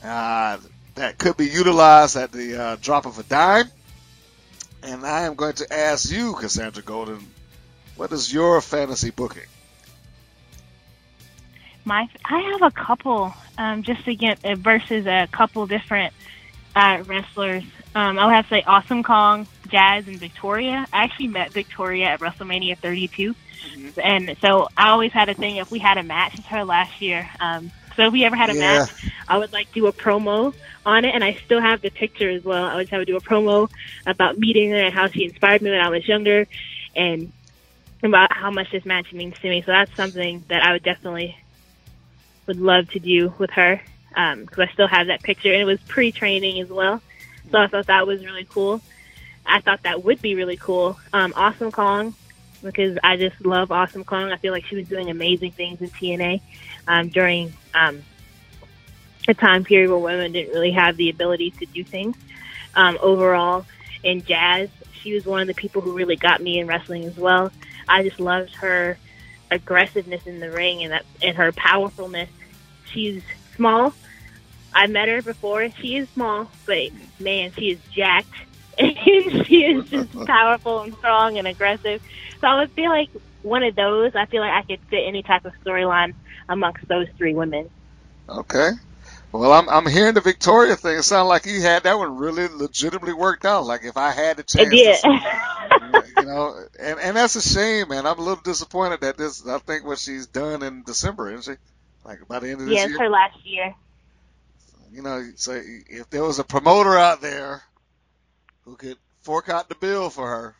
uh, 0.03 0.59
that 0.93 1.17
could 1.17 1.35
be 1.35 1.47
utilized 1.47 2.15
at 2.15 2.31
the 2.31 2.61
uh, 2.61 2.77
drop 2.79 3.07
of 3.07 3.17
a 3.17 3.23
dime. 3.23 3.71
And 4.83 5.03
I 5.03 5.21
am 5.21 5.33
going 5.33 5.55
to 5.55 5.73
ask 5.73 6.11
you, 6.11 6.35
Cassandra 6.35 6.83
Golden, 6.83 7.25
what 7.95 8.11
is 8.11 8.31
your 8.31 8.61
fantasy 8.61 9.09
booking? 9.09 9.47
My, 11.85 12.07
I 12.23 12.39
have 12.39 12.61
a 12.61 12.71
couple, 12.71 13.33
um, 13.57 13.81
just 13.81 14.05
to 14.05 14.13
get 14.13 14.45
uh, 14.45 14.53
versus 14.53 15.07
a 15.07 15.27
couple 15.31 15.65
different 15.65 16.13
uh, 16.75 16.97
wrestlers. 17.05 17.63
Um, 17.95 18.19
I 18.19 18.25
would 18.25 18.35
have 18.35 18.47
to 18.49 18.55
say 18.55 18.63
Awesome 18.67 19.03
Kong, 19.03 19.47
Jazz, 19.71 20.05
and 20.07 20.19
Victoria. 20.19 20.85
I 20.93 21.03
actually 21.03 21.27
met 21.29 21.53
Victoria 21.53 22.07
at 22.07 22.19
WrestleMania 22.19 22.79
32, 22.81 23.33
and 23.97 24.29
so 24.43 24.67
I 24.77 24.89
always 24.89 25.11
had 25.13 25.29
a 25.29 25.35
thing. 25.35 25.57
If 25.57 25.71
we 25.71 25.79
had 25.79 25.97
a 25.97 26.03
match, 26.03 26.33
with 26.35 26.45
her 26.47 26.65
last 26.65 26.91
year. 27.01 27.27
Um, 27.39 27.71
so 27.95 28.07
if 28.07 28.13
we 28.13 28.25
ever 28.25 28.35
had 28.35 28.49
a 28.49 28.55
Yeah. 28.55 28.85
match, 28.85 28.89
I 29.27 29.37
would 29.37 29.53
like 29.53 29.67
do 29.73 29.87
a 29.87 29.93
promo 29.93 30.53
on 30.85 31.05
it, 31.05 31.15
and 31.15 31.23
I 31.23 31.37
still 31.45 31.61
have 31.61 31.81
the 31.81 31.91
picture 31.91 32.29
as 32.29 32.43
well. 32.43 32.63
I 32.65 32.75
would 32.75 32.89
have 32.91 33.01
to 33.01 33.05
do 33.05 33.17
a 33.17 33.21
promo 33.21 33.69
about 34.05 34.37
meeting 34.37 34.71
her 34.71 34.81
and 34.85 34.93
how 34.93 35.07
she 35.09 35.23
inspired 35.25 35.61
me 35.61 35.71
when 35.71 35.79
I 35.79 35.89
was 35.89 36.07
younger, 36.07 36.45
and 36.95 37.31
about 38.03 38.29
how 38.35 38.51
much 38.51 38.67
this 38.71 38.85
match 38.85 39.07
means 39.13 39.33
to 39.41 39.49
me. 39.49 39.63
So 39.65 39.71
that's 39.71 39.91
something 39.97 40.45
that 40.49 40.61
I 40.63 40.73
would 40.73 40.83
definitely 40.83 41.35
would 42.47 42.57
love 42.57 42.87
to 42.89 42.99
do 42.99 43.33
with 43.39 43.49
her 43.51 43.81
because 44.15 44.59
I 44.59 44.67
still 44.73 44.87
have 44.87 45.07
that 45.07 45.21
picture, 45.23 45.51
and 45.51 45.61
it 45.61 45.65
was 45.65 45.79
pre-training 45.81 46.61
as 46.61 46.69
well. 46.69 47.01
So 47.51 47.59
I 47.59 47.67
thought 47.67 47.87
that 47.87 48.07
was 48.07 48.25
really 48.25 48.45
cool. 48.45 48.81
I 49.45 49.61
thought 49.61 49.83
that 49.83 50.03
would 50.03 50.21
be 50.21 50.35
really 50.35 50.57
cool. 50.57 50.97
Um, 51.13 51.33
awesome 51.35 51.71
Kong, 51.71 52.15
because 52.63 52.97
I 53.03 53.17
just 53.17 53.45
love 53.45 53.71
Awesome 53.71 54.03
Kong. 54.03 54.31
I 54.31 54.37
feel 54.37 54.51
like 54.51 54.65
she 54.65 54.75
was 54.75 54.87
doing 54.87 55.09
amazing 55.09 55.51
things 55.51 55.81
in 55.81 55.89
TNA 55.89 56.41
um, 56.87 57.09
during 57.09 57.53
um, 57.73 58.01
a 59.27 59.33
time 59.33 59.63
period 59.63 59.89
where 59.89 59.99
women 59.99 60.31
didn't 60.31 60.53
really 60.53 60.71
have 60.71 60.97
the 60.97 61.09
ability 61.09 61.51
to 61.51 61.65
do 61.65 61.83
things. 61.83 62.15
Um, 62.75 62.97
overall, 63.01 63.65
in 64.03 64.23
Jazz, 64.23 64.69
she 65.01 65.13
was 65.13 65.25
one 65.25 65.41
of 65.41 65.47
the 65.47 65.53
people 65.53 65.81
who 65.81 65.93
really 65.93 66.15
got 66.15 66.41
me 66.41 66.59
in 66.59 66.67
wrestling 66.67 67.05
as 67.05 67.17
well. 67.17 67.51
I 67.87 68.03
just 68.03 68.19
loved 68.19 68.53
her 68.55 68.97
aggressiveness 69.51 70.25
in 70.25 70.39
the 70.39 70.49
ring 70.49 70.83
and 70.83 70.91
that 70.91 71.05
and 71.21 71.37
her 71.37 71.51
powerfulness. 71.51 72.29
She's 72.91 73.21
small. 73.55 73.93
I 74.75 74.87
met 74.87 75.07
her 75.07 75.21
before. 75.21 75.69
She 75.71 75.95
is 75.95 76.09
small, 76.09 76.51
but 76.65 76.89
man, 77.19 77.53
she 77.57 77.71
is 77.71 77.79
jacked. 77.95 78.27
And 78.77 78.91
she 79.47 79.63
is 79.63 79.89
just 79.89 80.13
powerful 80.27 80.81
and 80.81 80.93
strong 80.95 81.37
and 81.37 81.47
aggressive. 81.47 82.03
So 82.41 82.47
I 82.47 82.59
would 82.59 82.71
feel 82.73 82.89
like 82.89 83.09
one 83.41 83.63
of 83.63 83.73
those. 83.75 84.13
I 84.15 84.25
feel 84.25 84.41
like 84.41 84.51
I 84.51 84.63
could 84.63 84.81
fit 84.89 85.07
any 85.07 85.23
type 85.23 85.45
of 85.45 85.53
storyline 85.65 86.13
amongst 86.49 86.85
those 86.89 87.07
three 87.17 87.33
women. 87.33 87.69
Okay. 88.27 88.71
Well, 89.31 89.53
I'm 89.53 89.69
I'm 89.69 89.85
hearing 89.85 90.13
the 90.13 90.21
Victoria 90.21 90.75
thing. 90.75 90.97
It 90.97 91.03
sounds 91.03 91.29
like 91.29 91.45
you 91.45 91.61
had 91.61 91.83
that 91.83 91.97
one 91.97 92.17
really 92.17 92.47
legitimately 92.47 93.13
worked 93.13 93.45
out. 93.45 93.65
Like 93.65 93.83
if 93.83 93.97
I 93.97 94.11
had 94.11 94.37
the 94.37 94.43
chance, 94.43 94.73
It 94.73 95.01
did. 95.03 96.13
you 96.17 96.25
know, 96.25 96.55
and 96.79 96.99
and 96.99 97.17
that's 97.17 97.35
a 97.35 97.41
shame, 97.41 97.89
man. 97.89 98.05
I'm 98.05 98.19
a 98.19 98.21
little 98.21 98.43
disappointed 98.43 99.01
that 99.01 99.17
this. 99.17 99.45
I 99.47 99.59
think 99.59 99.85
what 99.85 99.99
she's 99.99 100.27
done 100.27 100.63
in 100.63 100.83
December, 100.83 101.31
isn't 101.31 101.53
she? 101.53 101.59
Like 102.05 102.27
by 102.27 102.39
the 102.39 102.49
end 102.49 102.61
of 102.61 102.67
this 102.67 102.75
yeah, 102.75 102.87
year. 102.87 102.99
her 102.99 103.09
last 103.09 103.45
year. 103.45 103.73
You 104.91 105.01
know, 105.01 105.31
so 105.35 105.59
if 105.63 106.09
there 106.09 106.23
was 106.23 106.39
a 106.39 106.43
promoter 106.43 106.97
out 106.97 107.21
there 107.21 107.63
who 108.63 108.75
could 108.77 108.97
fork 109.23 109.49
out 109.49 109.69
the 109.69 109.75
bill 109.75 110.09
for 110.09 110.27
her, 110.27 110.55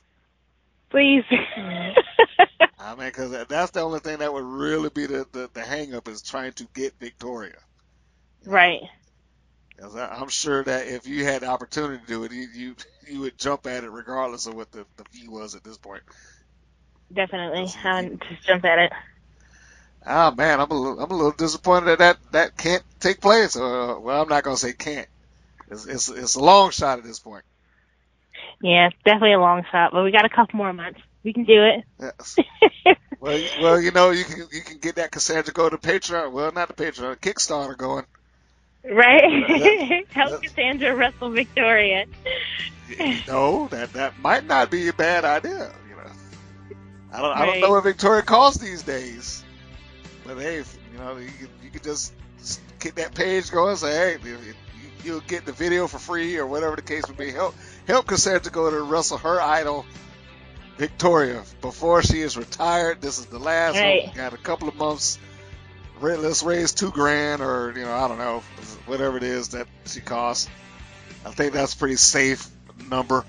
Please. 0.89 1.23
I 2.79 2.95
mean, 2.95 3.07
because 3.07 3.31
that's 3.47 3.71
the 3.71 3.81
only 3.81 3.99
thing 3.99 4.19
that 4.19 4.33
would 4.33 4.43
really 4.43 4.89
be 4.89 5.07
the 5.07 5.27
the, 5.31 5.49
the 5.53 5.61
hang 5.61 5.93
up 5.95 6.07
is 6.07 6.21
trying 6.21 6.53
to 6.53 6.67
get 6.73 6.99
Victoria. 6.99 7.57
right. 8.45 8.81
I- 9.83 10.17
I'm 10.21 10.29
sure 10.29 10.63
that 10.63 10.87
if 10.87 11.05
you 11.07 11.25
had 11.25 11.41
the 11.41 11.47
opportunity 11.47 11.99
to 11.99 12.07
do 12.07 12.23
it, 12.23 12.31
you 12.31 12.47
you, 12.53 12.75
you 13.07 13.19
would 13.21 13.37
jump 13.37 13.67
at 13.67 13.83
it 13.83 13.89
regardless 13.91 14.47
of 14.47 14.55
what 14.55 14.71
the, 14.71 14.85
the 14.97 15.05
fee 15.05 15.27
was 15.27 15.55
at 15.55 15.63
this 15.63 15.77
point. 15.77 16.03
Definitely. 17.13 17.71
Um, 17.83 18.19
just 18.29 18.45
jump 18.47 18.65
at 18.65 18.79
it. 18.79 18.91
Ah 20.05 20.33
man, 20.35 20.59
I'm 20.59 20.69
a 20.69 20.73
little, 20.73 20.99
I'm 20.99 21.09
a 21.11 21.15
little 21.15 21.31
disappointed 21.31 21.85
that 21.87 21.97
that, 21.99 22.17
that 22.31 22.57
can't 22.57 22.83
take 22.99 23.21
place. 23.21 23.55
Uh, 23.55 23.97
well, 23.99 24.21
I'm 24.21 24.29
not 24.29 24.43
gonna 24.43 24.57
say 24.57 24.73
can't. 24.73 25.07
It's, 25.71 25.85
it's 25.85 26.09
it's 26.09 26.35
a 26.35 26.39
long 26.43 26.71
shot 26.71 26.99
at 26.99 27.03
this 27.03 27.19
point. 27.19 27.43
Yeah, 28.61 28.87
it's 28.87 28.95
definitely 29.03 29.33
a 29.33 29.39
long 29.39 29.63
shot, 29.71 29.91
but 29.91 30.03
we 30.03 30.11
got 30.11 30.25
a 30.25 30.29
couple 30.29 30.57
more 30.57 30.73
months. 30.73 30.99
We 31.23 31.33
can 31.33 31.43
do 31.45 31.63
it. 31.63 31.83
Yes. 31.99 32.35
well, 33.19 33.37
you- 33.37 33.49
well, 33.61 33.81
you 33.81 33.91
know, 33.91 34.11
you 34.11 34.23
can 34.23 34.45
you 34.51 34.61
can 34.61 34.77
get 34.77 34.95
that 34.95 35.11
Cassandra 35.11 35.53
go 35.53 35.69
to 35.69 35.77
Patreon. 35.77 36.31
Well, 36.31 36.51
not 36.51 36.67
the 36.67 36.75
Patreon, 36.75 37.17
Kickstarter 37.17 37.75
going. 37.77 38.05
Right? 38.87 40.05
Help 40.11 40.43
Cassandra 40.43 40.95
wrestle 40.95 41.31
Victoria. 41.31 42.05
No, 43.27 43.67
that 43.69 43.93
that 43.93 44.19
might 44.19 44.45
not 44.45 44.69
be 44.69 44.87
a 44.87 44.93
bad 44.93 45.25
idea. 45.25 45.71
You 45.89 45.95
know, 45.95 46.11
I 47.11 47.21
don't 47.21 47.35
I 47.37 47.45
don't 47.47 47.61
know 47.61 47.71
what 47.71 47.83
Victoria 47.83 48.21
calls 48.21 48.55
these 48.55 48.83
days, 48.83 49.43
but 50.25 50.37
hey, 50.37 50.57
if, 50.57 50.77
you 50.91 50.99
know, 50.99 51.17
you 51.17 51.29
could, 51.29 51.49
you 51.63 51.69
could 51.69 51.83
just 51.83 52.13
get 52.79 52.95
that 52.95 53.13
page 53.15 53.51
going. 53.51 53.75
Say, 53.75 54.17
hey, 54.21 54.29
you, 54.29 54.37
you'll 55.03 55.19
get 55.21 55.45
the 55.45 55.51
video 55.51 55.87
for 55.87 55.99
free 55.99 56.37
or 56.37 56.45
whatever 56.47 56.75
the 56.75 56.81
case 56.81 57.07
would 57.07 57.17
be. 57.17 57.31
Help 57.31 57.55
help 57.87 58.07
Cassandra 58.07 58.51
go 58.51 58.69
to 58.69 58.81
wrestle 58.81 59.17
her 59.17 59.41
idol 59.41 59.85
Victoria, 60.77 61.43
before 61.61 62.03
she 62.03 62.19
is 62.21 62.35
retired, 62.35 63.01
this 63.01 63.17
is 63.17 63.27
the 63.27 63.39
last 63.39 63.75
Right. 63.75 64.05
one. 64.07 64.15
Got 64.15 64.33
a 64.33 64.37
couple 64.37 64.67
of 64.67 64.75
months. 64.75 65.17
Let's 66.01 66.43
raise 66.43 66.73
two 66.73 66.91
grand, 66.91 67.41
or 67.41 67.73
you 67.75 67.83
know, 67.83 67.93
I 67.93 68.07
don't 68.09 68.17
know, 68.17 68.39
whatever 68.85 69.15
it 69.15 69.23
is 69.23 69.49
that 69.49 69.67
she 69.85 70.01
costs. 70.01 70.49
I 71.25 71.31
think 71.31 71.53
that's 71.53 71.73
a 71.73 71.77
pretty 71.77 71.95
safe 71.95 72.47
number. 72.89 73.23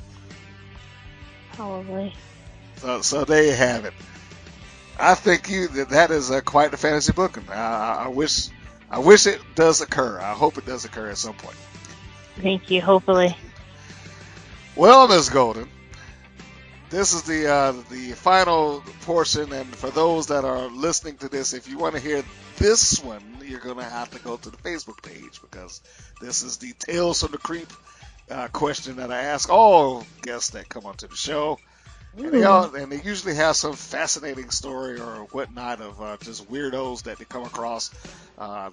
Probably. 1.53 2.13
So, 2.79 3.01
so 3.03 3.25
there 3.25 3.45
you 3.45 3.53
have 3.53 3.85
it. 3.85 3.95
I 4.99 5.15
think 5.15 5.51
you 5.51 5.69
that 5.69 5.91
that 5.91 6.11
is 6.11 6.31
uh, 6.31 6.41
quite 6.41 6.71
the 6.71 6.77
fantasy 6.77 7.13
booking. 7.13 7.45
I, 7.51 8.05
I 8.05 8.09
wish, 8.09 8.49
I 8.91 8.99
wish 8.99 9.27
it 9.27 9.41
does 9.55 9.81
occur. 9.81 10.19
I 10.21 10.33
hope 10.33 10.59
it 10.59 10.67
does 10.67 10.85
occur 10.85 11.09
at 11.09 11.19
some 11.19 11.35
point. 11.35 11.57
Thank 12.41 12.71
you. 12.71 12.81
Hopefully. 12.81 13.37
Well, 14.75 15.09
Miss 15.09 15.31
Golden, 15.31 15.69
this 16.91 17.13
is 17.13 17.23
the 17.23 17.51
uh, 17.51 17.73
the 17.91 18.13
final 18.13 18.83
portion, 19.03 19.53
and 19.53 19.67
for 19.75 19.91
those 19.91 20.29
that 20.29 20.45
are 20.45 20.69
listening 20.69 21.17
to 21.19 21.29
this, 21.29 21.55
if 21.55 21.69
you 21.69 21.79
want 21.79 21.95
to 21.95 22.01
hear 22.01 22.23
this 22.59 23.03
one, 23.03 23.23
you're 23.45 23.61
going 23.61 23.79
to 23.79 23.85
have 23.85 24.11
to 24.11 24.19
go 24.21 24.37
to 24.37 24.51
the 24.51 24.57
Facebook 24.59 25.03
page 25.03 25.41
because 25.41 25.81
this 26.21 26.43
is 26.43 26.59
the 26.59 26.73
Tales 26.79 27.23
from 27.23 27.33
the 27.33 27.39
Creep 27.39 27.73
uh, 28.31 28.49
question 28.49 28.97
that 28.97 29.13
I 29.13 29.23
ask 29.23 29.51
all 29.51 30.07
guests 30.23 30.51
that 30.51 30.69
come 30.69 30.87
onto 30.87 31.07
the 31.07 31.17
show. 31.17 31.59
And 32.17 32.33
they, 32.33 32.45
all, 32.45 32.75
and 32.75 32.91
they 32.91 33.01
usually 33.03 33.35
have 33.35 33.57
some 33.57 33.75
fascinating 33.75 34.51
story 34.51 34.99
or 34.99 35.27
whatnot 35.33 35.81
of 35.81 36.01
uh, 36.01 36.17
just 36.21 36.51
weirdos 36.51 37.03
that 37.03 37.19
they 37.19 37.25
come 37.27 37.45
across, 37.45 37.91
uh, 38.39 38.71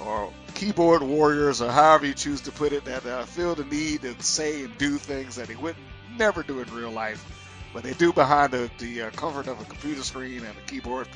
or 0.00 0.32
keyboard 0.54 1.02
warriors, 1.02 1.60
or 1.60 1.70
however 1.70 2.06
you 2.06 2.14
choose 2.14 2.40
to 2.42 2.52
put 2.52 2.72
it, 2.72 2.84
that 2.86 3.04
uh, 3.04 3.24
feel 3.24 3.54
the 3.54 3.64
need 3.64 4.02
to 4.02 4.20
say 4.22 4.64
and 4.64 4.76
do 4.78 4.96
things 4.96 5.36
that 5.36 5.48
they 5.48 5.54
wouldn't 5.56 5.84
never 6.16 6.42
do 6.42 6.60
in 6.60 6.74
real 6.74 6.90
life, 6.90 7.70
but 7.74 7.82
they 7.82 7.92
do 7.92 8.12
behind 8.12 8.52
the, 8.52 8.70
the 8.78 9.02
uh, 9.02 9.10
comfort 9.10 9.48
of 9.48 9.60
a 9.60 9.64
computer 9.64 10.02
screen 10.02 10.38
and 10.38 10.56
a 10.56 10.66
keyboard. 10.66 11.06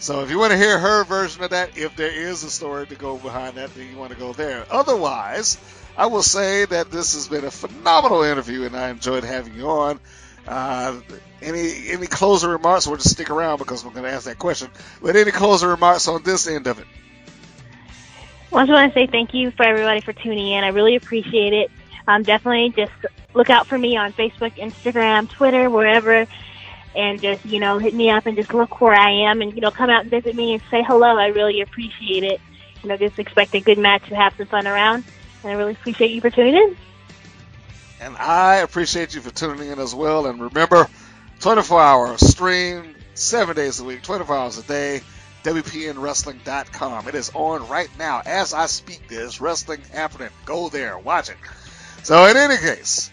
So 0.00 0.22
if 0.22 0.30
you 0.30 0.38
want 0.38 0.52
to 0.52 0.58
hear 0.58 0.78
her 0.78 1.04
version 1.04 1.44
of 1.44 1.50
that, 1.50 1.78
if 1.78 1.96
there 1.96 2.10
is 2.10 2.42
a 2.44 2.50
story 2.50 2.86
to 2.86 2.94
go 2.94 3.16
behind 3.16 3.56
that, 3.56 3.74
then 3.74 3.90
you 3.90 3.96
want 3.96 4.12
to 4.12 4.18
go 4.18 4.32
there. 4.32 4.66
Otherwise, 4.70 5.58
I 5.96 6.06
will 6.06 6.22
say 6.22 6.64
that 6.64 6.90
this 6.90 7.14
has 7.14 7.28
been 7.28 7.44
a 7.44 7.50
phenomenal 7.50 8.22
interview, 8.22 8.64
and 8.64 8.76
I 8.76 8.88
enjoyed 8.88 9.24
having 9.24 9.54
you 9.54 9.68
on. 9.68 10.00
Uh, 10.46 11.00
any 11.40 11.88
any 11.90 12.06
closing 12.06 12.50
remarks? 12.50 12.86
We'll 12.86 12.96
just 12.96 13.10
stick 13.10 13.30
around 13.30 13.58
because 13.58 13.84
we're 13.84 13.92
going 13.92 14.04
to 14.04 14.10
ask 14.10 14.24
that 14.24 14.38
question. 14.38 14.70
But 15.02 15.16
any 15.16 15.30
closing 15.30 15.68
remarks 15.68 16.08
on 16.08 16.22
this 16.22 16.46
end 16.46 16.66
of 16.66 16.78
it? 16.78 16.86
Well, 18.50 18.62
I 18.62 18.66
just 18.66 18.72
want 18.72 18.94
to 18.94 19.00
say 19.00 19.06
thank 19.06 19.34
you 19.34 19.50
for 19.50 19.64
everybody 19.64 20.00
for 20.00 20.12
tuning 20.12 20.52
in. 20.52 20.64
I 20.64 20.68
really 20.68 20.96
appreciate 20.96 21.52
it. 21.52 21.70
Um, 22.06 22.22
definitely 22.22 22.70
just 22.70 22.92
look 23.32 23.50
out 23.50 23.66
for 23.66 23.78
me 23.78 23.96
on 23.96 24.12
Facebook, 24.12 24.52
Instagram, 24.56 25.28
Twitter, 25.28 25.70
wherever, 25.70 26.26
and 26.94 27.20
just 27.20 27.44
you 27.46 27.58
know 27.58 27.78
hit 27.78 27.94
me 27.94 28.10
up 28.10 28.26
and 28.26 28.36
just 28.36 28.52
look 28.52 28.80
where 28.80 28.94
I 28.94 29.10
am 29.28 29.42
and 29.42 29.54
you 29.54 29.60
know 29.60 29.70
come 29.70 29.90
out 29.90 30.02
and 30.02 30.10
visit 30.10 30.34
me 30.34 30.54
and 30.54 30.62
say 30.70 30.82
hello. 30.82 31.16
I 31.16 31.28
really 31.28 31.62
appreciate 31.62 32.22
it. 32.22 32.40
You 32.82 32.90
know, 32.90 32.96
just 32.96 33.18
expect 33.18 33.54
a 33.54 33.60
good 33.60 33.78
match 33.78 34.02
and 34.08 34.16
have 34.16 34.34
some 34.36 34.46
fun 34.46 34.66
around. 34.66 35.04
And 35.42 35.52
I 35.52 35.54
really 35.54 35.72
appreciate 35.72 36.10
you 36.10 36.20
for 36.20 36.30
tuning 36.30 36.54
in. 36.54 36.76
And 38.04 38.18
I 38.18 38.56
appreciate 38.56 39.14
you 39.14 39.22
for 39.22 39.30
tuning 39.30 39.70
in 39.70 39.78
as 39.78 39.94
well. 39.94 40.26
And 40.26 40.38
remember, 40.38 40.86
24 41.40 41.80
hour 41.80 42.18
stream, 42.18 42.94
seven 43.14 43.56
days 43.56 43.80
a 43.80 43.84
week, 43.84 44.02
24 44.02 44.36
hours 44.36 44.58
a 44.58 44.62
day, 44.64 45.00
WPNWrestling.com. 45.42 47.08
It 47.08 47.14
is 47.14 47.30
on 47.32 47.66
right 47.66 47.88
now 47.98 48.20
as 48.26 48.52
I 48.52 48.66
speak. 48.66 49.08
There's 49.08 49.40
wrestling 49.40 49.80
happening. 49.90 50.28
Go 50.44 50.68
there, 50.68 50.98
watch 50.98 51.30
it. 51.30 51.38
So, 52.02 52.26
in 52.26 52.36
any 52.36 52.58
case, 52.58 53.10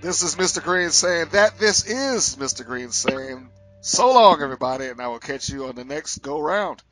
this 0.00 0.22
is 0.22 0.36
Mr. 0.36 0.64
Green 0.64 0.88
saying 0.88 1.26
that 1.32 1.58
this 1.58 1.84
is 1.84 2.36
Mr. 2.36 2.64
Green 2.64 2.92
saying 2.92 3.50
so 3.82 4.14
long, 4.14 4.40
everybody, 4.40 4.86
and 4.86 4.98
I 4.98 5.08
will 5.08 5.18
catch 5.18 5.50
you 5.50 5.66
on 5.66 5.74
the 5.74 5.84
next 5.84 6.22
go 6.22 6.40
round. 6.40 6.82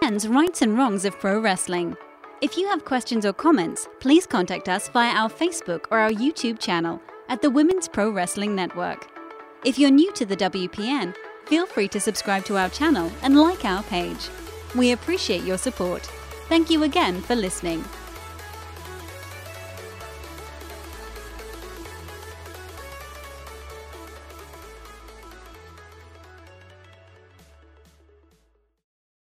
and 0.00 0.24
rights 0.24 0.62
and 0.62 0.78
wrongs 0.78 1.04
of 1.04 1.18
pro 1.20 1.38
wrestling. 1.38 1.98
If 2.40 2.56
you 2.56 2.68
have 2.68 2.84
questions 2.84 3.26
or 3.26 3.32
comments, 3.32 3.88
please 3.98 4.24
contact 4.24 4.68
us 4.68 4.88
via 4.90 5.12
our 5.12 5.28
Facebook 5.28 5.86
or 5.90 5.98
our 5.98 6.10
YouTube 6.10 6.60
channel 6.60 7.02
at 7.28 7.42
the 7.42 7.50
Women's 7.50 7.88
Pro 7.88 8.10
Wrestling 8.10 8.54
Network. 8.54 9.08
If 9.64 9.76
you're 9.76 9.90
new 9.90 10.12
to 10.12 10.24
the 10.24 10.36
WPN, 10.36 11.16
feel 11.46 11.66
free 11.66 11.88
to 11.88 11.98
subscribe 11.98 12.44
to 12.44 12.56
our 12.56 12.68
channel 12.68 13.10
and 13.22 13.40
like 13.40 13.64
our 13.64 13.82
page. 13.82 14.28
We 14.76 14.92
appreciate 14.92 15.42
your 15.42 15.58
support. 15.58 16.02
Thank 16.48 16.70
you 16.70 16.84
again 16.84 17.20
for 17.22 17.34
listening. 17.34 17.84